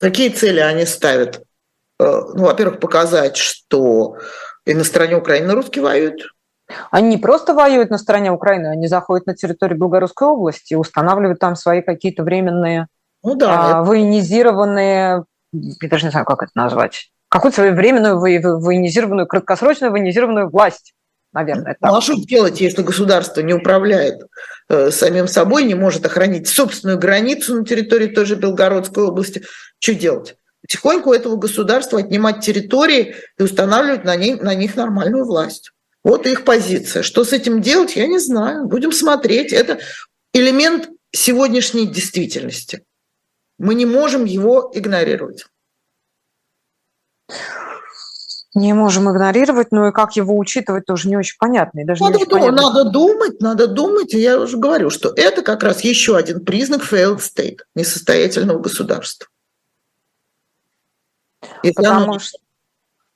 какие 0.00 0.30
цели 0.30 0.60
они 0.60 0.86
ставят? 0.86 1.42
Э, 2.00 2.04
ну, 2.34 2.44
во-первых, 2.44 2.80
показать, 2.80 3.36
что 3.36 4.16
и 4.64 4.74
на 4.74 4.84
стороне 4.84 5.16
Украины 5.16 5.54
русские 5.54 5.84
воюют. 5.84 6.22
Они 6.90 7.08
не 7.08 7.16
просто 7.16 7.54
воюют 7.54 7.90
на 7.90 7.98
стороне 7.98 8.30
Украины, 8.30 8.66
они 8.66 8.88
заходят 8.88 9.26
на 9.26 9.34
территорию 9.34 9.78
Белгородской 9.78 10.28
области 10.28 10.74
и 10.74 10.76
устанавливают 10.76 11.38
там 11.38 11.56
свои 11.56 11.80
какие-то 11.80 12.22
временные 12.22 12.88
ну, 13.22 13.34
да, 13.34 13.78
а, 13.78 13.84
военизированные, 13.84 15.24
я 15.52 15.88
даже 15.88 16.04
не 16.04 16.10
знаю, 16.10 16.24
как 16.24 16.42
это 16.42 16.52
назвать, 16.54 17.10
какую-то 17.28 17.56
свою 17.56 17.74
временную 17.74 18.18
военизированную, 18.18 19.26
краткосрочную 19.26 19.90
военизированную 19.90 20.50
власть 20.50 20.94
наверное. 21.38 21.76
Так. 21.80 21.90
Ну 21.90 21.96
а 21.96 22.00
что 22.00 22.14
делать, 22.14 22.60
если 22.60 22.82
государство 22.82 23.40
не 23.40 23.54
управляет 23.54 24.22
э, 24.68 24.90
самим 24.90 25.28
собой, 25.28 25.64
не 25.64 25.74
может 25.74 26.04
охранить 26.04 26.48
собственную 26.48 26.98
границу 26.98 27.56
на 27.56 27.64
территории 27.64 28.08
той 28.08 28.26
же 28.26 28.34
Белгородской 28.34 29.04
области? 29.04 29.44
Что 29.78 29.94
делать? 29.94 30.36
Потихоньку 30.62 31.12
этого 31.12 31.36
государства 31.36 32.00
отнимать 32.00 32.40
территории 32.40 33.14
и 33.38 33.42
устанавливать 33.42 34.04
на, 34.04 34.16
ней, 34.16 34.34
на 34.34 34.54
них 34.54 34.76
нормальную 34.76 35.24
власть. 35.24 35.70
Вот 36.02 36.26
их 36.26 36.44
позиция. 36.44 37.02
Что 37.02 37.24
с 37.24 37.32
этим 37.32 37.60
делать, 37.60 37.96
я 37.96 38.06
не 38.06 38.18
знаю. 38.18 38.66
Будем 38.66 38.92
смотреть. 38.92 39.52
Это 39.52 39.78
элемент 40.32 40.88
сегодняшней 41.12 41.86
действительности. 41.86 42.82
Мы 43.58 43.74
не 43.74 43.86
можем 43.86 44.24
его 44.24 44.70
игнорировать 44.74 45.46
не 48.58 48.72
можем 48.74 49.10
игнорировать, 49.10 49.72
но 49.72 49.88
и 49.88 49.92
как 49.92 50.16
его 50.16 50.36
учитывать 50.36 50.84
тоже 50.84 51.08
не 51.08 51.16
очень 51.16 51.36
понятно. 51.38 51.80
И 51.80 51.84
даже 51.84 52.02
надо, 52.02 52.18
не 52.18 52.22
очень 52.24 52.32
понятно. 52.32 52.62
надо 52.62 52.90
думать, 52.90 53.40
надо 53.40 53.66
думать. 53.66 54.12
И 54.14 54.18
я 54.18 54.38
уже 54.38 54.56
говорю, 54.56 54.90
что 54.90 55.12
это 55.16 55.42
как 55.42 55.62
раз 55.62 55.80
еще 55.82 56.16
один 56.16 56.44
признак 56.44 56.82
failed 56.82 57.18
state, 57.18 57.58
несостоятельного 57.74 58.58
государства. 58.58 59.28
Если 61.62 61.74
Потому 61.74 62.12
оно... 62.12 62.18
что 62.18 62.38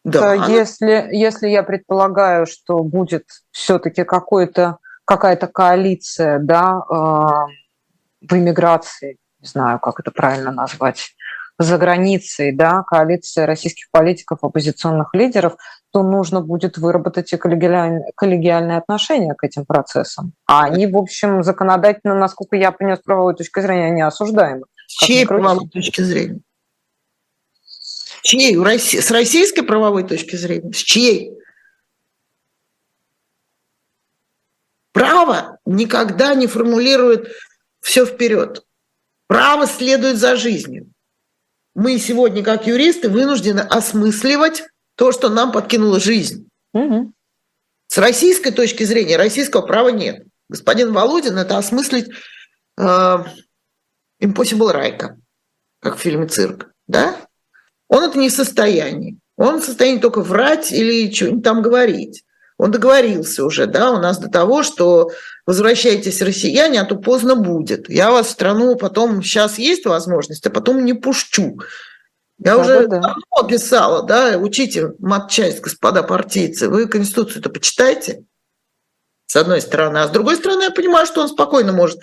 да, 0.04 0.34
если, 0.34 1.08
если 1.12 1.48
я 1.48 1.62
предполагаю, 1.62 2.46
что 2.46 2.82
будет 2.82 3.24
все-таки 3.52 4.02
какой-то 4.02 4.78
какая-то 5.04 5.46
коалиция 5.46 6.38
да, 6.38 6.82
э, 6.88 6.94
в 6.94 8.32
иммиграции, 8.32 9.18
не 9.40 9.48
знаю, 9.48 9.78
как 9.78 10.00
это 10.00 10.10
правильно 10.10 10.50
назвать, 10.52 11.14
за 11.62 11.78
границей, 11.78 12.52
да, 12.52 12.82
коалиция 12.82 13.46
российских 13.46 13.90
политиков, 13.90 14.38
оппозиционных 14.42 15.14
лидеров, 15.14 15.56
то 15.92 16.02
нужно 16.02 16.40
будет 16.40 16.78
выработать 16.78 17.32
и 17.32 17.36
коллегиальные, 17.36 18.12
коллегиальные 18.16 18.78
отношения 18.78 19.34
к 19.34 19.44
этим 19.44 19.66
процессам. 19.66 20.32
А 20.46 20.64
они, 20.64 20.86
в 20.86 20.96
общем, 20.96 21.42
законодательно, 21.42 22.14
насколько 22.14 22.56
я 22.56 22.72
поняла, 22.72 22.96
с 22.96 23.00
правовой 23.00 23.34
точки 23.34 23.60
зрения, 23.60 23.86
они 23.86 24.02
осуждаемы. 24.02 24.64
С 24.86 25.04
чьей 25.04 25.26
правовой 25.26 25.68
точки 25.68 26.00
зрения? 26.00 26.40
С 27.62 28.12
чьей? 28.22 28.56
С 28.78 29.10
российской 29.10 29.62
правовой 29.62 30.04
точки 30.04 30.36
зрения? 30.36 30.72
С 30.72 30.78
чьей? 30.78 31.38
Право 34.92 35.58
никогда 35.66 36.34
не 36.34 36.46
формулирует 36.46 37.28
все 37.80 38.06
вперед. 38.06 38.64
Право 39.26 39.66
следует 39.66 40.18
за 40.18 40.36
жизнью 40.36 40.91
мы 41.74 41.98
сегодня, 41.98 42.42
как 42.42 42.66
юристы, 42.66 43.08
вынуждены 43.08 43.60
осмысливать 43.60 44.64
то, 44.96 45.12
что 45.12 45.28
нам 45.28 45.52
подкинула 45.52 46.00
жизнь. 46.00 46.48
Угу. 46.74 47.12
С 47.88 47.98
российской 47.98 48.50
точки 48.50 48.84
зрения 48.84 49.16
российского 49.16 49.62
права 49.62 49.88
нет. 49.88 50.24
Господин 50.48 50.92
Володин 50.92 51.38
это 51.38 51.56
осмыслить 51.58 52.10
э, 52.78 53.16
Impossible 54.22 54.70
Райка, 54.70 55.18
как 55.80 55.96
в 55.96 56.00
фильме 56.00 56.26
«Цирк». 56.26 56.70
Да? 56.86 57.16
Он 57.88 58.04
это 58.04 58.18
не 58.18 58.28
в 58.28 58.32
состоянии. 58.32 59.18
Он 59.36 59.60
в 59.60 59.64
состоянии 59.64 60.00
только 60.00 60.20
врать 60.20 60.72
или 60.72 61.12
что-нибудь 61.12 61.44
там 61.44 61.62
говорить. 61.62 62.24
Он 62.62 62.70
договорился 62.70 63.44
уже, 63.44 63.66
да, 63.66 63.90
у 63.90 63.98
нас 63.98 64.18
до 64.18 64.28
того, 64.28 64.62
что 64.62 65.10
возвращайтесь, 65.46 66.22
россияне, 66.22 66.80
а 66.80 66.84
то 66.84 66.94
поздно 66.94 67.34
будет. 67.34 67.90
Я 67.90 68.12
вас 68.12 68.28
в 68.28 68.30
страну 68.30 68.76
потом, 68.76 69.20
сейчас 69.20 69.58
есть 69.58 69.84
возможность, 69.84 70.46
а 70.46 70.50
потом 70.50 70.84
не 70.84 70.94
пущу. 70.94 71.58
Я 72.38 72.54
да, 72.54 72.58
уже 72.58 72.86
да, 72.86 72.86
да. 72.86 73.00
давно 73.00 73.48
писала, 73.48 74.04
да, 74.04 74.38
учите 74.38 74.92
матчасть, 75.00 75.60
господа 75.60 76.04
партийцы. 76.04 76.68
Вы 76.68 76.86
Конституцию-то 76.86 77.50
почитайте, 77.50 78.26
с 79.26 79.34
одной 79.34 79.60
стороны. 79.60 79.98
А 79.98 80.06
с 80.06 80.12
другой 80.12 80.36
стороны, 80.36 80.62
я 80.62 80.70
понимаю, 80.70 81.06
что 81.06 81.20
он 81.20 81.28
спокойно 81.28 81.72
может 81.72 81.98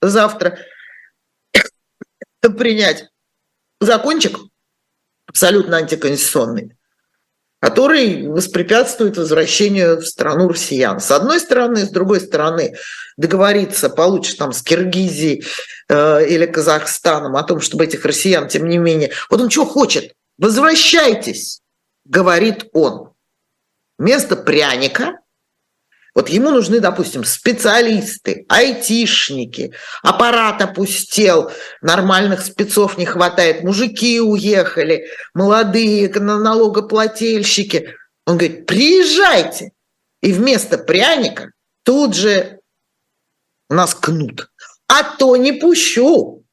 завтра 0.00 0.60
принять 2.40 3.08
закончик 3.80 4.38
абсолютно 5.26 5.78
антиконституционный 5.78 6.76
который 7.64 8.28
воспрепятствует 8.28 9.16
возвращению 9.16 9.96
в 9.96 10.06
страну 10.06 10.48
россиян. 10.48 11.00
С 11.00 11.10
одной 11.10 11.40
стороны, 11.40 11.86
с 11.86 11.88
другой 11.88 12.20
стороны, 12.20 12.74
договориться 13.16 13.88
получше 13.88 14.36
там 14.36 14.52
с 14.52 14.60
Киргизией 14.60 15.46
э, 15.88 16.26
или 16.26 16.44
Казахстаном 16.44 17.36
о 17.36 17.42
том, 17.42 17.62
чтобы 17.62 17.84
этих 17.84 18.04
россиян, 18.04 18.48
тем 18.48 18.68
не 18.68 18.76
менее, 18.76 19.12
вот 19.30 19.40
он 19.40 19.48
что 19.48 19.64
хочет? 19.64 20.12
возвращайтесь, 20.36 21.62
говорит 22.04 22.66
он. 22.74 23.14
Вместо 23.96 24.36
пряника 24.36 25.20
вот 26.14 26.28
ему 26.28 26.50
нужны, 26.50 26.78
допустим, 26.78 27.24
специалисты, 27.24 28.46
айтишники, 28.48 29.72
аппарат 30.02 30.62
опустел, 30.62 31.50
нормальных 31.82 32.40
спецов 32.42 32.96
не 32.96 33.04
хватает, 33.04 33.64
мужики 33.64 34.20
уехали, 34.20 35.06
молодые 35.34 36.08
налогоплательщики. 36.08 37.94
Он 38.26 38.38
говорит, 38.38 38.66
приезжайте. 38.66 39.72
И 40.22 40.32
вместо 40.32 40.78
пряника 40.78 41.50
тут 41.82 42.14
же 42.14 42.60
нас 43.68 43.94
кнут. 43.94 44.48
А 44.86 45.02
то 45.02 45.36
не 45.36 45.52
пущу. 45.52 46.44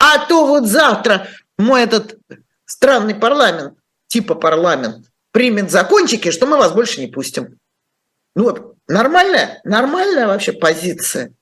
А 0.00 0.26
то 0.26 0.46
вот 0.46 0.66
завтра 0.66 1.28
мой 1.56 1.82
этот 1.82 2.18
странный 2.64 3.14
парламент, 3.14 3.78
типа 4.08 4.34
парламент, 4.34 5.06
примет 5.30 5.70
закончики, 5.70 6.30
что 6.30 6.46
мы 6.46 6.56
вас 6.56 6.72
больше 6.72 7.00
не 7.00 7.06
пустим. 7.06 7.58
Ну 8.34 8.44
вот, 8.44 8.77
нормальная, 8.88 9.60
нормальная 9.64 10.26
вообще 10.26 10.52
позиция. 10.52 11.32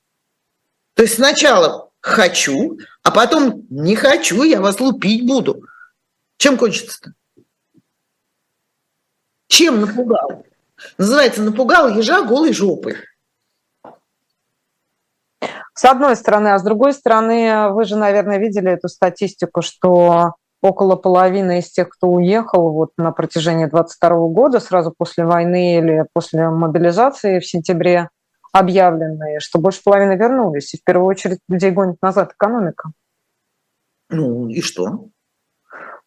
То 0.93 1.03
есть 1.03 1.15
сначала 1.15 1.91
хочу, 1.99 2.77
а 3.03 3.11
потом 3.11 3.65
не 3.69 3.95
хочу, 3.95 4.43
я 4.43 4.61
вас 4.61 4.79
лупить 4.79 5.25
буду. 5.25 5.63
Чем 6.37 6.57
кончится-то? 6.57 7.13
Чем 9.47 9.81
напугал? 9.81 10.45
Называется 10.97 11.41
«напугал 11.41 11.89
ежа 11.89 12.21
голой 12.21 12.53
жопой». 12.53 12.97
С 15.73 15.85
одной 15.85 16.15
стороны, 16.15 16.49
а 16.49 16.59
с 16.59 16.63
другой 16.63 16.93
стороны, 16.93 17.69
вы 17.69 17.85
же, 17.85 17.95
наверное, 17.95 18.39
видели 18.39 18.71
эту 18.71 18.87
статистику, 18.89 19.61
что 19.61 20.33
около 20.61 20.95
половины 20.95 21.59
из 21.59 21.69
тех, 21.69 21.89
кто 21.89 22.07
уехал 22.07 22.71
вот 22.71 22.91
на 22.97 23.11
протяжении 23.11 23.65
22 23.65 24.09
года, 24.29 24.59
сразу 24.59 24.93
после 24.95 25.25
войны 25.25 25.77
или 25.77 26.05
после 26.13 26.49
мобилизации 26.49 27.39
в 27.39 27.47
сентябре 27.47 28.09
объявленные, 28.51 29.39
что 29.39 29.59
больше 29.59 29.81
половины 29.83 30.13
вернулись. 30.13 30.73
И 30.73 30.77
в 30.77 30.83
первую 30.83 31.07
очередь 31.07 31.39
людей 31.47 31.71
гонит 31.71 32.01
назад 32.01 32.33
экономика. 32.33 32.91
Ну 34.09 34.47
и 34.47 34.61
что? 34.61 35.09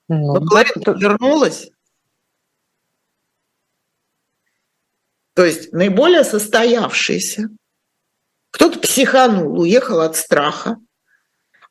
Ну, 0.08 0.34
половина 0.46 0.82
то... 0.84 0.92
вернулась. 0.92 1.70
То 5.34 5.44
есть 5.44 5.72
наиболее 5.72 6.24
состоявшиеся. 6.24 7.50
Кто-то 8.50 8.80
психанул, 8.80 9.60
уехал 9.60 10.00
от 10.00 10.16
страха, 10.16 10.76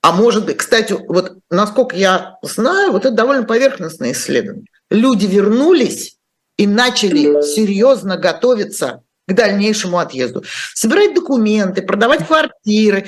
а 0.01 0.13
может 0.13 0.45
быть, 0.45 0.57
кстати, 0.57 0.93
вот 0.93 1.37
насколько 1.49 1.95
я 1.95 2.37
знаю, 2.41 2.91
вот 2.91 3.05
это 3.05 3.15
довольно 3.15 3.43
поверхностное 3.43 4.13
исследование. 4.13 4.65
Люди 4.89 5.25
вернулись 5.25 6.17
и 6.57 6.67
начали 6.67 7.41
серьезно 7.41 8.17
готовиться 8.17 9.03
к 9.27 9.33
дальнейшему 9.33 9.99
отъезду. 9.99 10.43
Собирать 10.73 11.13
документы, 11.13 11.81
продавать 11.81 12.25
квартиры, 12.25 13.07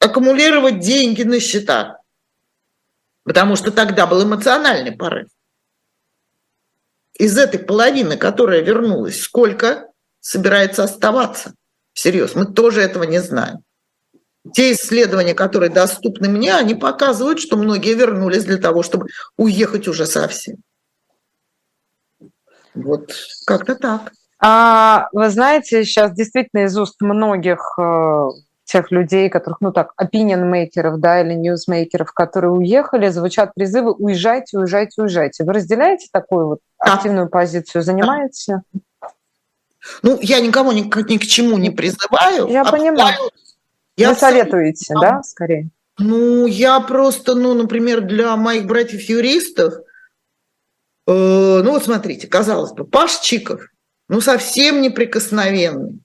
аккумулировать 0.00 0.80
деньги 0.80 1.22
на 1.22 1.40
счета. 1.40 1.98
Потому 3.24 3.56
что 3.56 3.70
тогда 3.70 4.06
был 4.06 4.24
эмоциональный 4.24 4.92
порыв. 4.92 5.28
Из 7.18 7.36
этой 7.36 7.58
половины, 7.58 8.16
которая 8.16 8.62
вернулась, 8.62 9.20
сколько 9.20 9.88
собирается 10.20 10.84
оставаться? 10.84 11.54
Всерьез, 11.92 12.34
мы 12.34 12.46
тоже 12.46 12.80
этого 12.80 13.02
не 13.02 13.20
знаем. 13.20 13.58
Те 14.52 14.72
исследования, 14.72 15.34
которые 15.34 15.70
доступны 15.70 16.28
мне, 16.28 16.54
они 16.54 16.74
показывают, 16.74 17.40
что 17.40 17.56
многие 17.56 17.94
вернулись 17.94 18.44
для 18.44 18.58
того, 18.58 18.82
чтобы 18.82 19.06
уехать 19.36 19.88
уже 19.88 20.06
совсем. 20.06 20.56
Вот 22.74 23.12
как-то 23.46 23.74
так. 23.74 24.12
А 24.40 25.08
вы 25.12 25.30
знаете, 25.30 25.84
сейчас 25.84 26.12
действительно 26.12 26.64
из 26.64 26.78
уст 26.78 27.00
многих 27.00 27.76
э, 27.78 28.28
тех 28.64 28.90
людей, 28.92 29.28
которых, 29.30 29.60
ну 29.60 29.72
так, 29.72 29.94
opinion-мейкеров, 30.00 31.00
да, 31.00 31.20
или 31.20 31.34
ньюсмейкеров, 31.34 32.12
которые 32.12 32.52
уехали, 32.52 33.08
звучат 33.08 33.52
призывы 33.54 33.92
«уезжайте, 33.92 34.58
уезжайте, 34.58 35.02
уезжайте». 35.02 35.44
Вы 35.44 35.54
разделяете 35.54 36.08
такую 36.12 36.46
вот 36.46 36.58
активную 36.78 37.28
позицию, 37.28 37.82
занимаете? 37.82 38.60
Ну, 40.02 40.18
я 40.20 40.40
никого 40.40 40.72
ни, 40.72 40.82
ни 40.82 41.18
к 41.18 41.26
чему 41.26 41.56
не 41.58 41.70
призываю. 41.70 42.46
Я 42.48 42.64
понимаю. 42.64 43.30
Я 43.98 44.10
Вы 44.10 44.16
советуете, 44.16 44.84
сам... 44.84 45.00
да, 45.00 45.22
скорее? 45.24 45.70
Ну, 45.98 46.46
я 46.46 46.78
просто, 46.78 47.34
ну, 47.34 47.52
например, 47.54 48.00
для 48.02 48.36
моих 48.36 48.66
братьев-юристов, 48.66 49.74
э, 49.74 49.80
ну, 51.06 51.70
вот 51.72 51.82
смотрите, 51.82 52.28
казалось 52.28 52.70
бы, 52.72 52.84
Паш 52.86 53.18
Чиков, 53.18 53.60
ну, 54.08 54.20
совсем 54.20 54.80
неприкосновенный 54.82 56.00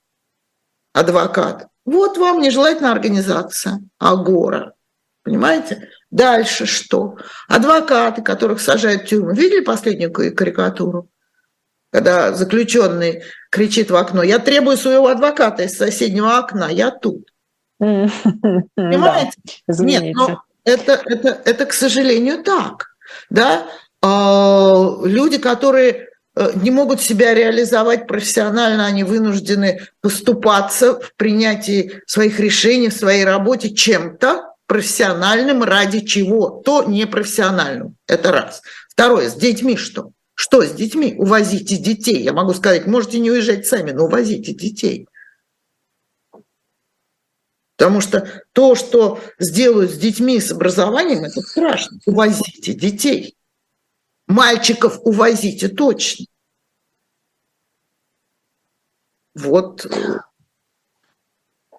адвокат. 0.92 1.68
Вот 1.86 2.18
вам 2.18 2.42
нежелательная 2.42 2.94
организация 2.94 3.80
Агора. 4.00 4.74
Понимаете? 5.22 5.90
Дальше 6.10 6.66
что? 6.66 7.18
Адвокаты, 7.48 8.24
которых 8.24 8.60
сажают 8.60 9.04
в 9.04 9.06
тюрьму. 9.06 9.34
Видели 9.34 9.64
последнюю 9.64 10.12
карикатуру? 10.12 11.10
Когда 11.92 12.34
заключенный 12.34 13.24
кричит 13.52 13.92
в 13.92 13.96
окно, 13.96 14.24
я 14.24 14.40
требую 14.40 14.78
своего 14.78 15.10
адвоката 15.10 15.62
из 15.64 15.78
соседнего 15.78 16.40
окна, 16.40 16.70
я 16.70 16.90
тут. 16.90 17.33
Понимаете? 18.76 19.34
Нет, 19.68 20.16
но 20.16 20.42
это, 20.64 21.02
это, 21.06 21.42
это, 21.46 21.66
к 21.66 21.74
сожалению, 21.74 22.44
так. 22.44 22.88
Да? 23.30 23.68
А, 24.02 24.72
люди, 25.04 25.38
которые 25.38 26.08
э, 26.36 26.52
не 26.56 26.72
могут 26.72 27.02
себя 27.02 27.34
реализовать 27.34 28.08
профессионально, 28.08 28.86
они 28.86 29.04
вынуждены 29.04 29.82
поступаться 30.02 31.00
в 31.00 31.14
принятии 31.16 32.02
своих 32.08 32.40
решений, 32.40 32.90
в 32.90 32.94
своей 32.94 33.26
работе 33.26 33.70
чем-то 33.70 34.54
профессиональным 34.68 35.64
ради 35.64 36.00
чего-то 36.00 36.84
непрофессиональным. 36.84 37.96
Это 38.08 38.32
раз. 38.32 38.62
Второе, 38.90 39.30
с 39.30 39.36
детьми 39.36 39.76
что? 39.76 40.12
Что 40.36 40.64
с 40.64 40.72
детьми? 40.72 41.16
Увозите 41.18 41.78
детей. 41.78 42.22
Я 42.22 42.34
могу 42.34 42.54
сказать, 42.54 42.88
можете 42.88 43.20
не 43.20 43.30
уезжать 43.30 43.68
сами, 43.68 43.92
но 43.92 44.06
увозите 44.06 44.54
детей. 44.54 45.08
Потому 47.76 48.02
что 48.02 48.44
то, 48.54 48.76
что 48.76 49.20
сделают 49.40 49.92
с 49.92 49.98
детьми, 49.98 50.40
с 50.40 50.52
образованием, 50.52 51.24
это 51.24 51.42
страшно. 51.42 52.00
Увозите 52.06 52.74
детей. 52.74 53.36
Мальчиков 54.28 55.00
увозите 55.04 55.70
точно. 55.70 56.26
Вот. 59.36 59.88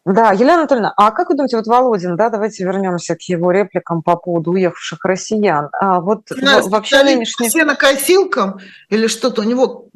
Да, 0.05 0.32
Елена 0.32 0.55
Анатольевна, 0.55 0.92
а 0.99 1.12
как 1.12 1.30
вы 1.30 1.36
думаете, 1.36 1.57
вот 1.57 1.66
Володин, 1.66 2.16
да, 2.16 2.28
давайте 2.28 2.64
вернемся 2.64 3.14
к 3.16 3.22
его 3.22 3.53
репликам 3.53 4.03
по 4.03 4.16
поводу 4.16 4.51
уехавших 4.51 5.03
россиян. 5.05 5.70
А 5.72 6.01
вот 6.01 6.28
вообще 6.30 7.03
нынешний... 7.03 7.49
Все 7.49 7.64
на 7.64 7.74
косилкам 7.74 8.59
или 8.90 9.07
что-то 9.07 9.40
у 9.40 9.45
него 9.45 9.88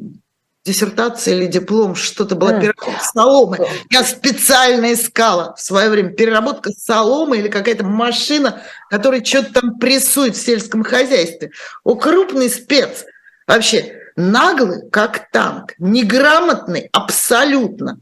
диссертация 0.65 1.35
или 1.35 1.47
диплом, 1.47 1.95
что-то 1.95 2.35
была 2.35 2.61
переработка 2.61 3.05
соломы. 3.13 3.59
Я 3.91 4.05
специально 4.05 4.93
искала 4.93 5.55
в 5.55 5.61
свое 5.61 5.89
время 5.89 6.11
переработка 6.11 6.71
соломы 6.73 7.39
или 7.39 7.49
какая-то 7.49 7.85
машина, 7.85 8.63
которая 8.91 9.25
что-то 9.25 9.61
там 9.61 9.79
прессует 9.79 10.37
в 10.37 10.45
сельском 10.45 10.85
хозяйстве. 10.85 11.51
О, 11.85 11.95
крупный 11.95 12.51
спец. 12.51 13.05
Вообще, 13.47 13.99
наглый, 14.17 14.89
как 14.91 15.31
танк, 15.31 15.75
неграмотный 15.79 16.89
абсолютно. 16.93 18.01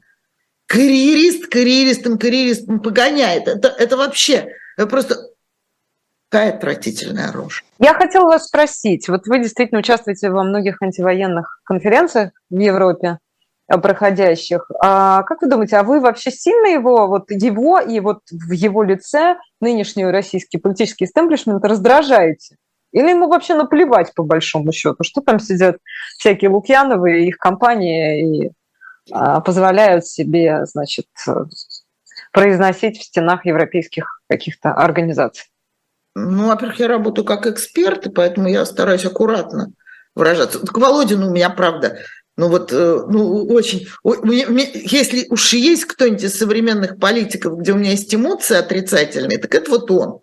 Карьерист 0.67 1.47
карьеристом 1.47 2.19
карьеристом 2.19 2.81
погоняет. 2.81 3.47
Это, 3.47 3.69
это 3.69 3.97
вообще 3.97 4.49
просто 4.77 5.31
Какая 6.37 6.53
отвратительная 6.53 7.32
рожа. 7.32 7.62
Я 7.78 7.95
хотела 7.95 8.26
вас 8.26 8.49
спросить, 8.49 9.09
вот 9.09 9.26
вы 9.26 9.39
действительно 9.39 9.80
участвуете 9.80 10.28
во 10.28 10.45
многих 10.45 10.82
антивоенных 10.82 11.62
конференциях 11.64 12.32
в 12.51 12.59
Европе 12.59 13.20
э, 13.72 13.78
проходящих. 13.78 14.70
А 14.82 15.22
как 15.22 15.41
вы 15.41 15.49
думаете, 15.49 15.78
а 15.78 15.82
вы 15.82 15.99
вообще 15.99 16.30
сильно 16.30 16.66
его, 16.66 17.07
вот 17.07 17.30
его 17.30 17.80
и 17.80 18.01
вот 18.01 18.18
в 18.30 18.53
его 18.53 18.82
лице 18.82 19.37
нынешний 19.62 20.05
российский 20.05 20.59
политический 20.59 21.07
истеблишмент 21.07 21.64
раздражаете? 21.64 22.57
Или 22.93 23.12
ему 23.12 23.28
вообще 23.28 23.55
наплевать 23.55 24.12
по 24.14 24.22
большому 24.22 24.72
счету? 24.72 25.05
Что 25.05 25.22
там 25.22 25.39
сидят 25.39 25.78
всякие 26.18 26.51
Лукьяновы 26.51 27.22
и 27.22 27.28
их 27.28 27.39
компании 27.39 28.49
и 28.49 28.51
позволяют 29.43 30.07
себе, 30.07 30.66
значит, 30.66 31.07
произносить 32.30 32.99
в 32.99 33.05
стенах 33.05 33.47
европейских 33.47 34.20
каких-то 34.28 34.74
организаций? 34.74 35.47
Ну, 36.19 36.47
во-первых, 36.47 36.79
я 36.81 36.89
работаю 36.89 37.27
как 37.27 37.47
эксперт, 37.47 38.07
и 38.07 38.11
поэтому 38.11 38.49
я 38.49 38.64
стараюсь 38.64 39.05
аккуратно 39.05 39.73
выражаться. 40.14 40.61
К 40.61 40.79
Володину 40.79 41.29
у 41.29 41.31
меня, 41.31 41.51
правда, 41.51 41.99
ну 42.39 42.49
вот, 42.49 42.73
э, 42.73 43.05
ну, 43.07 43.45
очень... 43.49 43.87
Если 44.03 45.27
уж 45.29 45.53
есть 45.53 45.85
кто-нибудь 45.85 46.23
из 46.25 46.39
современных 46.39 46.99
политиков, 46.99 47.59
где 47.59 47.73
у 47.73 47.77
меня 47.77 47.91
есть 47.91 48.14
эмоции 48.14 48.57
отрицательные, 48.57 49.37
так 49.37 49.55
это 49.55 49.71
вот 49.71 49.91
он. 49.91 50.21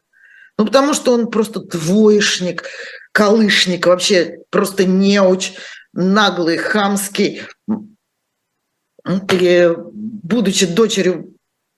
Ну, 0.58 0.66
потому 0.66 0.96
что 0.96 1.14
он 1.14 1.30
просто 1.30 1.60
двоечник, 1.60 2.64
Калышник 3.12 3.86
вообще 3.86 4.40
просто 4.50 4.86
неуч, 4.86 5.54
наглый, 5.94 6.58
хамский. 6.58 7.44
И, 9.32 9.72
будучи 9.78 10.66
дочерью 10.66 11.33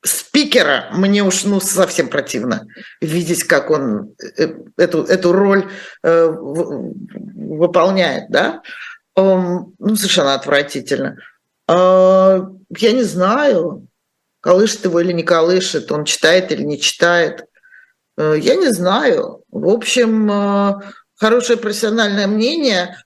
спикера, 0.05 0.89
мне 0.93 1.23
уж 1.23 1.43
ну, 1.43 1.59
совсем 1.59 2.09
противно 2.09 2.67
видеть, 3.01 3.43
как 3.43 3.71
он 3.71 4.13
э, 4.37 4.53
эту, 4.77 5.03
эту 5.03 5.31
роль 5.31 5.69
э, 6.03 6.27
выполняет, 6.27 8.29
да? 8.29 8.61
ну, 9.15 9.95
совершенно 9.95 10.33
отвратительно. 10.33 11.17
А, 11.67 12.47
я 12.77 12.91
не 12.91 13.03
знаю, 13.03 13.87
колышет 14.41 14.85
его 14.85 14.99
или 14.99 15.11
не 15.11 15.23
колышет, 15.23 15.91
он 15.91 16.05
читает 16.05 16.51
или 16.51 16.63
не 16.63 16.79
читает. 16.79 17.45
Э, 18.17 18.35
я 18.37 18.55
не 18.55 18.71
знаю. 18.71 19.43
В 19.49 19.69
общем, 19.69 20.31
э, 20.31 20.73
хорошее 21.15 21.57
профессиональное 21.57 22.27
мнение, 22.27 22.97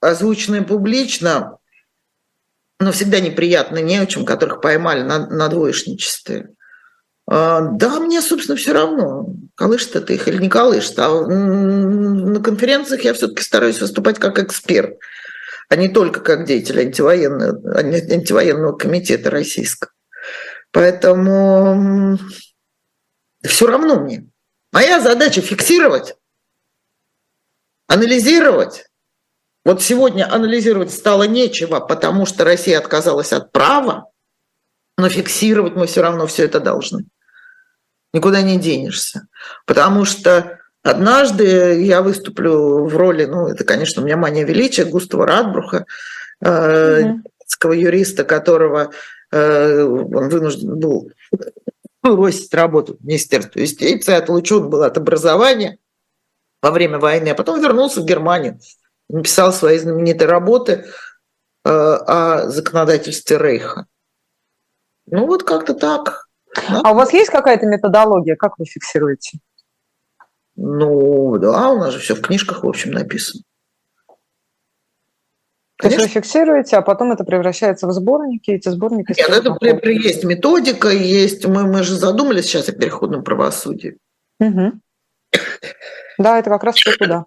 озвученное 0.00 0.62
публично, 0.62 1.55
но 2.78 2.92
всегда 2.92 3.20
неприятно 3.20 3.78
не 3.78 3.96
о 3.96 4.06
чем, 4.06 4.24
которых 4.24 4.60
поймали 4.60 5.02
на, 5.02 5.26
на 5.26 5.48
двоечничестве. 5.48 6.50
А, 7.28 7.60
да, 7.60 7.98
мне, 8.00 8.20
собственно, 8.20 8.56
все 8.56 8.72
равно, 8.72 9.26
колышет 9.54 9.96
это 9.96 10.12
их 10.12 10.28
или 10.28 10.38
не 10.38 10.48
колышет. 10.48 10.98
А 10.98 11.08
на 11.08 12.40
конференциях 12.40 13.02
я 13.02 13.14
все-таки 13.14 13.42
стараюсь 13.42 13.80
выступать 13.80 14.18
как 14.18 14.38
эксперт, 14.38 14.98
а 15.68 15.76
не 15.76 15.88
только 15.88 16.20
как 16.20 16.46
деятель 16.46 16.80
антивоенного, 16.80 17.78
антивоенного 17.78 18.76
комитета 18.76 19.30
российского. 19.30 19.92
Поэтому 20.70 22.18
все 23.42 23.66
равно 23.66 24.00
мне. 24.00 24.28
Моя 24.72 25.00
задача 25.00 25.40
фиксировать, 25.40 26.14
анализировать, 27.88 28.86
вот 29.66 29.82
сегодня 29.82 30.32
анализировать 30.32 30.92
стало 30.92 31.24
нечего, 31.24 31.80
потому 31.80 32.24
что 32.24 32.44
Россия 32.44 32.78
отказалась 32.78 33.32
от 33.32 33.50
права, 33.50 34.04
но 34.96 35.08
фиксировать 35.08 35.74
мы 35.74 35.88
все 35.88 36.02
равно 36.02 36.28
все 36.28 36.44
это 36.44 36.60
должны. 36.60 37.06
Никуда 38.14 38.42
не 38.42 38.60
денешься. 38.60 39.26
Потому 39.64 40.04
что 40.04 40.60
однажды 40.84 41.82
я 41.82 42.00
выступлю 42.00 42.86
в 42.86 42.96
роли, 42.96 43.24
ну, 43.24 43.48
это, 43.48 43.64
конечно, 43.64 44.02
у 44.02 44.04
меня 44.04 44.16
мания 44.16 44.44
величия, 44.44 44.84
Густава 44.84 45.26
Радбруха, 45.26 45.84
э, 46.40 47.00
mm-hmm. 47.00 47.76
юриста, 47.76 48.22
которого 48.22 48.92
э, 49.32 49.82
он 49.82 50.28
вынужден 50.28 50.78
был 50.78 51.10
бросить 52.04 52.54
работу 52.54 52.98
в 53.00 53.04
Министерстве 53.04 53.62
юстиции, 53.62 54.14
отлучен 54.14 54.70
был 54.70 54.84
от 54.84 54.96
образования 54.96 55.78
во 56.62 56.70
время 56.70 57.00
войны, 57.00 57.30
а 57.30 57.34
потом 57.34 57.60
вернулся 57.60 58.00
в 58.00 58.04
Германию 58.04 58.60
написал 59.08 59.52
свои 59.52 59.78
знаменитые 59.78 60.28
работы 60.28 60.86
э, 61.64 61.68
о 61.68 62.48
законодательстве 62.48 63.38
Рейха. 63.38 63.86
Ну 65.06 65.26
вот 65.26 65.44
как-то 65.44 65.74
так. 65.74 66.26
Да? 66.54 66.80
А 66.84 66.92
у 66.92 66.94
вас 66.94 67.12
есть 67.12 67.30
какая-то 67.30 67.66
методология, 67.66 68.36
как 68.36 68.58
вы 68.58 68.64
фиксируете? 68.64 69.38
Ну 70.56 71.36
да, 71.38 71.70
у 71.70 71.78
нас 71.78 71.92
же 71.92 72.00
все 72.00 72.14
в 72.14 72.22
книжках, 72.22 72.64
в 72.64 72.68
общем, 72.68 72.92
написано. 72.92 73.42
То 75.78 75.88
есть 75.88 76.00
вы 76.00 76.08
фиксируете, 76.08 76.78
а 76.78 76.82
потом 76.82 77.12
это 77.12 77.24
превращается 77.24 77.86
в 77.86 77.92
сборники, 77.92 78.50
эти 78.50 78.70
сборники... 78.70 79.10
Нет, 79.10 79.28
это 79.28 79.52
при, 79.54 79.74
при, 79.74 80.02
есть 80.02 80.24
методика, 80.24 80.88
есть... 80.88 81.44
Мы, 81.46 81.66
мы 81.66 81.82
же 81.82 81.94
задумались 81.94 82.46
сейчас 82.46 82.70
о 82.70 82.72
переходном 82.72 83.22
правосудии. 83.22 83.98
Угу. 84.40 84.72
Да, 86.16 86.38
это 86.38 86.48
как 86.48 86.64
раз 86.64 86.76
все 86.76 86.96
туда. 86.96 87.26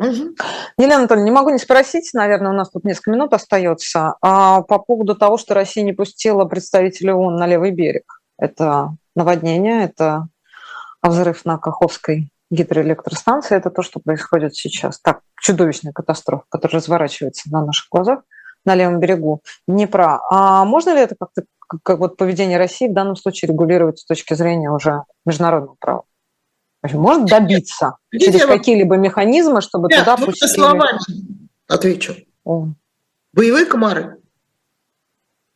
Угу. 0.00 0.34
Елена 0.78 0.96
Анатольевна, 0.96 1.24
не 1.26 1.30
могу 1.30 1.50
не 1.50 1.58
спросить, 1.58 2.10
наверное, 2.14 2.52
у 2.52 2.54
нас 2.54 2.70
тут 2.70 2.84
несколько 2.84 3.10
минут 3.10 3.34
остается, 3.34 4.14
а 4.22 4.62
по 4.62 4.78
поводу 4.78 5.14
того, 5.14 5.36
что 5.36 5.52
Россия 5.52 5.84
не 5.84 5.92
пустила 5.92 6.46
представителей 6.46 7.12
ООН 7.12 7.36
на 7.36 7.46
левый 7.46 7.70
берег. 7.70 8.22
Это 8.38 8.96
наводнение, 9.14 9.84
это 9.84 10.28
взрыв 11.02 11.44
на 11.44 11.58
Каховской 11.58 12.32
гидроэлектростанции, 12.50 13.56
это 13.56 13.70
то, 13.70 13.82
что 13.82 14.00
происходит 14.00 14.56
сейчас. 14.56 14.98
Так, 15.00 15.20
чудовищная 15.38 15.92
катастрофа, 15.92 16.44
которая 16.48 16.80
разворачивается 16.80 17.50
на 17.52 17.64
наших 17.64 17.88
глазах 17.90 18.20
на 18.64 18.74
левом 18.74 19.00
берегу 19.00 19.42
Днепра. 19.68 20.20
А 20.30 20.64
можно 20.64 20.94
ли 20.94 21.00
это 21.00 21.14
как-то, 21.18 21.44
как 21.84 21.98
вот 21.98 22.16
поведение 22.16 22.56
России 22.56 22.88
в 22.88 22.94
данном 22.94 23.16
случае 23.16 23.50
регулировать 23.50 23.98
с 23.98 24.06
точки 24.06 24.32
зрения 24.32 24.70
уже 24.70 25.04
международного 25.26 25.76
права? 25.78 26.02
Может 26.82 27.26
добиться 27.26 27.96
Видите, 28.10 28.32
через 28.32 28.46
какие-либо 28.46 28.96
механизмы, 28.96 29.60
чтобы 29.60 29.88
Нет, 29.88 30.00
туда 30.00 30.16
пустили... 30.16 30.48
словами 30.48 30.98
отвечу. 31.68 32.16
О. 32.44 32.68
Боевые 33.32 33.66
комары. 33.66 34.16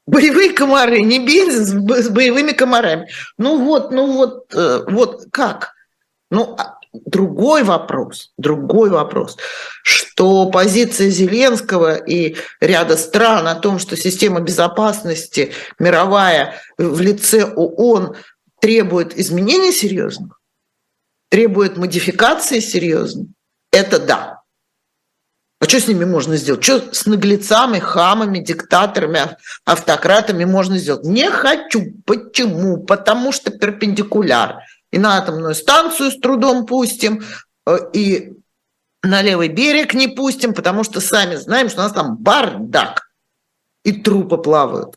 Боевые 0.07 0.53
комары, 0.53 1.01
не 1.01 1.25
бизнес 1.25 1.68
с 1.70 2.09
боевыми 2.11 2.53
комарами. 2.53 3.09
Ну 3.39 3.64
вот, 3.64 3.91
ну 3.91 4.12
вот, 4.12 4.55
э, 4.55 4.85
вот 4.87 5.25
как? 5.31 5.72
Ну, 6.31 6.55
а, 6.59 6.79
другой 6.93 7.64
вопрос, 7.64 8.33
другой 8.37 8.91
вопрос, 8.91 9.37
что 9.83 10.51
позиция 10.51 11.09
Зеленского 11.09 11.95
и 11.97 12.37
ряда 12.61 12.97
стран 12.97 13.49
о 13.49 13.55
том, 13.55 13.79
что 13.79 13.97
система 13.97 14.41
безопасности 14.41 15.53
мировая 15.79 16.55
в 16.79 17.01
лице 17.01 17.45
ООН 17.45 18.16
требует 18.61 19.18
изменений 19.18 19.72
серьезных, 19.72 20.41
требует 21.35 21.76
модификации 21.76 22.61
серьезно, 22.61 23.26
это 23.72 23.99
да. 23.99 24.43
А 25.59 25.64
что 25.64 25.80
с 25.80 25.89
ними 25.89 26.05
можно 26.05 26.37
сделать? 26.37 26.62
Что 26.62 26.95
с 26.95 27.07
наглецами, 27.07 27.80
хамами, 27.80 28.39
диктаторами, 28.39 29.37
автократами 29.64 30.45
можно 30.45 30.78
сделать? 30.78 31.03
Не 31.03 31.28
хочу. 31.32 31.87
Почему? 32.07 32.85
Потому 32.85 33.32
что 33.32 33.51
перпендикуляр. 33.51 34.61
И 34.93 34.99
на 35.01 35.18
атомную 35.18 35.57
станцию 35.57 36.12
с 36.12 36.20
трудом 36.20 36.66
пустим, 36.66 37.24
э, 37.66 37.78
и 37.93 38.35
на 39.03 39.20
левый 39.20 39.49
берег 39.49 39.93
не 39.93 40.07
пустим, 40.07 40.55
потому 40.55 40.85
что 40.85 41.01
сами 41.01 41.35
знаем, 41.35 41.68
что 41.68 41.80
у 41.80 41.82
нас 41.82 41.93
там 41.93 42.16
бардак, 42.16 43.09
и 43.82 43.91
трупы 43.91 44.37
плавают. 44.37 44.95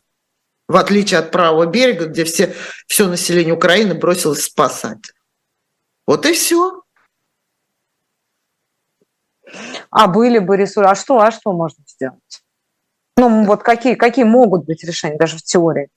В 0.68 0.76
отличие 0.76 1.18
от 1.18 1.32
правого 1.32 1.66
берега, 1.66 2.06
где 2.06 2.22
все, 2.22 2.54
все 2.86 3.08
население 3.08 3.54
Украины 3.54 3.94
бросилось 3.94 4.44
спасать. 4.44 5.00
Вот 6.08 6.24
и 6.24 6.32
все. 6.32 6.84
А 9.90 10.06
были 10.08 10.38
бы 10.38 10.56
ресурсы. 10.56 10.88
А 10.88 10.94
что, 10.94 11.20
а 11.20 11.30
что 11.30 11.52
можно 11.52 11.84
сделать? 11.86 12.42
Ну, 13.18 13.44
вот 13.44 13.62
какие, 13.62 13.94
какие 13.94 14.24
могут 14.24 14.64
быть 14.64 14.82
решения, 14.84 15.18
даже 15.18 15.36
в 15.36 15.42
теории? 15.42 15.90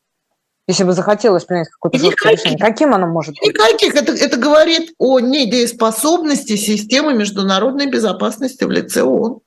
Если 0.68 0.84
бы 0.84 0.92
захотелось 0.92 1.46
принять 1.46 1.70
какое-то 1.70 1.98
жесткое 1.98 2.34
решение, 2.34 2.60
каким 2.60 2.94
оно 2.94 3.08
может 3.08 3.36
быть? 3.40 3.54
Никаких. 3.54 3.96
Это, 3.96 4.12
это 4.12 4.36
говорит 4.36 4.94
о 4.98 5.22
недееспособности 5.22 6.58
системы 6.58 7.14
международной 7.14 7.90
безопасности 7.90 8.66
в 8.66 8.70
лице 8.70 9.04
ООН. 9.04 9.40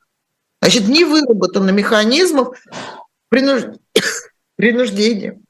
Значит, 0.62 0.88
не 0.88 1.04
выработано 1.04 1.72
механизмов 1.72 2.58
принуж... 3.28 3.64
принуждения. 4.56 5.42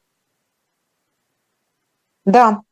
Да, 2.24 2.63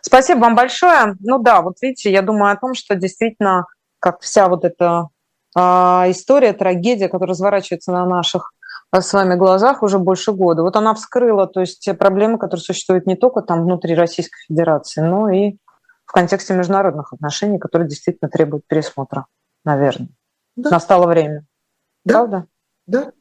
Спасибо 0.00 0.40
вам 0.40 0.54
большое. 0.54 1.16
Ну 1.20 1.38
да, 1.38 1.62
вот 1.62 1.76
видите, 1.80 2.12
я 2.12 2.22
думаю 2.22 2.52
о 2.52 2.56
том, 2.56 2.74
что 2.74 2.94
действительно, 2.94 3.66
как 3.98 4.20
вся 4.20 4.48
вот 4.48 4.64
эта 4.64 5.08
э, 5.56 5.60
история, 5.60 6.52
трагедия, 6.52 7.08
которая 7.08 7.30
разворачивается 7.30 7.92
на 7.92 8.04
наших 8.06 8.52
а, 8.90 9.00
с 9.00 9.12
вами 9.12 9.34
глазах 9.34 9.82
уже 9.82 9.98
больше 9.98 10.32
года. 10.32 10.62
Вот 10.62 10.76
она 10.76 10.94
вскрыла, 10.94 11.46
то 11.46 11.60
есть 11.60 11.80
те 11.80 11.94
проблемы, 11.94 12.38
которые 12.38 12.62
существуют 12.62 13.06
не 13.06 13.16
только 13.16 13.42
там 13.42 13.62
внутри 13.62 13.94
Российской 13.94 14.38
Федерации, 14.46 15.00
но 15.00 15.30
и 15.30 15.56
в 16.04 16.12
контексте 16.12 16.54
международных 16.54 17.12
отношений, 17.12 17.58
которые 17.58 17.88
действительно 17.88 18.30
требуют 18.30 18.66
пересмотра, 18.66 19.26
наверное. 19.64 20.10
Да. 20.54 20.70
Настало 20.70 21.06
время. 21.06 21.44
Да. 22.04 22.14
Правда? 22.14 22.46
Да. 22.86 23.12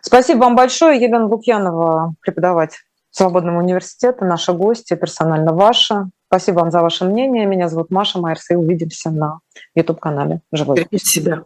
Спасибо 0.00 0.40
вам 0.40 0.56
большое, 0.56 1.00
Елена 1.00 1.26
Лукьянова, 1.26 2.14
преподаватель 2.20 2.80
Свободного 3.16 3.60
университета, 3.60 4.26
наша 4.26 4.52
гостья, 4.52 4.94
персонально 4.94 5.54
ваша. 5.54 6.10
Спасибо 6.26 6.58
вам 6.58 6.70
за 6.70 6.82
ваше 6.82 7.06
мнение. 7.06 7.46
Меня 7.46 7.70
зовут 7.70 7.90
Маша 7.90 8.18
Майерс, 8.18 8.50
и 8.50 8.56
увидимся 8.56 9.10
на 9.10 9.38
YouTube-канале 9.74 10.42
«Живой». 10.52 10.76
Берегите 10.76 11.06
себя. 11.06 11.44